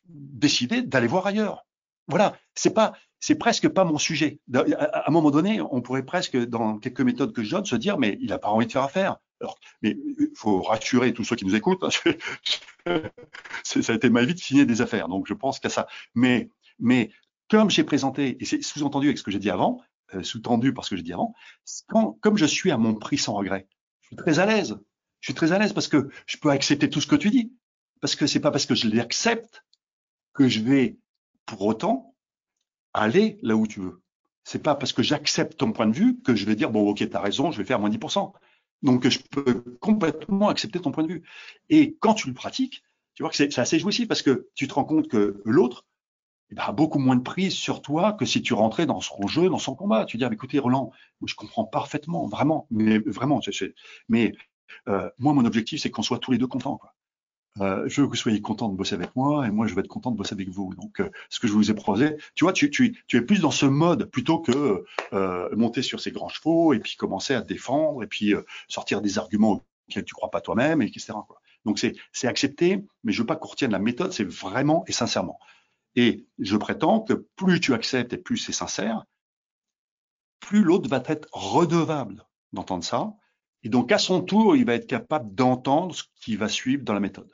décider 0.09 0.83
d'aller 0.83 1.09
voir 1.09 1.27
ailleurs. 1.27 1.66
Voilà, 2.07 2.37
c'est 2.55 2.73
pas, 2.73 2.94
c'est 3.24 3.37
presque 3.37 3.70
pas 3.70 3.84
mon 3.84 3.96
sujet. 3.96 4.38
À 4.52 5.08
un 5.08 5.10
moment 5.10 5.30
donné, 5.30 5.62
on 5.62 5.80
pourrait 5.80 6.04
presque, 6.04 6.37
dans 6.37 6.78
quelques 6.78 7.00
méthodes 7.00 7.32
que 7.32 7.42
je 7.42 7.52
donne, 7.52 7.64
se 7.64 7.74
dire, 7.74 7.96
mais 7.96 8.18
il 8.20 8.28
n'a 8.28 8.38
pas 8.38 8.50
envie 8.50 8.66
de 8.66 8.72
faire 8.72 8.82
affaire. 8.82 9.16
Alors, 9.40 9.58
mais 9.80 9.96
il 10.18 10.28
faut 10.37 10.60
rassurer 10.60 11.14
tous 11.14 11.24
ceux 11.24 11.34
qui 11.34 11.46
nous 11.46 11.54
écoutent. 11.54 11.84
Hein, 11.84 11.88
ça 13.64 13.92
a 13.92 13.96
été 13.96 14.10
ma 14.10 14.26
vie 14.26 14.34
de 14.34 14.38
signer 14.38 14.66
des 14.66 14.82
affaires, 14.82 15.08
donc 15.08 15.26
je 15.26 15.32
pense 15.32 15.58
qu'à 15.58 15.70
ça. 15.70 15.87
Mais, 16.14 16.50
mais 16.78 17.12
comme 17.48 17.70
j'ai 17.70 17.82
présenté, 17.82 18.37
et 18.40 18.44
c'est 18.44 18.62
sous-entendu 18.62 19.06
avec 19.06 19.16
ce 19.16 19.22
que 19.22 19.30
j'ai 19.30 19.38
dit 19.38 19.48
avant, 19.48 19.80
euh, 20.12 20.22
sous-tendu 20.22 20.74
par 20.74 20.84
ce 20.84 20.90
que 20.90 20.96
j'ai 20.96 21.02
dit 21.02 21.14
avant, 21.14 21.34
quand, 21.88 22.18
comme 22.20 22.37
je 22.37 22.44
suis 22.44 22.72
à 22.72 22.76
mon 22.76 22.92
prix 22.94 23.16
sans 23.16 23.32
regret, 23.32 23.68
je 24.02 24.08
suis 24.08 24.16
très 24.16 24.38
à 24.38 24.44
l'aise. 24.44 24.78
Je 25.20 25.28
suis 25.28 25.34
très 25.34 25.52
à 25.52 25.58
l'aise 25.58 25.72
parce 25.72 25.88
que 25.88 26.10
je 26.26 26.37
peux 26.37 26.50
accepter 26.50 26.90
tout 26.90 27.00
ce 27.00 27.06
que 27.06 27.16
tu 27.16 27.30
dis. 27.30 27.54
Parce 28.02 28.16
que 28.16 28.26
c'est 28.26 28.40
pas 28.40 28.50
parce 28.50 28.66
que 28.66 28.74
je 28.74 28.87
l'accepte 28.87 29.64
que 30.34 30.46
je 30.46 30.60
vais 30.60 30.98
pour 31.46 31.62
autant 31.62 32.13
aller 32.94 33.38
là 33.42 33.57
où 33.57 33.66
tu 33.66 33.80
veux. 33.80 34.02
C'est 34.44 34.62
pas 34.62 34.74
parce 34.74 34.92
que 34.92 35.02
j'accepte 35.02 35.59
ton 35.59 35.72
point 35.72 35.87
de 35.87 35.94
vue 35.94 36.20
que 36.22 36.35
je 36.35 36.46
vais 36.46 36.57
dire 36.57 36.70
bon 36.70 36.88
ok 36.88 36.98
tu 36.98 37.16
as 37.16 37.20
raison, 37.20 37.50
je 37.50 37.59
vais 37.59 37.64
faire 37.64 37.80
moins 37.80 37.90
10%. 37.90 38.33
Donc 38.83 39.09
je 39.09 39.18
peux 39.30 39.64
complètement 39.80 40.48
accepter 40.48 40.80
ton 40.80 40.92
point 40.92 41.04
de 41.04 41.09
vue. 41.14 41.22
Et 41.70 41.96
quand 42.00 42.14
tu 42.14 42.28
le 42.28 42.35
pratiques, 42.35 42.83
Tu 43.14 43.22
vois 43.22 43.30
que 43.30 43.37
c'est 43.37 43.59
assez 43.59 43.78
jouissif 43.78 44.09
parce 44.09 44.22
que 44.22 44.48
tu 44.54 44.68
te 44.68 44.74
rends 44.74 44.85
compte 44.85 45.09
que 45.09 45.40
l'autre 45.44 45.87
eh 46.50 46.61
a 46.61 46.72
beaucoup 46.72 46.98
moins 46.98 47.16
de 47.16 47.22
prise 47.22 47.54
sur 47.54 47.83
toi 47.83 48.12
que 48.12 48.24
si 48.24 48.42
tu 48.42 48.54
rentrais 48.54 48.87
dans 48.87 49.00
son 49.00 49.26
jeu, 49.26 49.48
dans 49.48 49.59
son 49.59 49.74
combat. 49.74 50.04
Tu 50.04 50.18
dis, 50.18 50.24
ah, 50.24 50.30
écoutez, 50.33 50.59
Roland, 50.59 50.92
je 51.24 51.35
comprends 51.35 51.64
parfaitement, 51.64 52.26
vraiment, 52.26 52.66
mais 52.70 52.98
vraiment, 52.98 53.40
mais 54.09 54.35
euh, 54.88 55.11
moi, 55.18 55.33
mon 55.33 55.44
objectif, 55.44 55.80
c'est 55.80 55.90
qu'on 55.90 56.02
soit 56.02 56.18
tous 56.18 56.33
les 56.33 56.38
deux 56.38 56.46
contents. 56.46 56.80
Euh, 57.60 57.88
je 57.88 58.00
veux 58.00 58.08
que 58.08 58.12
vous 58.12 58.16
soyez 58.16 58.40
content 58.40 58.68
de 58.68 58.76
bosser 58.76 58.94
avec 58.94 59.14
moi 59.14 59.46
et 59.46 59.50
moi, 59.50 59.66
je 59.68 59.74
vais 59.74 59.80
être 59.80 59.88
content 59.88 60.10
de 60.10 60.16
bosser 60.16 60.34
avec 60.34 60.48
vous. 60.48 60.74
Donc, 60.74 61.00
euh, 61.00 61.10
ce 61.30 61.38
que 61.38 61.46
je 61.46 61.52
vous 61.52 61.70
ai 61.70 61.74
proposé, 61.74 62.16
tu 62.34 62.44
vois, 62.44 62.52
tu, 62.52 62.68
tu, 62.68 63.00
tu 63.06 63.16
es 63.16 63.20
plus 63.20 63.40
dans 63.40 63.52
ce 63.52 63.66
mode 63.66 64.06
plutôt 64.10 64.40
que 64.40 64.84
euh, 65.12 65.56
monter 65.56 65.82
sur 65.82 66.00
ces 66.00 66.10
grands 66.10 66.28
chevaux 66.28 66.72
et 66.72 66.80
puis 66.80 66.96
commencer 66.96 67.32
à 67.34 67.42
défendre 67.42 68.02
et 68.02 68.08
puis 68.08 68.34
sortir 68.68 69.00
des 69.00 69.18
arguments 69.18 69.62
auxquels 69.88 70.04
tu 70.04 70.14
crois 70.14 70.30
pas 70.30 70.40
toi-même, 70.40 70.82
etc. 70.82 71.12
Quoi. 71.26 71.40
Donc, 71.64 71.78
c'est 71.78 72.26
accepté, 72.28 72.84
mais 73.04 73.12
je 73.12 73.20
veux 73.22 73.26
pas 73.26 73.36
qu'on 73.36 73.48
retienne 73.48 73.70
la 73.70 73.78
méthode, 73.78 74.12
c'est 74.12 74.28
vraiment 74.28 74.84
et 74.88 74.92
sincèrement. 74.92 75.38
Et 75.96 76.26
je 76.40 76.56
prétends 76.56 77.00
que 77.00 77.14
plus 77.36 77.60
tu 77.60 77.72
acceptes 77.72 78.12
et 78.12 78.18
plus 78.18 78.36
c'est 78.36 78.52
sincère, 78.52 79.04
plus 80.40 80.62
l'autre 80.62 80.88
va 80.88 81.02
être 81.06 81.28
redevable 81.32 82.26
d'entendre 82.52 82.84
ça. 82.84 83.14
Et 83.62 83.68
donc, 83.68 83.92
à 83.92 83.98
son 83.98 84.22
tour, 84.22 84.56
il 84.56 84.66
va 84.66 84.74
être 84.74 84.86
capable 84.86 85.34
d'entendre 85.34 85.94
ce 85.94 86.02
qui 86.20 86.36
va 86.36 86.48
suivre 86.48 86.82
dans 86.82 86.92
la 86.92 87.00
méthode. 87.00 87.30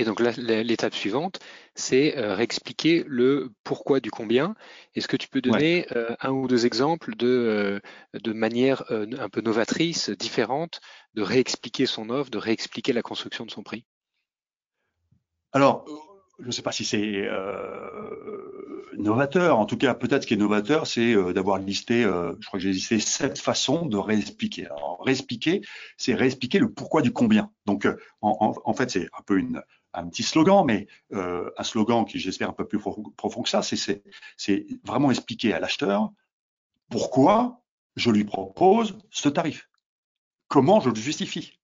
Et 0.00 0.04
donc 0.04 0.18
l'étape 0.18 0.94
suivante, 0.94 1.40
c'est 1.74 2.16
euh, 2.16 2.34
réexpliquer 2.34 3.04
le 3.06 3.52
pourquoi 3.64 4.00
du 4.00 4.10
combien. 4.10 4.54
Est-ce 4.94 5.06
que 5.06 5.18
tu 5.18 5.28
peux 5.28 5.42
donner 5.42 5.86
euh, 5.94 6.16
un 6.22 6.30
ou 6.30 6.48
deux 6.48 6.64
exemples 6.64 7.14
de, 7.16 7.26
euh, 7.26 7.80
de 8.18 8.32
manière 8.32 8.82
un 8.90 9.28
peu 9.28 9.42
novatrice, 9.42 10.08
différente, 10.08 10.80
de 11.12 11.20
réexpliquer 11.20 11.84
son 11.84 12.08
offre, 12.08 12.30
de 12.30 12.38
réexpliquer 12.38 12.94
la 12.94 13.02
construction 13.02 13.44
de 13.44 13.50
son 13.50 13.62
prix? 13.62 13.84
Alors, 15.52 15.84
je 16.38 16.46
ne 16.46 16.50
sais 16.50 16.62
pas 16.62 16.72
si 16.72 16.86
c'est 16.86 17.28
novateur. 18.96 19.58
En 19.58 19.66
tout 19.66 19.76
cas, 19.76 19.92
peut-être 19.92 20.22
ce 20.22 20.26
qui 20.26 20.32
est 20.32 20.38
novateur, 20.38 20.86
c'est 20.86 21.14
d'avoir 21.34 21.58
listé, 21.58 22.04
je 22.04 22.46
crois 22.46 22.58
que 22.58 22.64
j'ai 22.64 22.72
listé 22.72 22.98
sept 23.00 23.38
façons 23.38 23.84
de 23.84 23.98
réexpliquer. 23.98 24.64
Alors, 24.66 25.02
réexpliquer, 25.04 25.60
c'est 25.98 26.14
réexpliquer 26.14 26.58
le 26.58 26.72
pourquoi 26.72 27.02
du 27.02 27.12
combien. 27.12 27.50
Donc, 27.66 27.86
en, 28.22 28.54
en, 28.64 28.72
fait, 28.72 28.90
c'est 28.90 29.08
un 29.18 29.22
peu 29.26 29.38
une, 29.38 29.62
un 29.92 30.08
petit 30.08 30.22
slogan, 30.22 30.64
mais 30.66 30.86
un 31.12 31.62
slogan 31.62 32.04
qui, 32.04 32.18
j'espère, 32.18 32.50
un 32.50 32.54
peu 32.54 32.66
plus 32.66 32.78
profond 32.78 33.42
que 33.42 33.48
ça, 33.48 33.62
c'est 33.62 34.66
vraiment 34.84 35.10
expliquer 35.10 35.52
à 35.52 35.60
l'acheteur 35.60 36.10
pourquoi 36.90 37.62
je 37.96 38.10
lui 38.10 38.24
propose 38.24 38.98
ce 39.10 39.28
tarif. 39.28 39.70
Comment 40.48 40.80
je 40.80 40.90
le 40.90 40.96
justifie? 40.96 41.58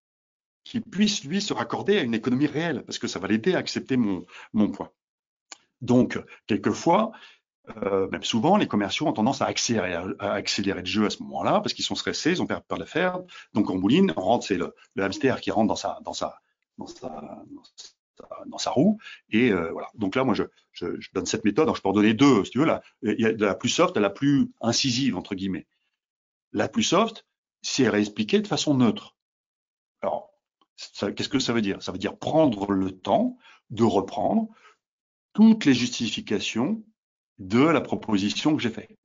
Qui 0.65 0.81
puisse, 0.81 1.25
lui, 1.25 1.41
se 1.41 1.53
raccorder 1.53 1.99
à 1.99 2.03
une 2.03 2.15
économie 2.15 2.47
réelle, 2.47 2.85
parce 2.85 2.99
que 2.99 3.07
ça 3.07 3.19
va 3.19 3.29
l'aider 3.29 3.55
à 3.55 3.59
accepter 3.59 3.97
mon, 3.97 4.25
mon 4.53 4.71
point. 4.71 4.91
Donc, 5.81 6.19
quelquefois, 6.47 7.13
euh, 7.83 8.09
même 8.09 8.25
souvent, 8.25 8.57
les 8.57 8.67
commerciaux 8.67 9.07
ont 9.07 9.13
tendance 9.13 9.43
à 9.43 9.47
accélérer, 9.47 9.97
le 10.01 10.85
jeu 10.85 11.07
à 11.07 11.11
ce 11.11 11.23
moment-là, 11.23 11.61
parce 11.61 11.73
qu'ils 11.73 11.85
sont 11.85 11.95
stressés, 11.95 12.33
ils 12.33 12.43
ont 12.43 12.47
peur, 12.47 12.63
de 12.69 12.77
le 12.77 12.85
faire. 12.85 13.21
Donc, 13.55 13.71
on 13.71 13.77
bouline, 13.77 14.13
on 14.17 14.23
rentre, 14.23 14.47
c'est 14.47 14.57
le, 14.57 14.75
hamster 14.99 15.41
qui 15.41 15.51
rentre 15.51 15.69
dans 15.69 15.77
sa, 15.77 16.01
dans 16.05 16.13
sa, 16.13 16.41
sa, 18.59 18.71
roue. 18.71 18.99
Et 19.31 19.51
euh, 19.51 19.71
voilà. 19.73 19.89
Donc 19.95 20.15
là, 20.17 20.25
moi, 20.25 20.35
je, 20.35 20.45
donne 21.13 21.27
cette 21.27 21.45
méthode. 21.45 21.75
je 21.75 21.81
peux 21.81 21.89
en 21.89 21.93
donner 21.93 22.15
deux, 22.15 22.45
si 22.45 22.53
tu 22.53 22.59
veux. 22.59 22.67
Là, 22.67 22.83
la 23.03 23.55
plus 23.55 23.69
soft 23.69 23.97
à 23.97 24.01
la 24.01 24.11
plus 24.11 24.51
incisive, 24.61 25.17
entre 25.17 25.35
guillemets. 25.35 25.67
La 26.53 26.69
plus 26.69 26.83
soft, 26.83 27.27
c'est 27.63 27.89
réexpliquer 27.89 28.41
de 28.41 28.47
façon 28.47 28.75
neutre. 28.75 29.17
Alors, 30.03 30.31
Qu'est-ce 30.77 31.29
que 31.29 31.39
ça 31.39 31.53
veut 31.53 31.63
dire? 31.63 31.83
Ça 31.83 31.93
veut 31.93 31.99
dire 31.99 32.19
prendre 32.19 32.73
le 32.73 32.93
temps 32.93 33.39
de 33.71 33.83
reprendre 33.83 34.49
toutes 35.33 35.65
les 35.65 35.75
justifications 35.75 36.83
de 37.39 37.61
la 37.61 37.81
proposition 37.81 38.57
que 38.57 38.63
j'ai 38.63 38.71
faite. 38.71 38.97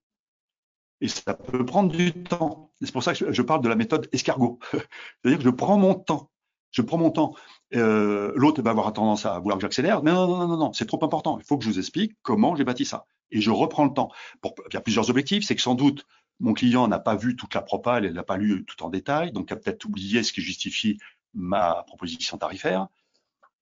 Et 0.99 1.07
ça 1.07 1.33
peut 1.33 1.65
prendre 1.65 1.91
du 1.91 2.13
temps. 2.13 2.71
C'est 2.81 2.91
pour 2.91 3.03
ça 3.03 3.13
que 3.13 3.31
je 3.31 3.41
parle 3.41 3.61
de 3.61 3.69
la 3.69 3.75
méthode 3.75 4.07
escargot. 4.11 4.59
C'est-à-dire 4.71 5.39
que 5.39 5.43
je 5.43 5.49
prends 5.49 5.77
mon 5.77 5.95
temps. 5.95 6.29
Je 6.71 6.81
prends 6.81 6.97
mon 6.97 7.09
temps. 7.09 7.35
Euh, 7.73 8.33
L'autre 8.35 8.61
va 8.61 8.71
avoir 8.71 8.91
tendance 8.91 9.25
à 9.25 9.39
vouloir 9.39 9.57
que 9.57 9.61
j'accélère. 9.61 10.03
Mais 10.03 10.11
non, 10.11 10.27
non, 10.27 10.47
non, 10.47 10.57
non, 10.57 10.73
c'est 10.73 10.85
trop 10.85 11.03
important. 11.03 11.37
Il 11.39 11.45
faut 11.45 11.57
que 11.57 11.63
je 11.63 11.69
vous 11.69 11.79
explique 11.79 12.13
comment 12.21 12.55
j'ai 12.55 12.63
bâti 12.63 12.85
ça. 12.85 13.05
Et 13.31 13.39
je 13.41 13.49
reprends 13.49 13.85
le 13.85 13.93
temps. 13.93 14.11
Pour, 14.41 14.55
il 14.69 14.73
y 14.73 14.77
a 14.77 14.81
plusieurs 14.81 15.09
objectifs. 15.09 15.45
C'est 15.45 15.55
que 15.55 15.61
sans 15.61 15.75
doute, 15.75 16.05
mon 16.39 16.53
client 16.53 16.87
n'a 16.87 16.99
pas 16.99 17.15
vu 17.15 17.35
toute 17.35 17.53
la 17.53 17.61
propale, 17.61 18.05
il 18.05 18.13
n'a 18.13 18.23
pas 18.23 18.37
lu 18.37 18.65
tout 18.65 18.83
en 18.83 18.89
détail, 18.89 19.31
donc 19.31 19.49
il 19.49 19.53
a 19.53 19.55
peut-être 19.57 19.85
oublié 19.85 20.23
ce 20.23 20.33
qui 20.33 20.41
justifie 20.41 20.97
ma 21.33 21.83
proposition 21.87 22.37
tarifaire. 22.37 22.87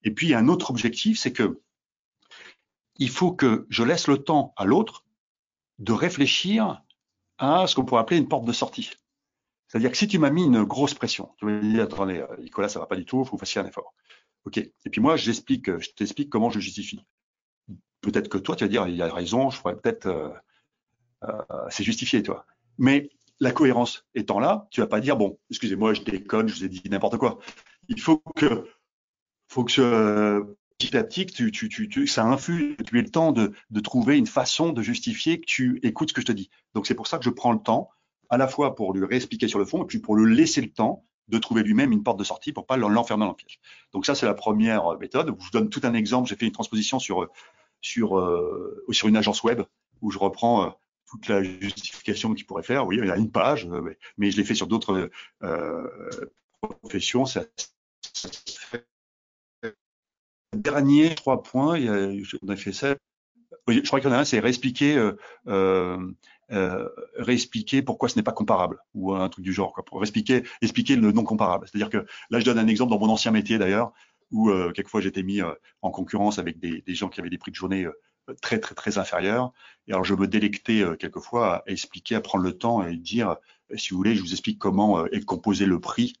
Et 0.02 0.10
puis, 0.10 0.34
un 0.34 0.48
autre 0.48 0.70
objectif, 0.70 1.18
c'est 1.18 1.32
que 1.32 1.60
il 2.96 3.10
faut 3.10 3.32
que 3.32 3.66
je 3.70 3.82
laisse 3.82 4.08
le 4.08 4.18
temps 4.18 4.52
à 4.56 4.64
l'autre 4.64 5.04
de 5.78 5.92
réfléchir 5.92 6.82
à 7.38 7.66
ce 7.66 7.74
qu'on 7.74 7.84
pourrait 7.84 8.02
appeler 8.02 8.18
une 8.18 8.28
porte 8.28 8.44
de 8.44 8.52
sortie. 8.52 8.90
C'est-à-dire 9.70 9.92
que 9.92 9.96
si 9.96 10.08
tu 10.08 10.18
m'as 10.18 10.30
mis 10.30 10.44
une 10.44 10.64
grosse 10.64 10.94
pression, 10.94 11.30
tu 11.38 11.44
me 11.44 11.60
dis, 11.60 11.80
attendez, 11.80 12.18
euh, 12.18 12.36
Nicolas, 12.40 12.68
ça 12.68 12.80
va 12.80 12.86
pas 12.86 12.96
du 12.96 13.04
tout, 13.04 13.20
il 13.20 13.24
faut 13.24 13.24
que 13.26 13.30
vous 13.36 13.38
fassiez 13.38 13.60
un 13.60 13.66
effort. 13.66 13.94
OK. 14.44 14.58
Et 14.58 14.90
puis 14.90 15.00
moi, 15.00 15.16
j'explique, 15.16 15.78
je 15.78 15.90
t'explique 15.90 16.28
comment 16.28 16.50
je 16.50 16.58
justifie. 16.58 17.04
Peut-être 18.00 18.28
que 18.28 18.38
toi, 18.38 18.56
tu 18.56 18.64
vas 18.64 18.68
dire, 18.68 18.88
il 18.88 18.96
y 18.96 19.02
a 19.02 19.14
raison, 19.14 19.48
je 19.50 19.60
pourrais 19.60 19.76
peut-être, 19.76 20.06
euh, 20.06 20.30
euh, 21.22 21.42
c'est 21.68 21.84
justifié, 21.84 22.24
toi. 22.24 22.46
Mais 22.78 23.10
la 23.38 23.52
cohérence 23.52 24.06
étant 24.16 24.40
là, 24.40 24.66
tu 24.72 24.80
vas 24.80 24.88
pas 24.88 24.98
dire 24.98 25.16
bon, 25.16 25.38
excusez-moi, 25.50 25.94
je 25.94 26.02
déconne, 26.02 26.48
je 26.48 26.56
vous 26.56 26.64
ai 26.64 26.68
dit 26.68 26.82
n'importe 26.90 27.18
quoi. 27.18 27.38
Il 27.88 28.00
faut 28.00 28.18
que, 28.18 28.68
faut 29.46 29.62
que 29.62 29.80
euh, 29.80 30.58
petit 30.78 30.96
à 30.96 31.04
petit, 31.04 31.26
tu, 31.26 31.52
tu, 31.52 31.68
tu, 31.68 32.06
ça 32.08 32.24
infuse, 32.24 32.76
tu 32.84 32.98
aies 32.98 33.02
le 33.02 33.10
temps 33.10 33.30
de, 33.30 33.52
de, 33.70 33.80
trouver 33.80 34.18
une 34.18 34.26
façon 34.26 34.72
de 34.72 34.82
justifier 34.82 35.40
que 35.40 35.46
tu 35.46 35.78
écoutes 35.84 36.08
ce 36.08 36.14
que 36.14 36.22
je 36.22 36.26
te 36.26 36.32
dis. 36.32 36.50
Donc 36.74 36.88
c'est 36.88 36.96
pour 36.96 37.06
ça 37.06 37.18
que 37.18 37.24
je 37.24 37.30
prends 37.30 37.52
le 37.52 37.60
temps, 37.60 37.90
à 38.30 38.36
la 38.38 38.48
fois 38.48 38.74
pour 38.74 38.94
lui 38.94 39.04
réexpliquer 39.04 39.48
sur 39.48 39.58
le 39.58 39.64
fond, 39.64 39.82
et 39.82 39.86
puis 39.86 39.98
pour 39.98 40.16
lui 40.16 40.34
laisser 40.34 40.60
le 40.60 40.70
temps 40.70 41.04
de 41.28 41.38
trouver 41.38 41.62
lui-même 41.62 41.92
une 41.92 42.02
porte 42.02 42.18
de 42.18 42.24
sortie 42.24 42.52
pour 42.52 42.66
pas 42.66 42.76
l'enfermer 42.76 43.24
dans 43.24 43.30
le 43.30 43.36
piège. 43.36 43.60
Donc 43.92 44.06
ça 44.06 44.14
c'est 44.14 44.26
la 44.26 44.34
première 44.34 44.98
méthode. 44.98 45.34
Je 45.38 45.44
vous 45.44 45.50
donne 45.52 45.68
tout 45.68 45.80
un 45.84 45.94
exemple. 45.94 46.28
J'ai 46.28 46.36
fait 46.36 46.46
une 46.46 46.52
transposition 46.52 46.98
sur 46.98 47.28
sur 47.80 48.18
euh, 48.18 48.84
sur 48.90 49.08
une 49.08 49.16
agence 49.16 49.42
web 49.42 49.62
où 50.00 50.10
je 50.10 50.18
reprends 50.18 50.66
euh, 50.66 50.70
toute 51.06 51.28
la 51.28 51.42
justification 51.42 52.34
qu'il 52.34 52.46
pourrait 52.46 52.62
faire. 52.62 52.86
Oui, 52.86 52.98
il 53.00 53.06
y 53.06 53.10
a 53.10 53.16
une 53.16 53.30
page, 53.30 53.66
euh, 53.66 53.94
mais 54.16 54.30
je 54.30 54.36
l'ai 54.36 54.44
fait 54.44 54.54
sur 54.54 54.66
d'autres 54.66 55.10
euh, 55.42 56.30
professions. 56.60 57.26
Ça, 57.26 57.44
Dernier 60.56 61.14
trois 61.14 61.44
points, 61.44 61.78
il 61.78 61.84
y 61.84 61.88
a, 61.88 62.10
on 62.42 62.48
a 62.48 62.56
fait 62.56 62.72
ça. 62.72 62.96
je 63.68 63.80
crois 63.82 64.00
qu'il 64.00 64.10
y 64.10 64.12
en 64.12 64.16
a 64.16 64.20
un, 64.20 64.24
c'est 64.24 64.40
réexpliquer, 64.40 64.96
euh, 66.52 66.88
euh, 66.88 66.88
réexpliquer 67.16 67.82
pourquoi 67.82 68.08
ce 68.08 68.16
n'est 68.16 68.22
pas 68.22 68.32
comparable 68.32 68.78
ou 68.94 69.14
un 69.14 69.28
truc 69.28 69.44
du 69.44 69.52
genre, 69.52 69.72
quoi, 69.72 69.84
pour 69.84 70.02
expliquer, 70.02 70.42
le 70.62 71.12
non 71.12 71.24
comparable. 71.24 71.66
C'est-à-dire 71.68 71.90
que 71.90 72.06
là, 72.30 72.40
je 72.40 72.44
donne 72.44 72.58
un 72.58 72.66
exemple 72.66 72.90
dans 72.90 72.98
mon 72.98 73.08
ancien 73.08 73.30
métier 73.30 73.58
d'ailleurs, 73.58 73.92
où 74.30 74.50
euh, 74.50 74.72
quelquefois 74.72 75.00
j'étais 75.00 75.22
mis 75.22 75.40
en 75.82 75.90
concurrence 75.90 76.38
avec 76.38 76.58
des, 76.58 76.82
des, 76.82 76.94
gens 76.94 77.08
qui 77.08 77.20
avaient 77.20 77.30
des 77.30 77.38
prix 77.38 77.50
de 77.50 77.56
journée 77.56 77.86
très 78.40 78.60
très 78.60 78.74
très 78.74 78.98
inférieur. 78.98 79.52
Et 79.86 79.92
alors 79.92 80.04
je 80.04 80.14
me 80.14 80.26
délectais 80.26 80.82
euh, 80.82 80.96
quelquefois 80.96 81.56
à 81.56 81.62
expliquer, 81.66 82.14
à 82.14 82.20
prendre 82.20 82.44
le 82.44 82.56
temps 82.56 82.86
et 82.86 82.96
dire, 82.96 83.36
euh, 83.70 83.76
si 83.76 83.90
vous 83.90 83.96
voulez, 83.96 84.14
je 84.14 84.22
vous 84.22 84.32
explique 84.32 84.58
comment 84.58 85.00
euh, 85.00 85.08
est 85.12 85.24
composé 85.24 85.66
le 85.66 85.80
prix 85.80 86.14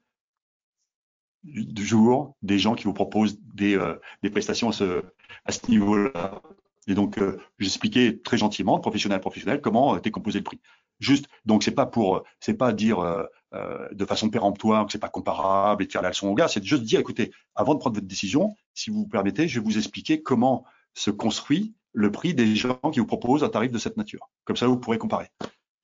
du 1.42 1.86
jour 1.86 2.36
des 2.42 2.58
gens 2.58 2.74
qui 2.74 2.84
vous 2.84 2.92
proposent 2.92 3.40
des, 3.54 3.78
des 4.22 4.28
prestations 4.28 4.68
à 4.68 4.72
ce, 4.72 5.02
à 5.46 5.52
ce 5.52 5.70
niveau-là. 5.70 6.42
Et 6.90 6.94
donc 6.94 7.20
j'expliquais 7.60 8.18
très 8.18 8.36
gentiment, 8.36 8.80
professionnel 8.80 9.20
professionnel, 9.20 9.60
comment 9.60 9.96
était 9.96 10.10
composé 10.10 10.40
le 10.40 10.44
prix. 10.44 10.60
Juste, 10.98 11.26
donc 11.46 11.62
c'est 11.62 11.70
pas 11.70 11.86
pour, 11.86 12.24
c'est 12.40 12.54
pas 12.54 12.72
dire 12.72 13.26
de 13.52 14.04
façon 14.04 14.28
péremptoire 14.28 14.86
que 14.86 14.92
c'est 14.92 14.98
pas 14.98 15.08
comparable 15.08 15.84
et 15.84 15.86
de 15.86 15.92
faire 15.92 16.02
la 16.02 16.08
leçon 16.08 16.26
au 16.26 16.34
gars, 16.34 16.48
c'est 16.48 16.64
juste 16.64 16.82
dire, 16.82 16.98
écoutez, 16.98 17.30
avant 17.54 17.74
de 17.74 17.78
prendre 17.78 17.94
votre 17.94 18.08
décision, 18.08 18.56
si 18.74 18.90
vous 18.90 19.02
vous 19.02 19.08
permettez, 19.08 19.46
je 19.46 19.60
vais 19.60 19.64
vous 19.64 19.78
expliquer 19.78 20.20
comment 20.20 20.64
se 20.94 21.12
construit 21.12 21.74
le 21.92 22.10
prix 22.10 22.34
des 22.34 22.56
gens 22.56 22.80
qui 22.92 22.98
vous 22.98 23.06
proposent 23.06 23.44
un 23.44 23.48
tarif 23.48 23.70
de 23.70 23.78
cette 23.78 23.96
nature. 23.96 24.28
Comme 24.44 24.56
ça, 24.56 24.66
vous 24.66 24.78
pourrez 24.78 24.98
comparer. 24.98 25.28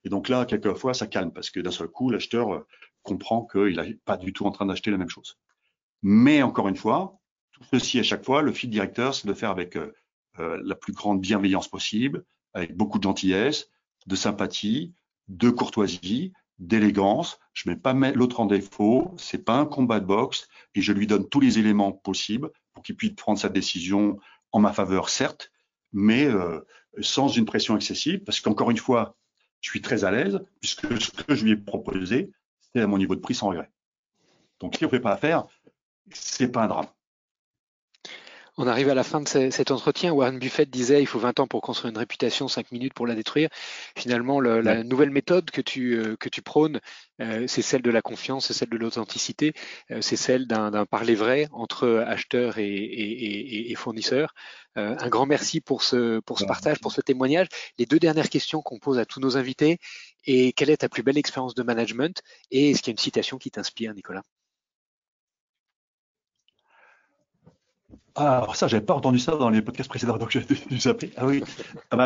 Et 0.05 0.09
donc 0.09 0.29
là, 0.29 0.45
quelquefois, 0.45 0.93
ça 0.93 1.07
calme 1.07 1.33
parce 1.33 1.51
que 1.51 1.61
d'un 1.61 1.71
seul 1.71 1.89
coup, 1.89 2.11
l'acheteur 2.11 2.53
euh, 2.53 2.67
comprend 3.03 3.45
qu'il 3.45 3.77
n'est 3.77 3.95
pas 4.05 4.17
du 4.17 4.33
tout 4.33 4.45
en 4.45 4.51
train 4.51 4.67
d'acheter 4.67 4.91
la 4.91 4.99
même 4.99 5.09
chose. 5.09 5.39
Mais 6.03 6.43
encore 6.43 6.69
une 6.69 6.77
fois, 6.77 7.19
tout 7.53 7.63
ceci 7.73 7.99
à 7.99 8.03
chaque 8.03 8.25
fois, 8.25 8.43
le 8.43 8.53
fil 8.53 8.71
directeur, 8.71 9.15
c'est 9.15 9.27
de 9.27 9.35
faire 9.35 9.51
avec 9.51 9.77
euh, 10.41 10.61
la 10.65 10.75
plus 10.75 10.93
grande 10.93 11.21
bienveillance 11.21 11.69
possible, 11.69 12.25
avec 12.55 12.77
beaucoup 12.77 12.99
de 12.99 13.05
gentillesse, 13.05 13.69
de 14.07 14.17
sympathie, 14.17 14.95
de 15.29 15.51
courtoisie, 15.51 16.33
d'élégance. 16.59 17.39
Je 17.53 17.69
mets 17.69 17.77
pas 17.77 17.93
l'autre 17.93 18.41
en 18.41 18.47
défaut. 18.47 19.15
C'est 19.19 19.45
pas 19.45 19.57
un 19.57 19.67
combat 19.67 20.01
de 20.01 20.07
boxe 20.07 20.49
et 20.75 20.81
je 20.81 20.93
lui 20.93 21.07
donne 21.07 21.29
tous 21.29 21.41
les 21.41 21.59
éléments 21.59 21.93
possibles 21.93 22.51
pour 22.73 22.83
qu'il 22.83 22.97
puisse 22.97 23.15
prendre 23.15 23.39
sa 23.39 23.49
décision 23.49 24.19
en 24.53 24.61
ma 24.61 24.73
faveur, 24.73 25.09
certes, 25.09 25.53
mais 25.93 26.25
euh, 26.25 26.61
sans 27.01 27.29
une 27.29 27.45
pression 27.45 27.77
excessive, 27.77 28.21
parce 28.25 28.41
qu'encore 28.41 28.71
une 28.71 28.79
fois, 28.79 29.17
je 29.61 29.71
suis 29.71 29.83
très 29.83 30.05
à 30.05 30.11
l'aise, 30.11 30.41
puisque 30.61 31.01
ce 31.01 31.11
que 31.11 31.35
je 31.35 31.45
lui 31.45 31.53
ai 31.53 31.57
proposé, 31.57 32.31
c'était 32.61 32.81
à 32.81 32.87
mon 32.87 32.99
niveau 32.99 33.15
de 33.17 33.21
prix 33.21 33.35
sans 33.35 33.49
regret. 33.49 33.71
Donc, 34.61 34.77
si 34.77 34.85
on 34.85 34.89
ne 34.89 34.91
fait 34.91 35.01
pas 35.01 35.13
affaire, 35.13 35.45
c'est 36.13 36.49
pas 36.49 36.65
un 36.65 36.69
drame. 36.69 36.87
On 38.59 38.67
arrive 38.67 38.89
à 38.89 38.95
la 38.95 39.05
fin 39.05 39.21
de 39.21 39.29
cet 39.29 39.71
entretien. 39.71 40.13
Warren 40.13 40.39
Buffett 40.39 40.71
disait 40.71 41.03
il 41.03 41.07
faut 41.07 41.19
20 41.19 41.41
ans 41.41 41.47
pour 41.47 41.61
construire 41.61 41.91
une 41.91 41.99
réputation, 41.99 42.49
5 42.49 42.73
minutes 42.73 42.95
pour 42.95 43.07
la 43.07 43.15
détruire. 43.15 43.51
Finalement, 43.99 44.41
la 44.41 44.83
nouvelle 44.83 45.11
méthode 45.11 45.51
que 45.51 45.61
tu, 45.61 45.95
euh, 45.99 46.17
que 46.17 46.31
tu 46.31 46.41
prônes, 46.41 46.81
euh, 47.21 47.47
c'est 47.47 47.61
celle 47.61 47.83
de 47.83 47.91
la 47.91 48.01
confiance, 48.01 48.47
c'est 48.47 48.55
celle 48.55 48.71
de 48.71 48.79
l'authenticité, 48.79 49.53
euh, 49.91 50.01
c'est 50.01 50.17
celle 50.17 50.47
d'un 50.47 50.87
parler 50.87 51.15
vrai 51.15 51.49
entre 51.53 52.03
acheteurs 52.07 52.57
et, 52.57 52.67
et, 52.67 53.71
et, 53.73 53.75
fournisseurs. 53.75 54.33
un 54.75 55.09
grand 55.09 55.27
merci 55.27 55.61
pour 55.61 55.83
ce, 55.83 56.21
pour 56.21 56.39
ce 56.39 56.47
partage, 56.47 56.81
pour 56.81 56.93
ce 56.93 57.03
témoignage. 57.03 57.49
Les 57.79 57.85
deux 57.85 57.99
dernières 57.99 58.31
questions 58.31 58.63
qu'on 58.63 58.79
pose 58.79 58.99
à 58.99 59.05
tous 59.05 59.21
nos 59.21 59.37
invités 59.37 59.79
et 60.25 60.53
quelle 60.55 60.71
est 60.71 60.79
ta 60.79 60.89
plus 60.89 61.03
belle 61.03 61.19
expérience 61.19 61.55
de 61.55 61.63
management? 61.63 62.23
Et 62.51 62.71
est-ce 62.71 62.81
qu'il 62.83 62.89
y 62.89 62.93
a 62.93 62.97
une 62.97 62.99
citation 62.99 63.39
qui 63.39 63.51
t'inspire, 63.51 63.93
Nicolas? 63.95 64.23
Ah, 68.19 68.39
alors 68.39 68.57
ça, 68.57 68.67
j'avais 68.67 68.85
pas 68.85 68.95
entendu 68.95 69.19
ça 69.19 69.37
dans 69.37 69.51
les 69.51 69.61
podcasts 69.61 69.91
précédents, 69.91 70.17
donc 70.17 70.31
j'ai 70.31 70.41
dû 70.71 70.81
s'appeler. 70.81 71.13
Ah 71.17 71.27
oui, 71.27 71.45
ah, 71.91 71.97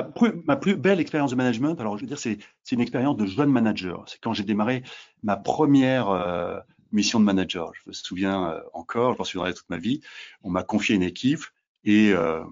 ma, 0.45 0.57
plus 0.57 0.75
belle 0.75 0.99
expérience 0.99 1.31
de 1.31 1.37
management, 1.37 1.81
alors 1.81 1.97
je 1.97 2.03
veux 2.03 2.09
dire, 2.09 2.19
c'est 2.19 2.39
une 2.73 2.81
expérience 2.81 3.17
de 3.17 3.27
jeune 3.27 3.51
manager. 3.51 4.05
C'est 4.09 4.21
quand 4.21 4.33
j'ai 4.33 4.43
démarré 4.43 4.83
ma 5.23 5.37
première 5.37 6.11
euh, 6.11 6.59
mission 6.91 7.21
de 7.21 7.25
manager. 7.25 7.71
Je 7.75 7.83
me 7.87 7.93
souviens 7.93 8.51
euh, 8.51 8.61
encore, 8.73 9.13
je 9.13 9.19
m'en 9.19 9.25
souviendrai 9.25 9.55
toute 9.55 9.71
ma 9.71 9.77
vie. 9.77 10.01
On 10.43 10.51
m'a 10.51 10.65
confié 10.65 10.97
une 10.97 11.05
équipe 11.05 11.45
et, 11.85 12.13
euh, 12.13 12.43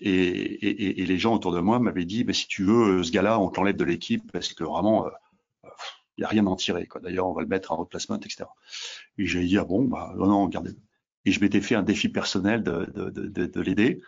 et, 0.00 0.10
et, 0.10 1.02
et, 1.02 1.06
les 1.06 1.18
gens 1.18 1.34
autour 1.34 1.52
de 1.52 1.60
moi 1.60 1.78
m'avaient 1.80 2.06
dit, 2.06 2.24
mais 2.24 2.32
si 2.32 2.48
tu 2.48 2.64
veux, 2.64 3.02
ce 3.02 3.12
gars-là, 3.12 3.38
on 3.38 3.50
t'enlève 3.50 3.76
de 3.76 3.84
l'équipe 3.84 4.32
parce 4.32 4.54
que 4.54 4.64
vraiment, 4.64 5.10
il 6.16 6.22
n'y 6.22 6.24
a 6.24 6.28
rien 6.28 6.46
à 6.46 6.48
en 6.48 6.56
tirer. 6.56 6.88
D'ailleurs, 7.02 7.28
on 7.28 7.34
va 7.34 7.42
le 7.42 7.48
mettre 7.48 7.72
en 7.72 7.76
replacement, 7.76 8.16
etc. 8.16 8.44
Et 9.18 9.26
j'ai 9.26 9.44
dit, 9.44 9.58
ah 9.58 9.64
bon, 9.64 9.84
bah 9.84 10.14
non, 10.16 10.26
non, 10.26 10.48
gardez-le 10.48 10.78
et 11.24 11.32
je 11.32 11.40
m'étais 11.40 11.60
fait 11.60 11.74
un 11.74 11.82
défi 11.82 12.08
personnel 12.08 12.62
de, 12.62 12.86
de, 12.94 13.10
de, 13.10 13.46
de 13.46 13.60
l'aider. 13.60 14.00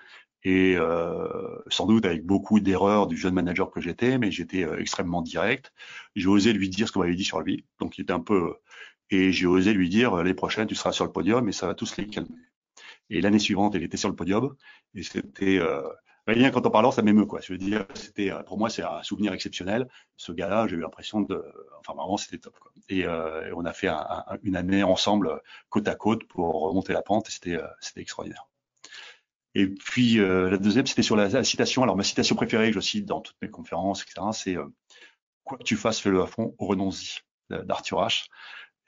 Et 0.45 0.77
euh, 0.77 1.27
sans 1.69 1.87
doute 1.87 2.05
avec 2.05 2.25
beaucoup 2.27 2.61
d'erreurs 2.61 3.07
du 3.07 3.17
jeune 3.17 3.33
manager 3.35 3.71
que 3.71 3.81
j'étais, 3.81 4.19
mais 4.19 4.31
j'étais 4.31 4.65
euh, 4.65 4.79
extrêmement 4.79 5.23
direct. 5.23 5.73
J'ai 6.17 6.27
osé 6.29 6.53
lui 6.53 6.69
dire 6.69 6.87
ce 6.87 6.93
qu'on 6.93 7.01
m'avait 7.01 7.15
dit 7.15 7.25
sur 7.25 7.41
lui, 7.41 7.65
donc 7.81 7.97
il 7.97 8.03
était 8.03 8.13
un 8.13 8.21
peu. 8.21 8.55
Et 9.11 9.33
j'ai 9.33 9.47
osé 9.47 9.73
lui 9.73 9.89
dire 9.89 10.15
l'année 10.17 10.35
prochaine 10.35 10.67
tu 10.67 10.75
seras 10.75 10.93
sur 10.93 11.05
le 11.07 11.13
podium 11.13 11.49
et 11.49 11.53
ça 11.53 11.67
va 11.67 11.75
tous 11.75 11.97
les 11.97 12.07
calmer. 12.07 12.29
Et 13.11 13.21
l'année 13.21 13.39
suivante, 13.39 13.75
il 13.75 13.83
était 13.83 13.97
sur 13.97 14.09
le 14.09 14.17
podium 14.17 14.55
et 14.95 15.03
c'était 15.03 15.59
euh, 15.59 15.83
rien 16.33 16.51
quand 16.51 16.67
on 16.67 16.71
parle, 16.71 16.93
ça 16.93 17.03
m'émeut 17.03 17.27
quoi. 17.27 17.41
Je 17.41 17.53
veux 17.53 17.59
dire, 17.59 17.87
c'était 17.95 18.31
euh, 18.31 18.43
pour 18.43 18.59
moi 18.59 18.71
c'est 18.71 18.83
un 18.83 19.03
souvenir 19.03 19.33
exceptionnel. 19.33 19.89
Ce 20.17 20.33
gars-là, 20.33 20.67
j'ai 20.67 20.77
eu 20.77 20.81
l'impression 20.81 21.21
de, 21.21 21.45
enfin 21.79 21.95
vraiment 21.95 22.17
c'était 22.17 22.39
top 22.39 22.59
quoi. 22.59 22.73
Et, 22.89 23.05
euh, 23.07 23.53
on 23.55 23.65
a 23.65 23.73
fait 23.73 23.89
un, 23.89 24.25
une 24.43 24.57
année 24.57 24.83
ensemble 24.83 25.41
côte 25.69 25.89
à 25.89 25.95
côte 25.95 26.25
pour 26.25 26.55
remonter 26.63 26.93
la 26.93 27.03
pente 27.03 27.29
c'était 27.29 27.57
euh, 27.57 27.67
c'était 27.81 28.01
extraordinaire. 28.01 28.47
Et 29.55 29.69
puis 29.69 30.19
euh, 30.19 30.51
la 30.51 30.59
deuxième, 30.59 30.87
c'était 30.87 31.03
sur 31.03 31.17
la, 31.17 31.45
citation. 31.45 31.83
Alors 31.83 31.97
ma 31.97 32.03
citation 32.03 32.35
préférée 32.37 32.71
que 32.71 32.75
je 32.75 32.81
cite 32.81 33.07
dans 33.07 33.21
toutes 33.21 33.37
mes 33.43 33.51
conférences, 33.51 34.03
etc. 34.03 34.27
C'est 34.33 34.57
quoi 35.45 35.59
que 35.59 35.65
tu 35.65 35.77
fasses, 35.77 36.01
fais-le 36.01 36.23
à 36.23 36.27
fond, 36.27 36.55
renonce-y 36.59 37.21
d'Arthur 37.51 38.01
H. 38.01 38.27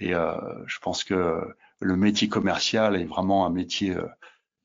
Et 0.01 0.11
je 0.13 0.79
pense 0.81 1.05
que 1.05 1.55
le 1.81 1.97
métier 1.97 2.29
commercial 2.29 2.97
est 2.97 3.05
vraiment 3.05 3.47
un 3.47 3.51
métier 3.51 3.95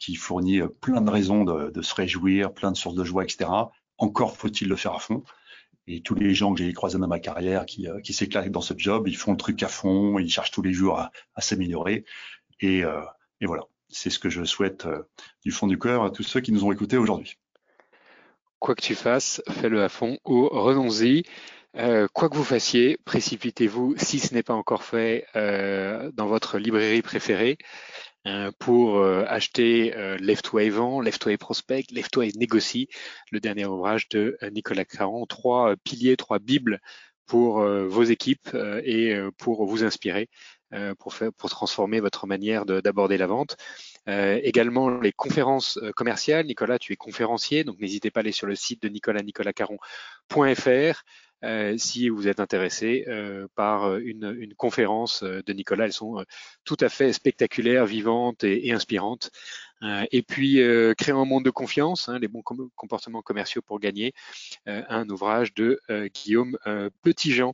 qui 0.02 0.16
fournit 0.16 0.60
euh, 0.60 0.68
plein 0.68 0.99
de 0.99 1.10
raisons 1.10 1.45
de, 1.45 1.82
se 1.82 1.95
réjouir, 1.95 2.54
plein 2.54 2.72
de 2.72 2.78
sources 2.78 2.95
de 2.95 3.04
joie, 3.04 3.24
etc. 3.24 3.49
Encore 3.97 4.36
faut-il 4.36 4.68
le 4.68 4.76
faire 4.76 4.95
à 4.95 4.99
fond. 4.99 5.24
Et 5.88 6.02
tous 6.02 6.16
les 6.16 6.34
gens 6.34 6.54
que 6.54 6.60
j'ai 6.64 6.74
croisés 6.74 6.97
dans 6.97 7.08
ma 7.08 7.20
carrière 7.20 7.66
qui, 7.66 7.88
euh, 7.88 7.99
s'éclatent 8.04 8.49
dans 8.52 8.62
ce 8.62 8.74
job, 8.76 9.08
ils 9.08 9.16
font 9.16 9.32
le 9.32 9.38
truc 9.38 9.62
à 9.64 9.68
fond, 9.68 10.18
ils 10.20 10.30
cherchent 10.30 10.52
tous 10.52 10.64
les 10.64 10.74
jours 10.74 10.99
à, 10.99 11.12
s'améliorer. 11.41 12.04
Et, 12.60 12.84
euh, 12.84 13.02
et, 13.41 13.45
voilà, 13.45 13.64
c'est 13.89 14.10
ce 14.10 14.18
que 14.18 14.30
je 14.30 14.43
souhaite 14.43 14.88
du 15.45 15.52
fond 15.52 15.68
du 15.68 15.78
cœur 15.78 16.04
à 16.04 16.10
tous 16.10 16.24
ceux 16.24 16.41
qui 16.41 16.52
nous 16.52 16.66
ont 16.66 16.72
écoutés 16.72 16.97
aujourd'hui. 16.97 17.38
Quoi 18.60 18.76
que 18.76 18.82
tu 18.82 18.95
fasses, 18.95 19.41
fais-le 19.49 19.84
à 19.84 19.89
fond 19.89 20.18
ou 20.26 20.47
renonce-y. 20.47 21.24
quoi 22.14 22.30
que 22.30 22.36
vous 22.36 22.43
fassiez, 22.43 22.97
précipitez-vous 23.06 23.95
si 23.97 24.20
ce 24.20 24.34
n'est 24.34 24.43
pas 24.43 24.54
encore 24.54 24.84
fait 24.84 25.26
dans 25.34 26.28
votre 26.28 26.60
librairie 26.60 27.02
préférée. 27.02 27.58
Euh, 28.28 28.51
pour 28.59 28.99
euh, 28.99 29.26
acheter 29.28 29.95
euh, 29.95 30.15
Left 30.19 30.53
Way 30.53 30.69
Vent, 30.69 31.01
Left 31.01 31.26
Way 31.26 31.38
Prospect, 31.38 31.86
Left 31.91 32.15
Way 32.15 32.34
Négocie, 32.36 32.88
le 33.32 33.39
dernier 33.39 33.65
ouvrage 33.65 34.09
de 34.09 34.38
Nicolas 34.51 34.86
Caron. 34.86 35.26
Trois 35.26 35.76
piliers, 35.84 36.17
trois 36.17 36.38
bibles 36.38 36.80
pour 37.26 37.63
vos 37.63 38.03
équipes 38.03 38.49
et 38.84 39.17
pour 39.38 39.65
vous 39.65 39.86
inspirer, 39.86 40.30
pour, 40.99 41.13
faire, 41.13 41.32
pour 41.32 41.49
transformer 41.49 42.01
votre 42.01 42.28
manière 42.28 42.65
d'aborder 42.65 43.17
la 43.17 43.26
vente. 43.26 43.55
également 44.05 44.89
les 44.99 45.13
conférences 45.13 45.80
commerciales. 45.95 46.45
Nicolas, 46.45 46.78
tu 46.78 46.91
es 46.91 46.97
conférencier, 46.97 47.63
donc 47.63 47.80
n'hésitez 47.80 48.11
pas 48.11 48.19
à 48.19 48.24
aller 48.24 48.34
sur 48.34 48.47
le 48.47 48.55
site 48.55 48.84
de 48.84 48.89
nicolasnicolascaron.fr. 48.89 51.03
Euh, 51.44 51.76
si 51.78 52.10
vous 52.10 52.28
êtes 52.28 52.39
intéressé 52.39 53.06
euh, 53.08 53.48
par 53.56 53.86
euh, 53.86 54.00
une, 54.04 54.54
conférence 54.58 55.24
de 55.24 55.54
Nicolas. 55.54 55.86
Elles 55.86 55.94
sont 55.94 56.24
tout 56.66 56.78
à 56.80 56.89
fait 56.89 57.14
spectaculaires, 57.14 57.86
vivantes 57.86 58.44
et, 58.44 58.72
inspirantes. 58.72 59.32
et 60.12 60.22
puis, 60.22 60.62
créer 60.98 61.16
un 61.16 61.26
monde 61.26 61.46
de 61.46 61.50
confiance, 61.50 62.10
hein, 62.10 62.20
les 62.20 62.28
bons 62.28 62.44
comportements 62.76 63.24
commerciaux 63.24 63.62
pour 63.64 63.80
gagner, 63.80 64.14
un 64.68 65.10
ouvrage 65.10 65.54
de 65.56 65.80
Guillaume 66.14 66.58
Petitjean. 67.02 67.54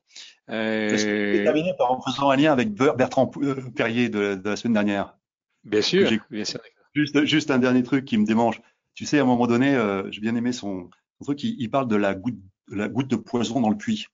Euh, 0.49 1.43
terminé 1.43 1.73
par 1.77 1.91
en 1.91 2.01
faisant 2.01 2.29
un 2.29 2.35
lien 2.35 2.51
avec 2.51 2.73
Bertrand 2.73 3.27
Perrier 3.75 4.09
de, 4.09 4.41
la 4.43 4.55
semaine 4.57 4.73
dernière? 4.73 5.17
Bien 5.63 5.81
sûr, 5.81 6.09
bien 6.29 6.43
sûr. 6.43 6.59
Juste, 6.93 7.25
juste 7.25 7.51
un 7.51 7.59
dernier 7.59 7.83
truc 7.83 8.03
qui 8.03 8.17
me 8.17 8.25
démange. 8.25 8.61
Tu 8.95 9.05
sais, 9.05 9.19
à 9.19 9.21
un 9.21 9.25
moment 9.25 9.47
donné, 9.47 9.77
j'ai 10.09 10.19
bien 10.19 10.35
aimé 10.35 10.51
son, 10.51 10.89
son 11.19 11.23
truc, 11.23 11.43
il, 11.43 11.55
il, 11.59 11.69
parle 11.69 11.87
de 11.87 11.95
la 11.95 12.15
goutte 12.15 12.39
la 12.69 12.87
goutte 12.87 13.07
de 13.07 13.15
poison 13.15 13.61
dans 13.61 13.69
le 13.69 13.77
puits. 13.77 14.07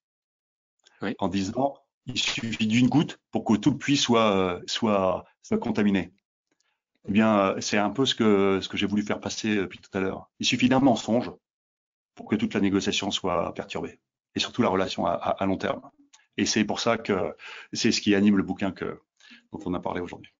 En 1.19 1.27
disant, 1.27 1.75
il 2.05 2.17
suffit 2.17 2.65
d'une 2.65 2.87
goutte 2.87 3.19
pour 3.31 3.43
que 3.43 3.55
tout 3.55 3.71
le 3.71 3.77
puits 3.77 3.97
soit, 3.97 4.35
euh, 4.35 4.61
soit, 4.67 5.25
soit 5.41 5.57
contaminé. 5.57 6.13
Eh 7.09 7.11
bien, 7.11 7.37
euh, 7.39 7.61
c'est 7.61 7.77
un 7.77 7.89
peu 7.89 8.05
ce 8.05 8.15
que, 8.15 8.59
ce 8.61 8.69
que 8.69 8.77
j'ai 8.77 8.85
voulu 8.85 9.03
faire 9.03 9.19
passer 9.19 9.55
depuis 9.55 9.79
tout 9.79 9.89
à 9.97 9.99
l'heure. 9.99 10.29
Il 10.39 10.45
suffit 10.45 10.69
d'un 10.69 10.79
mensonge 10.79 11.31
pour 12.15 12.27
que 12.27 12.37
toute 12.37 12.53
la 12.53 12.61
négociation 12.61 13.11
soit 13.11 13.53
perturbée. 13.53 13.99
Et 14.35 14.39
surtout 14.39 14.61
la 14.61 14.69
relation 14.69 15.05
à, 15.05 15.11
à 15.11 15.45
long 15.45 15.57
terme. 15.57 15.81
Et 16.37 16.45
c'est 16.45 16.63
pour 16.63 16.79
ça 16.79 16.97
que 16.97 17.35
c'est 17.73 17.91
ce 17.91 18.01
qui 18.01 18.15
anime 18.15 18.37
le 18.37 18.43
bouquin 18.43 18.71
que, 18.71 19.01
dont 19.51 19.59
on 19.65 19.73
a 19.73 19.79
parlé 19.79 19.99
aujourd'hui. 20.01 20.31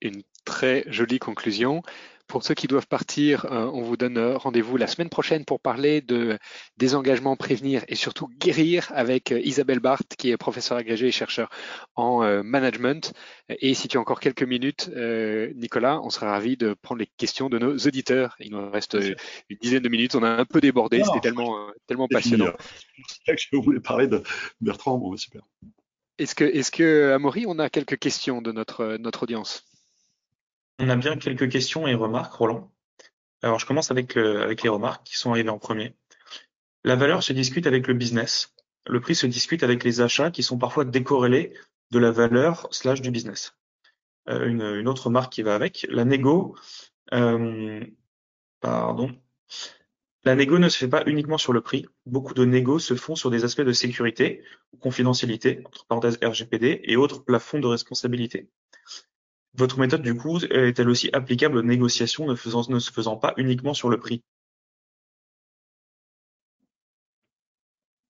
Une 0.00 0.22
très 0.44 0.84
jolie 0.86 1.18
conclusion. 1.18 1.82
Pour 2.32 2.42
ceux 2.42 2.54
qui 2.54 2.66
doivent 2.66 2.86
partir, 2.86 3.44
euh, 3.52 3.70
on 3.74 3.82
vous 3.82 3.98
donne 3.98 4.16
euh, 4.16 4.38
rendez-vous 4.38 4.78
la 4.78 4.86
semaine 4.86 5.10
prochaine 5.10 5.44
pour 5.44 5.60
parler 5.60 6.00
de 6.00 6.38
désengagement, 6.78 7.36
prévenir 7.36 7.84
et 7.88 7.94
surtout 7.94 8.26
guérir 8.38 8.90
avec 8.94 9.32
euh, 9.32 9.40
Isabelle 9.40 9.80
Barthes, 9.80 10.16
qui 10.16 10.30
est 10.30 10.38
professeure 10.38 10.78
agrégée 10.78 11.08
et 11.08 11.12
chercheur 11.12 11.50
en 11.94 12.42
management. 12.42 13.12
Et 13.50 13.74
si 13.74 13.86
tu 13.86 13.98
as 13.98 14.00
encore 14.00 14.18
quelques 14.18 14.44
minutes, 14.44 14.88
Nicolas, 15.56 16.00
on 16.00 16.08
sera 16.08 16.30
ravi 16.30 16.56
de 16.56 16.72
prendre 16.72 17.00
les 17.00 17.08
questions 17.18 17.50
de 17.50 17.58
nos 17.58 17.76
auditeurs. 17.76 18.34
Il 18.40 18.52
nous 18.52 18.70
reste 18.70 18.96
une 19.50 19.58
dizaine 19.60 19.82
de 19.82 19.90
minutes. 19.90 20.14
On 20.14 20.22
a 20.22 20.30
un 20.30 20.46
peu 20.46 20.62
débordé. 20.62 21.02
C'était 21.04 21.20
tellement, 21.20 21.58
tellement 21.86 22.08
passionnant. 22.08 22.46
C'est 23.26 23.36
que 23.36 23.42
je 23.42 23.56
voulais 23.58 23.80
parler 23.80 24.06
de 24.06 24.22
Bertrand. 24.62 24.96
Bon, 24.96 25.14
super. 25.18 25.42
Est-ce 26.16 26.34
que, 26.34 26.44
est-ce 26.44 26.70
que, 26.70 27.12
Amaury, 27.12 27.44
on 27.46 27.58
a 27.58 27.68
quelques 27.68 27.98
questions 27.98 28.40
de 28.40 28.52
notre, 28.52 28.96
notre 28.98 29.24
audience? 29.24 29.66
On 30.78 30.88
a 30.88 30.96
bien 30.96 31.16
quelques 31.16 31.50
questions 31.50 31.86
et 31.86 31.94
remarques, 31.94 32.32
Roland. 32.32 32.72
Alors, 33.42 33.58
je 33.58 33.66
commence 33.66 33.90
avec, 33.90 34.14
les 34.14 34.68
remarques 34.68 35.04
qui 35.04 35.16
sont 35.16 35.30
arrivées 35.30 35.50
en 35.50 35.58
premier. 35.58 35.94
La 36.84 36.96
valeur 36.96 37.22
se 37.22 37.32
discute 37.32 37.66
avec 37.66 37.86
le 37.86 37.94
business. 37.94 38.54
Le 38.86 39.00
prix 39.00 39.14
se 39.14 39.26
discute 39.26 39.62
avec 39.62 39.84
les 39.84 40.00
achats 40.00 40.30
qui 40.30 40.42
sont 40.42 40.58
parfois 40.58 40.84
décorrélés 40.84 41.54
de 41.90 41.98
la 41.98 42.10
valeur 42.10 42.66
slash 42.72 43.00
du 43.00 43.10
business. 43.10 43.56
Euh, 44.28 44.46
une, 44.46 44.88
autre 44.88 45.06
remarque 45.06 45.32
qui 45.32 45.42
va 45.42 45.54
avec. 45.54 45.86
La 45.88 46.04
négo, 46.04 46.56
euh, 47.12 47.84
pardon. 48.60 49.14
La 50.24 50.36
négo 50.36 50.58
ne 50.58 50.68
se 50.68 50.78
fait 50.78 50.88
pas 50.88 51.02
uniquement 51.06 51.38
sur 51.38 51.52
le 51.52 51.60
prix. 51.60 51.86
Beaucoup 52.06 52.34
de 52.34 52.44
négos 52.44 52.78
se 52.78 52.94
font 52.94 53.16
sur 53.16 53.30
des 53.30 53.44
aspects 53.44 53.62
de 53.62 53.72
sécurité 53.72 54.42
ou 54.72 54.78
confidentialité, 54.78 55.62
entre 55.66 55.86
parenthèses 55.86 56.18
RGPD, 56.22 56.80
et 56.84 56.96
autres 56.96 57.24
plafonds 57.24 57.58
de 57.58 57.66
responsabilité. 57.66 58.48
Votre 59.54 59.78
méthode, 59.78 60.02
du 60.02 60.14
coup, 60.16 60.38
est-elle 60.38 60.88
aussi 60.88 61.10
applicable 61.12 61.58
aux 61.58 61.62
négociations 61.62 62.26
ne, 62.26 62.34
se 62.36 62.90
faisant 62.90 63.16
pas 63.16 63.34
uniquement 63.36 63.74
sur 63.74 63.90
le 63.90 63.98
prix? 63.98 64.22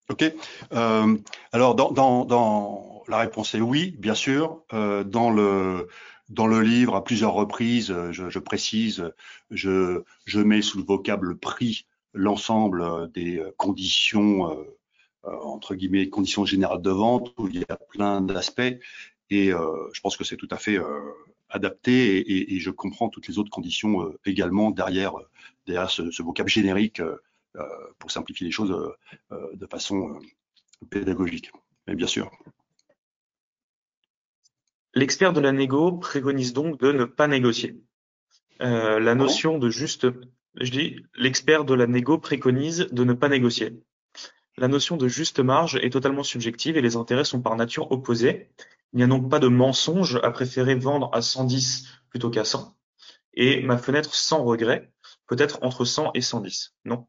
Ok. 0.08 0.24
Euh, 0.72 1.16
alors, 1.52 1.74
dans, 1.74 3.04
la 3.08 3.18
réponse 3.18 3.54
est 3.54 3.60
oui, 3.60 3.96
bien 3.98 4.14
sûr. 4.14 4.62
Euh, 4.72 5.02
dans 5.02 5.30
le 5.30 5.88
livre, 6.62 6.94
à 6.94 7.02
plusieurs 7.02 7.32
reprises, 7.32 7.92
je, 8.12 8.38
précise, 8.38 9.12
je, 9.50 10.02
je 10.24 10.40
mets 10.40 10.62
sous 10.62 10.78
le 10.78 10.84
vocable 10.84 11.38
prix 11.38 11.86
l'ensemble 12.14 13.10
des 13.12 13.42
conditions, 13.56 14.50
euh, 14.50 14.78
entre 15.24 15.74
guillemets, 15.74 16.08
conditions 16.08 16.44
générales 16.44 16.82
de 16.82 16.90
vente, 16.90 17.34
où 17.38 17.48
il 17.48 17.60
y 17.60 17.64
a 17.68 17.76
plein 17.76 18.20
d'aspects 18.20 18.78
Et 19.30 19.48
je 19.48 20.00
pense 20.02 20.16
que 20.16 20.24
c'est 20.24 20.36
tout 20.36 20.48
à 20.50 20.58
fait 20.58 20.78
adapté 21.52 22.18
et, 22.18 22.54
et, 22.54 22.60
je 22.60 22.70
comprends 22.70 23.08
toutes 23.08 23.28
les 23.28 23.38
autres 23.38 23.50
conditions 23.50 24.12
également 24.24 24.70
derrière, 24.70 25.14
derrière 25.66 25.90
ce, 25.90 26.10
ce 26.10 26.22
vocable 26.22 26.48
générique 26.48 27.00
pour 27.98 28.10
simplifier 28.10 28.46
les 28.46 28.52
choses 28.52 28.74
de 29.30 29.66
façon 29.66 30.18
pédagogique. 30.90 31.52
Mais 31.86 31.94
bien 31.94 32.06
sûr. 32.06 32.30
L'expert 34.94 35.32
de 35.32 35.40
la 35.40 35.52
négo 35.52 35.92
préconise 35.92 36.52
donc 36.52 36.78
de 36.78 36.92
ne 36.92 37.04
pas 37.04 37.26
négocier. 37.26 37.80
Euh, 38.60 39.00
la 39.00 39.14
notion 39.14 39.58
de 39.58 39.70
juste, 39.70 40.06
je 40.60 40.70
dis, 40.70 40.96
l'expert 41.16 41.64
de 41.64 41.74
la 41.74 41.86
négo 41.86 42.18
préconise 42.18 42.88
de 42.92 43.04
ne 43.04 43.14
pas 43.14 43.28
négocier. 43.28 43.82
La 44.58 44.68
notion 44.68 44.98
de 44.98 45.08
juste 45.08 45.40
marge 45.40 45.76
est 45.76 45.90
totalement 45.90 46.22
subjective 46.22 46.76
et 46.76 46.82
les 46.82 46.96
intérêts 46.96 47.24
sont 47.24 47.40
par 47.40 47.56
nature 47.56 47.90
opposés. 47.90 48.50
Il 48.92 48.98
n'y 48.98 49.02
a 49.02 49.06
donc 49.06 49.30
pas 49.30 49.38
de 49.38 49.48
mensonge 49.48 50.20
à 50.22 50.30
préférer 50.30 50.74
vendre 50.74 51.10
à 51.12 51.22
110 51.22 51.88
plutôt 52.10 52.30
qu'à 52.30 52.44
100. 52.44 52.76
Et 53.34 53.62
ma 53.62 53.78
fenêtre 53.78 54.14
sans 54.14 54.44
regret 54.44 54.92
peut 55.26 55.36
être 55.38 55.58
entre 55.62 55.84
100 55.84 56.12
et 56.14 56.20
110. 56.20 56.74
Non. 56.84 57.06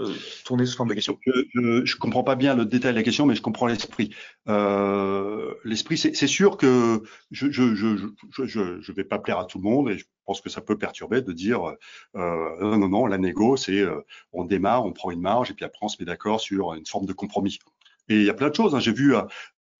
Euh, 0.00 0.12
tourner 0.44 0.66
sous 0.66 0.76
forme 0.76 0.88
de 0.88 0.94
question. 0.94 1.16
Je, 1.24 1.60
ne 1.60 1.98
comprends 2.00 2.24
pas 2.24 2.34
bien 2.34 2.56
le 2.56 2.64
détail 2.64 2.92
de 2.92 2.96
la 2.96 3.04
question, 3.04 3.26
mais 3.26 3.36
je 3.36 3.42
comprends 3.42 3.68
l'esprit. 3.68 4.12
Euh, 4.48 5.54
l'esprit, 5.62 5.96
c'est 5.96 6.26
sûr 6.26 6.56
que 6.56 7.04
je 7.30 7.48
je, 7.52 7.76
je, 7.76 7.96
je, 8.44 8.80
je, 8.80 8.92
vais 8.92 9.04
pas 9.04 9.20
plaire 9.20 9.38
à 9.38 9.44
tout 9.44 9.58
le 9.58 9.62
monde 9.62 9.90
et 9.90 9.98
je 9.98 10.04
pense 10.24 10.40
que 10.40 10.50
ça 10.50 10.60
peut 10.60 10.76
perturber 10.76 11.22
de 11.22 11.32
dire 11.32 11.76
euh, 12.16 12.60
non, 12.60 12.76
non, 12.78 12.88
non, 12.88 13.06
la 13.06 13.18
négo, 13.18 13.56
c'est 13.56 13.78
euh, 13.78 14.00
on 14.32 14.44
démarre, 14.44 14.84
on 14.84 14.92
prend 14.92 15.12
une 15.12 15.20
marge 15.20 15.52
et 15.52 15.54
puis 15.54 15.64
après 15.64 15.78
on 15.82 15.88
se 15.88 15.96
met 16.00 16.06
d'accord 16.06 16.40
sur 16.40 16.74
une 16.74 16.86
forme 16.86 17.06
de 17.06 17.12
compromis. 17.12 17.60
Et 18.08 18.16
il 18.16 18.24
y 18.24 18.30
a 18.30 18.34
plein 18.34 18.50
de 18.50 18.54
choses. 18.54 18.74
Hein. 18.74 18.80
J'ai 18.80 18.92
vu 18.92 19.14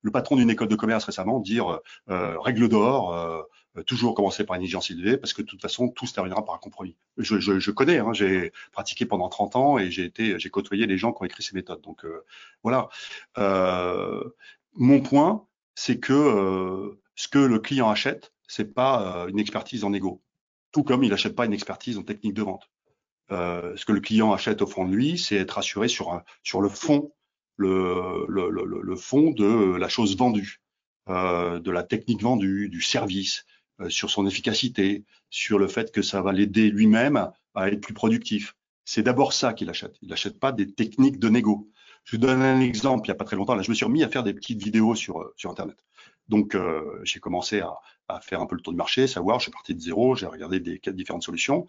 le 0.05 0.11
patron 0.11 0.37
d'une 0.37 0.51
école 0.51 0.69
de 0.69 0.77
commerce 0.77 1.05
récemment 1.05 1.41
dire 1.41 1.81
euh, 2.11 2.39
règle 2.39 2.69
d'or, 2.69 3.15
euh, 3.15 3.43
toujours 3.87 4.15
commencer 4.15 4.45
par 4.45 4.55
une 4.55 4.63
exigence 4.63 4.91
élevée 4.91 5.17
parce 5.17 5.33
que 5.33 5.41
de 5.41 5.47
toute 5.47 5.63
façon 5.63 5.89
tout 5.89 6.07
se 6.07 6.13
terminera 6.13 6.45
par 6.45 6.55
un 6.55 6.59
compromis. 6.59 6.95
Je, 7.17 7.71
connais, 7.71 7.99
hein, 7.99 8.13
j'ai 8.13 8.53
pratiqué 8.71 9.07
pendant 9.07 9.31
30 9.31 9.57
ans 9.57 9.79
et 9.79 9.91
j'ai 9.91 10.05
été, 10.05 10.39
j'ai 10.39 10.51
côtoyé 10.51 10.87
les 10.87 10.99
gens 10.99 11.13
qui 11.13 11.23
ont 11.23 11.25
écrit 11.25 11.43
ces 11.43 11.55
méthodes. 11.55 11.81
Donc 11.81 12.05
euh, 12.05 12.23
voilà. 12.63 12.91
Mon 14.77 15.01
point, 15.01 15.47
c'est 15.75 15.99
que 15.99 16.99
ce 17.15 17.29
que 17.29 17.39
le 17.39 17.59
client 17.59 17.89
achète, 17.89 18.33
c'est 18.47 18.75
pas 18.75 19.27
une 19.31 19.39
expertise 19.39 19.85
en 19.85 19.93
égo, 19.95 20.21
tout 20.71 20.83
comme 20.83 21.03
il 21.03 21.11
n'achète 21.11 21.35
pas 21.35 21.47
une 21.47 21.55
expertise 21.55 21.97
en 21.97 22.03
technique 22.03 22.35
de 22.35 22.43
vente. 22.43 22.69
ce 23.31 23.85
que 23.87 23.93
le 23.93 24.01
client 24.01 24.33
achète 24.35 24.61
au 24.61 24.67
fond 24.67 24.85
de 24.85 24.93
lui, 24.93 25.17
c'est 25.17 25.37
être 25.37 25.57
assuré 25.57 25.89
sur 25.89 26.21
sur 26.43 26.61
le 26.61 26.69
fond, 26.69 27.13
le, 27.57 28.27
le, 28.29 28.51
le, 28.51 28.83
le 28.83 28.97
fond 28.97 29.31
de 29.31 29.77
la 29.77 29.89
chose 29.89 30.17
vendue. 30.17 30.61
Euh, 31.11 31.61
de 31.61 31.71
la 31.71 31.83
technique 31.83 32.23
vendue, 32.23 32.71
du 32.71 32.81
service, 32.81 33.45
euh, 33.81 33.91
sur 33.91 34.09
son 34.09 34.27
efficacité, 34.27 35.05
sur 35.29 35.59
le 35.59 35.69
fait 35.69 35.93
que 35.93 36.01
ça 36.01 36.23
va 36.23 36.33
l'aider 36.33 36.71
lui-même 36.71 37.31
à 37.55 37.69
être 37.69 37.81
plus 37.83 37.93
productif. 37.93 38.57
C'est 38.87 39.03
d'abord 39.03 39.35
ça 39.35 39.53
qu'il 39.53 39.69
achète. 39.69 39.97
Il 40.01 40.09
n'achète 40.09 40.41
pas 40.41 40.51
des 40.51 40.73
techniques 40.73 41.19
de 41.19 41.29
négo. 41.29 41.69
Je 42.05 42.17
vous 42.17 42.23
donne 42.23 42.41
un 42.41 42.61
exemple. 42.61 43.07
Il 43.07 43.11
n'y 43.11 43.13
a 43.13 43.17
pas 43.17 43.27
très 43.27 43.37
longtemps, 43.37 43.55
là, 43.55 43.63
je 43.63 43.71
me 43.71 43.75
suis 43.75 43.85
remis 43.85 44.03
à 44.03 44.09
faire 44.09 44.23
des 44.23 44.33
petites 44.33 44.63
vidéos 44.63 44.95
sur 44.95 45.21
euh, 45.21 45.35
sur 45.37 45.51
Internet. 45.51 45.77
Donc, 46.29 46.55
euh, 46.55 47.01
j'ai 47.05 47.21
commencé 47.21 47.61
à, 47.61 47.75
à, 48.09 48.21
faire 48.21 48.41
un 48.41 48.47
peu 48.47 48.55
le 48.57 48.63
tour 48.63 48.73
du 48.73 48.79
marché, 48.79 49.07
savoir. 49.07 49.41
Je 49.41 49.45
suis 49.45 49.53
parti 49.53 49.75
de 49.75 49.81
zéro. 49.81 50.15
J'ai 50.17 50.27
regardé 50.27 50.59
des 50.59 50.81
différentes 50.87 51.23
solutions. 51.23 51.67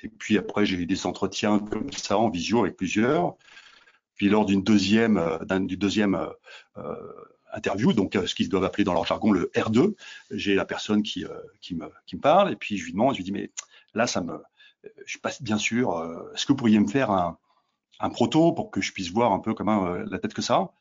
Et 0.00 0.08
puis 0.08 0.38
après, 0.38 0.64
j'ai 0.64 0.76
eu 0.76 0.86
des 0.86 1.06
entretiens 1.06 1.58
comme 1.58 1.90
ça 1.92 2.18
en 2.18 2.30
visio 2.30 2.60
avec 2.60 2.76
plusieurs. 2.76 3.34
Puis 4.16 4.28
lors 4.28 4.46
d'une 4.46 4.62
deuxième, 4.62 5.38
d'un, 5.46 5.60
du 5.60 5.76
deuxième 5.76 6.14
euh, 6.76 7.12
interview, 7.56 7.92
donc 7.92 8.14
euh, 8.14 8.26
ce 8.26 8.34
qu'ils 8.34 8.48
doivent 8.48 8.64
appeler 8.64 8.84
dans 8.84 8.92
leur 8.92 9.06
jargon 9.06 9.32
le 9.32 9.50
R2. 9.54 9.94
J'ai 10.30 10.54
la 10.54 10.64
personne 10.64 11.02
qui, 11.02 11.24
euh, 11.24 11.30
qui, 11.60 11.74
me, 11.74 11.90
qui 12.06 12.16
me 12.16 12.20
parle 12.20 12.52
et 12.52 12.56
puis 12.56 12.76
je 12.76 12.84
lui 12.84 12.92
demande, 12.92 13.14
je 13.14 13.18
lui 13.18 13.24
dis 13.24 13.32
mais 13.32 13.50
là 13.94 14.06
ça 14.06 14.20
me, 14.20 14.38
je 15.04 15.10
suis 15.10 15.18
pas 15.18 15.32
bien 15.40 15.58
sûr, 15.58 15.96
euh, 15.96 16.32
est-ce 16.34 16.46
que 16.46 16.52
vous 16.52 16.56
pourriez 16.56 16.78
me 16.78 16.88
faire 16.88 17.10
un, 17.10 17.38
un 17.98 18.10
proto 18.10 18.52
pour 18.52 18.70
que 18.70 18.80
je 18.80 18.92
puisse 18.92 19.10
voir 19.10 19.32
un 19.32 19.40
peu 19.40 19.54
comment 19.54 19.88
la 19.88 20.18
tête 20.18 20.34
que 20.34 20.42
ça 20.42 20.72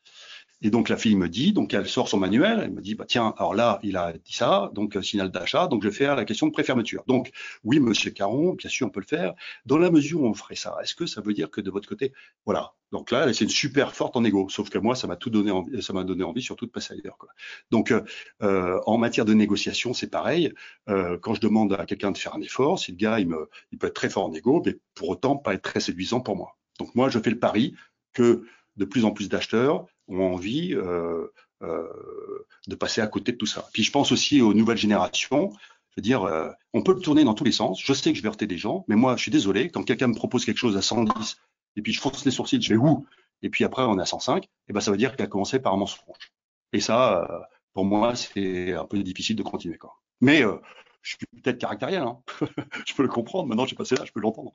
et 0.62 0.70
donc 0.70 0.90
la 0.90 0.98
fille 0.98 1.16
me 1.16 1.28
dit, 1.28 1.54
donc 1.54 1.74
elle 1.74 1.88
sort 1.88 2.08
son 2.08 2.18
manuel, 2.18 2.60
elle 2.64 2.72
me 2.72 2.82
dit, 2.82 2.96
bah 2.96 3.06
tiens, 3.08 3.34
alors 3.38 3.54
là, 3.54 3.80
il 3.84 3.98
a 3.98 4.14
dit 4.14 4.34
ça, 4.34 4.72
donc 4.74 4.98
signal 5.04 5.30
d'achat, 5.30 5.68
donc 5.68 5.84
je 5.84 5.90
vais 5.90 5.94
faire 5.94 6.16
la 6.16 6.26
question 6.26 6.48
de 6.48 6.52
préfermeture. 6.52 7.04
Donc 7.08 7.32
oui, 7.64 7.80
monsieur 7.80 8.12
Caron, 8.12 8.54
bien 8.54 8.70
sûr, 8.70 8.88
on 8.88 8.90
peut 8.90 9.02
le 9.02 9.06
faire. 9.06 9.34
Dans 9.66 9.78
la 9.78 9.92
mesure 9.92 10.22
où 10.22 10.28
on 10.28 10.34
ferait 10.34 10.56
ça, 10.56 10.78
est-ce 10.82 10.96
que 10.96 11.06
ça 11.06 11.22
veut 11.22 11.34
dire 11.34 11.50
que 11.50 11.62
de 11.62 11.70
votre 11.70 11.88
côté, 11.88 12.14
voilà. 12.46 12.74
Donc 12.92 13.12
là, 13.12 13.32
c'est 13.34 13.44
une 13.44 13.50
super 13.50 13.94
forte 13.94 14.16
en 14.16 14.24
égo, 14.24 14.48
sauf 14.50 14.70
que 14.70 14.78
moi, 14.78 14.96
ça 14.96 15.08
m'a 15.08 15.18
tout 15.18 15.30
donné 15.30 15.52
envie, 15.52 15.84
ça 15.84 15.92
m'a 15.92 16.04
donné 16.04 16.24
envie 16.24 16.42
surtout 16.42 16.66
de 16.66 16.72
passer 16.72 16.94
ailleurs. 16.94 17.18
Quoi. 17.18 17.30
Donc 17.70 17.94
euh, 18.42 18.80
en 18.86 18.98
matière 18.98 19.26
de 19.26 19.34
négociation, 19.34 19.94
c'est 19.94 20.10
pareil. 20.10 20.54
Euh, 20.88 21.18
quand 21.22 21.34
je 21.34 21.42
demande 21.42 21.74
à 21.74 21.86
quelqu'un 21.86 22.12
de 22.12 22.18
faire 22.18 22.36
un 22.36 22.42
effort, 22.42 22.80
si 22.80 22.92
le 22.92 22.98
gars, 22.98 23.20
il 23.20 23.28
me, 23.28 23.50
il 23.72 23.78
peut 23.78 23.88
être 23.88 23.96
très 23.96 24.10
fort 24.10 24.26
en 24.26 24.34
égo, 24.34 24.62
mais 24.66 24.78
pour 24.94 25.10
autant 25.10 25.36
pas 25.36 25.54
être 25.54 25.64
très 25.64 25.82
séduisant 25.82 26.22
pour 26.22 26.38
moi. 26.38 26.58
Donc 26.80 26.96
moi, 26.96 27.10
je 27.10 27.20
fais 27.20 27.30
le 27.30 27.40
pari 27.40 27.76
que 28.14 28.46
de 28.78 28.86
plus 28.86 29.06
en 29.06 29.12
plus 29.12 29.30
d'acheteurs 29.30 29.86
ont 30.08 30.34
envie 30.34 30.74
euh, 30.74 31.28
euh, 31.62 32.46
de 32.68 32.76
passer 32.76 33.02
à 33.02 33.08
côté 33.08 33.32
de 33.32 33.38
tout 33.38 33.46
ça. 33.46 33.68
Puis 33.74 33.84
je 33.84 33.92
pense 33.92 34.12
aussi 34.12 34.42
aux 34.42 34.54
nouvelles 34.54 34.78
générations. 34.78 35.52
Je 35.90 35.96
veux 35.98 36.04
dire, 36.04 36.24
euh, 36.24 36.50
on 36.74 36.84
peut 36.84 36.94
le 36.94 37.00
tourner 37.00 37.24
dans 37.24 37.34
tous 37.34 37.46
les 37.46 37.52
sens. 37.52 37.82
Je 37.82 37.94
sais 37.94 38.12
que 38.12 38.18
je 38.18 38.24
vais 38.24 38.28
heurter 38.28 38.48
des 38.48 38.58
gens, 38.58 38.84
mais 38.88 38.96
moi, 38.96 39.16
je 39.16 39.22
suis 39.22 39.32
désolé. 39.32 39.70
Quand 39.70 39.84
quelqu'un 39.84 40.08
me 40.08 40.16
propose 40.16 40.44
quelque 40.46 40.58
chose 40.58 40.76
à 40.76 40.82
110 40.82 41.38
et 41.78 41.82
puis 41.82 41.94
je 41.94 42.02
fonce 42.02 42.26
les 42.26 42.32
sourcils, 42.32 42.62
je 42.62 42.70
vais 42.74 42.80
où 42.80 43.06
Et 43.42 43.50
puis 43.50 43.64
après, 43.64 43.84
on 43.84 43.98
est 43.98 44.02
à 44.02 44.06
105. 44.06 44.46
Et 44.68 44.74
ben, 44.74 44.82
ça 44.82 44.92
veut 44.92 44.98
dire 44.98 45.16
qu'il 45.16 45.24
a 45.24 45.28
commencé 45.28 45.60
par 45.60 45.74
un 45.74 45.78
mensonge. 45.78 46.34
Et 46.74 46.82
ça, 46.82 47.24
euh, 47.24 47.40
pour 47.74 47.86
moi, 47.86 48.16
c'est 48.16 48.74
un 48.74 48.86
peu 48.86 49.02
difficile 49.02 49.36
de 49.38 49.44
continuer. 49.44 49.78
Quoi. 49.78 49.98
Mais 50.20 50.44
euh, 50.44 50.58
je 51.02 51.16
suis 51.16 51.26
peut-être 51.42 51.60
caractériel. 51.60 52.04
Hein. 52.04 52.22
je 52.86 52.94
peux 52.94 53.04
le 53.04 53.10
comprendre. 53.10 53.48
Maintenant, 53.48 53.66
j'ai 53.66 53.76
passé 53.76 53.96
là, 53.96 54.04
je 54.04 54.12
peux 54.12 54.20
l'entendre. 54.20 54.52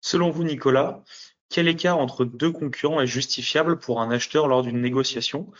Selon 0.00 0.30
vous, 0.30 0.44
Nicolas, 0.44 1.02
quel 1.54 1.68
écart 1.68 1.98
entre 1.98 2.24
deux 2.24 2.50
concurrents 2.50 3.00
est 3.00 3.06
justifiable 3.06 3.78
pour 3.78 4.00
un 4.00 4.10
acheteur 4.10 4.48
lors 4.48 4.64
d'une 4.64 4.80
négociation 4.80 5.52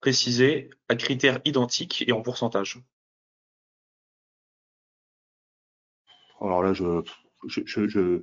précisée 0.00 0.68
à 0.90 0.96
critères 0.96 1.40
identiques 1.46 2.04
et 2.06 2.12
en 2.12 2.20
pourcentage? 2.20 2.82
Alors 6.42 6.62
là, 6.62 6.74
je, 6.74 7.00
je, 7.46 8.20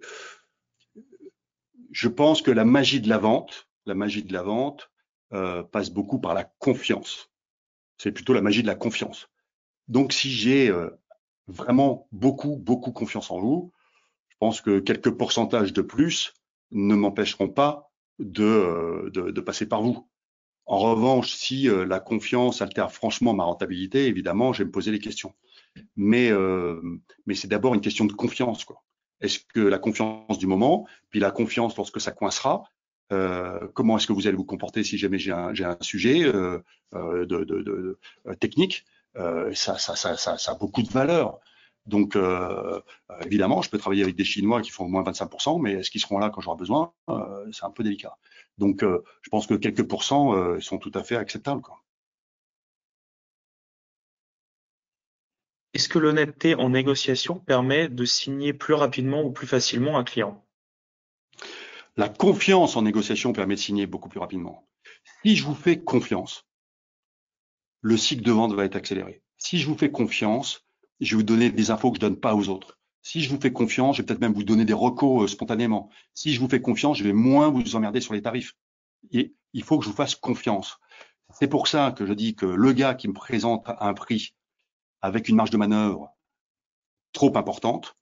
je, 1.92 2.08
pense 2.08 2.44
que 2.44 2.52
la 2.52 2.66
magie 2.66 3.02
de 3.02 3.10
la 3.10 3.18
vente, 3.18 3.68
la 3.88 3.96
magie 3.96 4.24
de 4.24 4.32
la 4.32 4.44
vente 4.44 4.92
euh, 5.34 5.64
passe 5.64 5.90
beaucoup 5.90 6.20
par 6.20 6.36
la 6.36 6.44
confiance. 6.44 7.32
C'est 7.98 8.12
plutôt 8.12 8.34
la 8.34 8.44
magie 8.44 8.62
de 8.62 8.68
la 8.68 8.76
confiance. 8.76 9.28
Donc, 9.88 10.14
si 10.14 10.30
j'ai 10.30 10.70
euh, 10.70 10.92
vraiment 11.48 12.08
beaucoup, 12.12 12.58
beaucoup 12.58 12.92
confiance 12.92 13.32
en 13.32 13.40
vous, 13.40 13.72
je 14.30 14.36
pense 14.40 14.62
que 14.62 14.78
quelques 14.78 15.10
pourcentages 15.10 15.74
de 15.74 15.82
plus 15.82 16.36
ne 16.72 16.96
m'empêcheront 16.96 17.50
pas 17.50 17.92
de, 18.20 18.44
euh, 18.44 19.10
de, 19.12 19.32
de, 19.32 19.42
passer 19.42 19.68
par 19.68 19.82
vous. 19.82 20.08
En 20.66 20.78
revanche, 20.80 21.34
si 21.34 21.68
euh, 21.68 21.86
la 21.86 22.00
confiance 22.00 22.62
altère 22.62 22.92
franchement 22.92 23.34
ma 23.34 23.44
rentabilité, 23.44 24.06
évidemment, 24.08 24.54
je 24.54 24.60
vais 24.60 24.66
me 24.66 24.72
poser 24.72 24.92
des 24.92 25.00
questions. 25.00 25.34
Mais, 25.96 26.32
euh, 26.32 26.82
mais 27.26 27.36
c'est 27.36 27.48
d'abord 27.48 27.74
une 27.74 27.82
question 27.82 28.06
de 28.06 28.14
confiance. 28.14 28.66
Est-ce 29.22 29.40
que 29.54 29.60
la 29.60 29.80
confiance 29.80 30.38
du 30.38 30.48
moment, 30.48 30.88
puis 31.10 31.20
la 31.20 31.32
confiance 31.32 31.76
lorsque 31.78 32.02
ça 32.02 32.12
coincera, 32.12 32.64
euh, 33.12 33.68
comment 33.74 33.98
est-ce 33.98 34.08
que 34.08 34.14
vous 34.14 34.28
allez 34.28 34.38
vous 34.38 34.46
comporter 34.46 34.84
si 34.84 34.98
jamais 34.98 35.20
j'ai 35.20 35.32
un, 35.32 35.54
un, 35.54 35.78
sujet 35.82 36.24
euh, 36.24 36.60
de, 36.94 37.26
de, 37.26 37.62
de, 37.62 38.00
technique 38.40 38.86
ça, 39.16 39.78
ça, 39.78 39.96
ça, 39.96 40.16
ça, 40.16 40.52
a 40.52 40.56
beaucoup 40.56 40.82
de 40.82 40.90
valeur. 40.90 41.40
Donc, 41.86 42.16
euh, 42.16 42.80
évidemment, 43.26 43.62
je 43.62 43.70
peux 43.70 43.78
travailler 43.78 44.04
avec 44.04 44.16
des 44.16 44.24
Chinois 44.24 44.62
qui 44.62 44.70
font 44.70 44.86
au 44.86 44.88
moins 44.88 45.04
25%, 45.04 45.60
mais 45.60 45.74
est-ce 45.74 45.90
qu'ils 45.90 46.02
seront 46.02 46.20
là 46.20 46.30
quand 46.30 46.42
j'aurai 46.42 46.58
besoin? 46.58 46.94
Euh, 47.10 47.50
C'est 47.52 47.66
un 47.66 47.72
peu 47.72 47.84
délicat. 47.84 48.18
Donc, 48.58 48.84
euh, 48.84 49.04
je 49.22 49.30
pense 49.30 49.48
que 49.48 49.56
quelques 49.56 49.88
pourcents 49.88 50.36
euh, 50.36 50.60
sont 50.60 50.78
tout 50.78 50.92
à 50.94 51.04
fait 51.04 51.16
acceptables. 51.16 51.62
Est-ce 55.74 55.90
que 55.90 56.00
l'honnêteté 56.00 56.54
en 56.56 56.70
négociation 56.70 57.40
permet 57.40 57.88
de 57.88 58.06
signer 58.06 58.54
plus 58.54 58.74
rapidement 58.74 59.24
ou 59.24 59.32
plus 59.32 59.48
facilement 59.48 59.98
un 59.98 60.04
client? 60.04 60.46
La 61.98 62.10
confiance 62.10 62.76
en 62.76 62.84
négociation 62.84 63.34
permet 63.34 63.56
de 63.56 63.60
signer 63.60 63.88
beaucoup 63.88 64.10
plus 64.10 64.20
rapidement. 64.20 64.68
Si 65.24 65.36
je 65.36 65.44
vous 65.44 65.56
fais 65.56 65.80
confiance, 65.80 66.46
le 67.82 67.98
cycle 67.98 68.22
de 68.22 68.32
vente 68.32 68.54
va 68.54 68.66
être 68.66 68.76
accéléré. 68.76 69.24
Si 69.38 69.60
je 69.60 69.68
vous 69.68 69.78
fais 69.78 69.92
confiance, 69.92 70.66
je 71.02 71.16
vais 71.16 71.22
vous 71.22 71.26
donner 71.26 71.50
des 71.50 71.72
infos 71.72 71.92
que 71.92 71.98
je 71.98 72.02
donne 72.02 72.20
pas 72.20 72.36
aux 72.36 72.50
autres. 72.50 72.80
Si 73.02 73.22
je 73.22 73.30
vous 73.30 73.42
fais 73.42 73.52
confiance, 73.52 73.98
je 73.98 74.02
vais 74.02 74.06
peut-être 74.06 74.22
même 74.22 74.34
vous 74.34 74.44
donner 74.44 74.66
des 74.66 74.74
recos 74.74 75.24
euh, 75.24 75.28
spontanément. 75.28 75.90
Si 76.14 76.34
je 76.34 76.40
vous 76.40 76.48
fais 76.48 76.62
confiance, 76.62 76.98
je 76.98 77.04
vais 77.04 77.14
moins 77.14 77.50
vous 77.50 77.76
emmerder 77.76 78.00
sur 78.00 78.14
les 78.14 78.22
tarifs. 78.22 78.54
Et 79.12 79.34
il 79.54 79.64
faut 79.64 79.80
que 79.80 79.86
je 79.86 79.90
vous 79.90 79.96
fasse 79.96 80.16
confiance. 80.16 80.78
C'est 81.34 81.48
pour 81.48 81.68
ça 81.68 81.92
que 81.92 82.06
je 82.06 82.14
dis 82.14 82.36
que 82.36 82.46
le 82.46 82.74
gars 82.74 82.94
qui 82.94 83.08
me 83.08 83.14
présente 83.14 83.66
un 83.68 83.94
prix 83.94 84.36
avec 85.02 85.30
une 85.30 85.36
marge 85.36 85.50
de 85.50 85.58
manœuvre 85.58 86.16
trop 87.14 87.36
importante, 87.36 87.98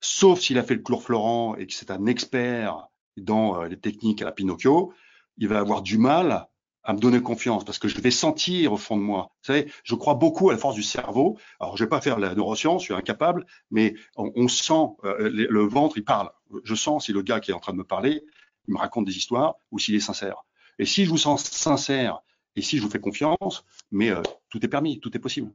sauf 0.00 0.40
s'il 0.40 0.58
a 0.58 0.62
fait 0.62 0.74
le 0.74 0.82
cours 0.82 1.02
Florent 1.02 1.56
et 1.56 1.66
que 1.66 1.74
c'est 1.74 1.90
un 1.90 2.06
expert 2.06 2.88
dans 3.16 3.60
euh, 3.60 3.68
les 3.68 3.78
techniques 3.78 4.22
à 4.22 4.24
la 4.24 4.32
Pinocchio, 4.32 4.94
il 5.36 5.48
va 5.48 5.58
avoir 5.58 5.82
du 5.82 5.98
mal 5.98 6.48
à 6.86 6.92
me 6.92 7.00
donner 7.00 7.20
confiance 7.20 7.64
parce 7.64 7.80
que 7.80 7.88
je 7.88 8.00
vais 8.00 8.12
sentir 8.12 8.72
au 8.72 8.76
fond 8.76 8.96
de 8.96 9.02
moi. 9.02 9.32
Vous 9.42 9.46
savez, 9.52 9.70
je 9.82 9.94
crois 9.96 10.14
beaucoup 10.14 10.50
à 10.50 10.52
la 10.52 10.58
force 10.58 10.76
du 10.76 10.84
cerveau. 10.84 11.36
Alors, 11.58 11.76
je 11.76 11.82
vais 11.84 11.88
pas 11.88 12.00
faire 12.00 12.18
la 12.18 12.34
neuroscience, 12.34 12.82
je 12.82 12.86
suis 12.86 12.94
incapable, 12.94 13.44
mais 13.72 13.94
on, 14.16 14.46
sent 14.46 14.94
euh, 15.04 15.28
le, 15.28 15.66
ventre, 15.66 15.98
il 15.98 16.04
parle. 16.04 16.30
Je 16.62 16.76
sens 16.76 17.06
si 17.06 17.12
le 17.12 17.22
gars 17.22 17.40
qui 17.40 17.50
est 17.50 17.54
en 17.54 17.58
train 17.58 17.72
de 17.72 17.78
me 17.78 17.84
parler, 17.84 18.22
il 18.68 18.74
me 18.74 18.78
raconte 18.78 19.04
des 19.04 19.16
histoires 19.16 19.56
ou 19.72 19.80
s'il 19.80 19.96
est 19.96 20.00
sincère. 20.00 20.44
Et 20.78 20.86
si 20.86 21.04
je 21.04 21.10
vous 21.10 21.18
sens 21.18 21.44
sincère 21.44 22.20
et 22.54 22.62
si 22.62 22.78
je 22.78 22.82
vous 22.82 22.90
fais 22.90 23.00
confiance, 23.00 23.64
mais 23.90 24.10
euh, 24.10 24.22
tout 24.48 24.64
est 24.64 24.68
permis, 24.68 25.00
tout 25.00 25.14
est 25.16 25.20
possible. 25.20 25.50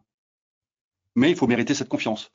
Mais 1.15 1.29
il 1.29 1.37
faut 1.37 1.47
mériter 1.47 1.73
cette 1.73 1.89
confiance. 1.89 2.29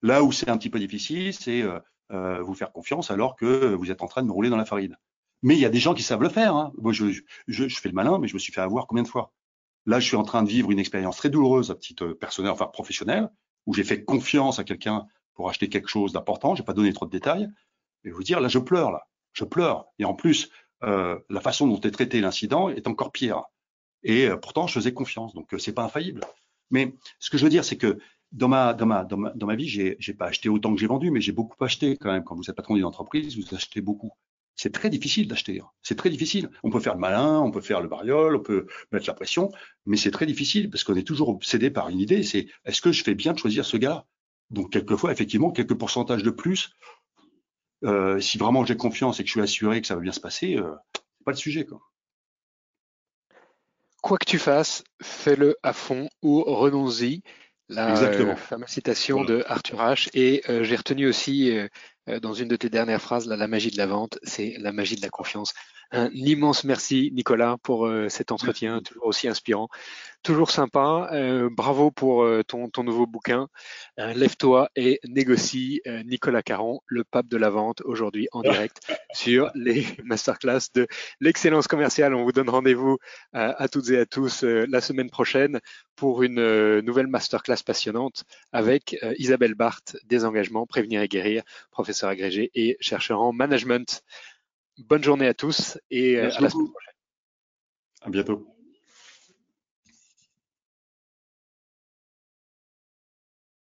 Là 0.00 0.24
où 0.24 0.32
c'est 0.32 0.48
un 0.48 0.56
petit 0.56 0.70
peu 0.70 0.78
difficile, 0.78 1.34
c'est 1.34 1.62
euh, 1.62 2.40
vous 2.40 2.54
faire 2.54 2.72
confiance 2.72 3.10
alors 3.10 3.36
que 3.36 3.74
vous 3.74 3.90
êtes 3.90 4.00
en 4.00 4.06
train 4.06 4.22
de 4.22 4.28
me 4.28 4.32
rouler 4.32 4.48
dans 4.48 4.56
la 4.56 4.64
farine. 4.64 4.96
Mais 5.42 5.54
il 5.54 5.60
y 5.60 5.64
a 5.64 5.70
des 5.70 5.78
gens 5.78 5.94
qui 5.94 6.02
savent 6.02 6.22
le 6.22 6.28
faire. 6.28 6.54
Hein. 6.54 6.72
Moi, 6.78 6.92
je, 6.92 7.10
je, 7.10 7.22
je, 7.46 7.80
fais 7.80 7.88
le 7.88 7.94
malin, 7.94 8.18
mais 8.18 8.28
je 8.28 8.34
me 8.34 8.38
suis 8.38 8.52
fait 8.52 8.60
avoir 8.60 8.86
combien 8.86 9.02
de 9.02 9.08
fois? 9.08 9.32
Là, 9.86 9.98
je 10.00 10.06
suis 10.06 10.16
en 10.16 10.22
train 10.22 10.42
de 10.42 10.48
vivre 10.48 10.70
une 10.70 10.78
expérience 10.78 11.16
très 11.16 11.30
douloureuse 11.30 11.70
à 11.70 11.74
titre 11.74 12.04
euh, 12.04 12.14
personnel, 12.14 12.50
enfin 12.50 12.66
professionnel, 12.66 13.30
où 13.66 13.74
j'ai 13.74 13.84
fait 13.84 14.04
confiance 14.04 14.58
à 14.58 14.64
quelqu'un 14.64 15.06
pour 15.34 15.48
acheter 15.48 15.68
quelque 15.68 15.88
chose 15.88 16.12
d'important. 16.12 16.54
J'ai 16.54 16.62
pas 16.62 16.74
donné 16.74 16.92
trop 16.92 17.06
de 17.06 17.10
détails. 17.10 17.48
Et 18.04 18.10
vous 18.10 18.22
dire, 18.22 18.40
là, 18.40 18.48
je 18.48 18.58
pleure, 18.58 18.90
là, 18.90 19.06
je 19.32 19.44
pleure. 19.44 19.86
Et 19.98 20.04
en 20.04 20.14
plus, 20.14 20.50
euh, 20.82 21.18
la 21.28 21.40
façon 21.40 21.66
dont 21.66 21.80
est 21.80 21.90
traité 21.90 22.20
l'incident 22.20 22.68
est 22.68 22.86
encore 22.86 23.12
pire. 23.12 23.42
Et 24.02 24.26
euh, 24.26 24.36
pourtant, 24.36 24.66
je 24.66 24.74
faisais 24.74 24.94
confiance. 24.94 25.34
Donc, 25.34 25.52
euh, 25.54 25.58
c'est 25.58 25.72
pas 25.72 25.82
infaillible. 25.82 26.22
Mais 26.70 26.94
ce 27.18 27.30
que 27.30 27.38
je 27.38 27.44
veux 27.44 27.50
dire, 27.50 27.64
c'est 27.64 27.76
que 27.76 27.98
dans 28.32 28.48
ma, 28.48 28.74
dans 28.74 28.86
ma, 28.86 29.04
dans 29.04 29.16
ma, 29.16 29.30
dans 29.30 29.46
ma 29.46 29.56
vie, 29.56 29.68
j'ai, 29.68 29.96
j'ai 29.98 30.14
pas 30.14 30.26
acheté 30.26 30.48
autant 30.48 30.72
que 30.72 30.80
j'ai 30.80 30.86
vendu, 30.86 31.10
mais 31.10 31.20
j'ai 31.20 31.32
beaucoup 31.32 31.62
acheté 31.64 31.96
quand 31.96 32.12
même. 32.12 32.24
Quand 32.24 32.36
vous 32.36 32.48
êtes 32.48 32.56
patron 32.56 32.74
d'une 32.74 32.84
entreprise, 32.84 33.36
vous 33.36 33.54
achetez 33.54 33.80
beaucoup 33.80 34.12
c'est 34.60 34.72
très 34.72 34.90
difficile 34.90 35.26
d'acheter. 35.26 35.58
Hein. 35.58 35.70
C'est 35.82 35.96
très 35.96 36.10
difficile. 36.10 36.50
On 36.62 36.68
peut 36.68 36.80
faire 36.80 36.92
le 36.92 37.00
malin, 37.00 37.40
on 37.40 37.50
peut 37.50 37.62
faire 37.62 37.80
le 37.80 37.88
variole, 37.88 38.36
on 38.36 38.42
peut 38.42 38.66
mettre 38.92 39.06
la 39.08 39.14
pression, 39.14 39.50
mais 39.86 39.96
c'est 39.96 40.10
très 40.10 40.26
difficile 40.26 40.68
parce 40.68 40.84
qu'on 40.84 40.96
est 40.96 41.06
toujours 41.06 41.30
obsédé 41.30 41.70
par 41.70 41.88
une 41.88 41.98
idée. 41.98 42.22
C'est 42.22 42.46
est-ce 42.66 42.82
que 42.82 42.92
je 42.92 43.02
fais 43.02 43.14
bien 43.14 43.32
de 43.32 43.38
choisir 43.38 43.64
ce 43.64 43.78
gars-là? 43.78 44.04
Donc 44.50 44.70
quelquefois, 44.70 45.12
effectivement, 45.12 45.50
quelques 45.50 45.78
pourcentages 45.78 46.22
de 46.22 46.28
plus. 46.28 46.76
Euh, 47.84 48.20
si 48.20 48.36
vraiment 48.36 48.62
j'ai 48.66 48.76
confiance 48.76 49.18
et 49.18 49.22
que 49.22 49.28
je 49.28 49.32
suis 49.32 49.40
assuré 49.40 49.80
que 49.80 49.86
ça 49.86 49.94
va 49.94 50.02
bien 50.02 50.12
se 50.12 50.20
passer, 50.20 50.56
euh, 50.56 50.74
c'est 50.92 51.24
pas 51.24 51.30
le 51.30 51.38
sujet. 51.38 51.64
Quoi. 51.64 51.80
quoi 54.02 54.18
que 54.18 54.26
tu 54.26 54.38
fasses, 54.38 54.84
fais-le 55.00 55.56
à 55.62 55.72
fond 55.72 56.10
ou 56.20 56.42
renonce-y. 56.42 57.22
La 57.70 57.96
euh, 57.96 58.36
fameuse 58.36 58.68
citation 58.68 59.24
de 59.24 59.42
Arthur 59.46 59.78
H. 59.78 60.10
Et 60.12 60.42
euh, 60.50 60.64
j'ai 60.64 60.76
retenu 60.76 61.06
aussi 61.06 61.56
dans 62.22 62.32
une 62.32 62.48
de 62.48 62.56
tes 62.56 62.70
dernières 62.70 63.00
phrases, 63.00 63.26
la 63.28 63.46
magie 63.46 63.70
de 63.70 63.76
la 63.76 63.86
vente, 63.86 64.18
c'est 64.22 64.56
la 64.58 64.72
magie 64.72 64.96
de 64.96 65.02
la 65.02 65.10
confiance. 65.10 65.52
Un 65.92 66.08
immense 66.12 66.62
merci, 66.62 67.10
Nicolas, 67.12 67.56
pour 67.64 67.86
euh, 67.86 68.08
cet 68.08 68.30
entretien, 68.30 68.80
toujours 68.80 69.06
aussi 69.06 69.26
inspirant, 69.26 69.68
toujours 70.22 70.52
sympa. 70.52 71.08
Euh, 71.12 71.48
bravo 71.50 71.90
pour 71.90 72.22
euh, 72.22 72.44
ton, 72.44 72.68
ton, 72.68 72.84
nouveau 72.84 73.08
bouquin. 73.08 73.48
Lève-toi 73.96 74.70
et 74.76 75.00
négocie. 75.04 75.80
Nicolas 76.04 76.42
Caron, 76.42 76.80
le 76.86 77.02
pape 77.02 77.26
de 77.26 77.36
la 77.36 77.50
vente, 77.50 77.82
aujourd'hui 77.84 78.28
en 78.30 78.42
direct 78.42 78.80
sur 79.12 79.50
les 79.54 79.84
masterclass 80.04 80.70
de 80.74 80.86
l'excellence 81.18 81.66
commerciale. 81.66 82.14
On 82.14 82.22
vous 82.22 82.32
donne 82.32 82.48
rendez-vous 82.48 82.98
à 83.32 83.68
toutes 83.68 83.90
et 83.90 83.98
à 83.98 84.06
tous 84.06 84.44
la 84.44 84.80
semaine 84.80 85.10
prochaine 85.10 85.60
pour 85.96 86.22
une 86.22 86.80
nouvelle 86.80 87.08
masterclass 87.08 87.62
passionnante 87.66 88.24
avec 88.52 88.96
Isabelle 89.18 89.54
Barthes, 89.54 89.96
des 90.04 90.24
engagements, 90.24 90.66
prévenir 90.66 91.02
et 91.02 91.08
guérir, 91.08 91.42
professeur 91.70 91.89
agrégé 92.02 92.50
et 92.54 92.76
chercheur 92.80 93.20
en 93.20 93.32
management. 93.32 94.02
Bonne 94.78 95.02
journée 95.02 95.26
à 95.26 95.34
tous 95.34 95.78
et 95.90 96.16
euh, 96.16 96.30
à 96.34 96.40
la 96.40 96.50
semaine 96.50 96.70
prochaine. 96.70 96.94
À 98.02 98.10
bientôt. 98.10 98.46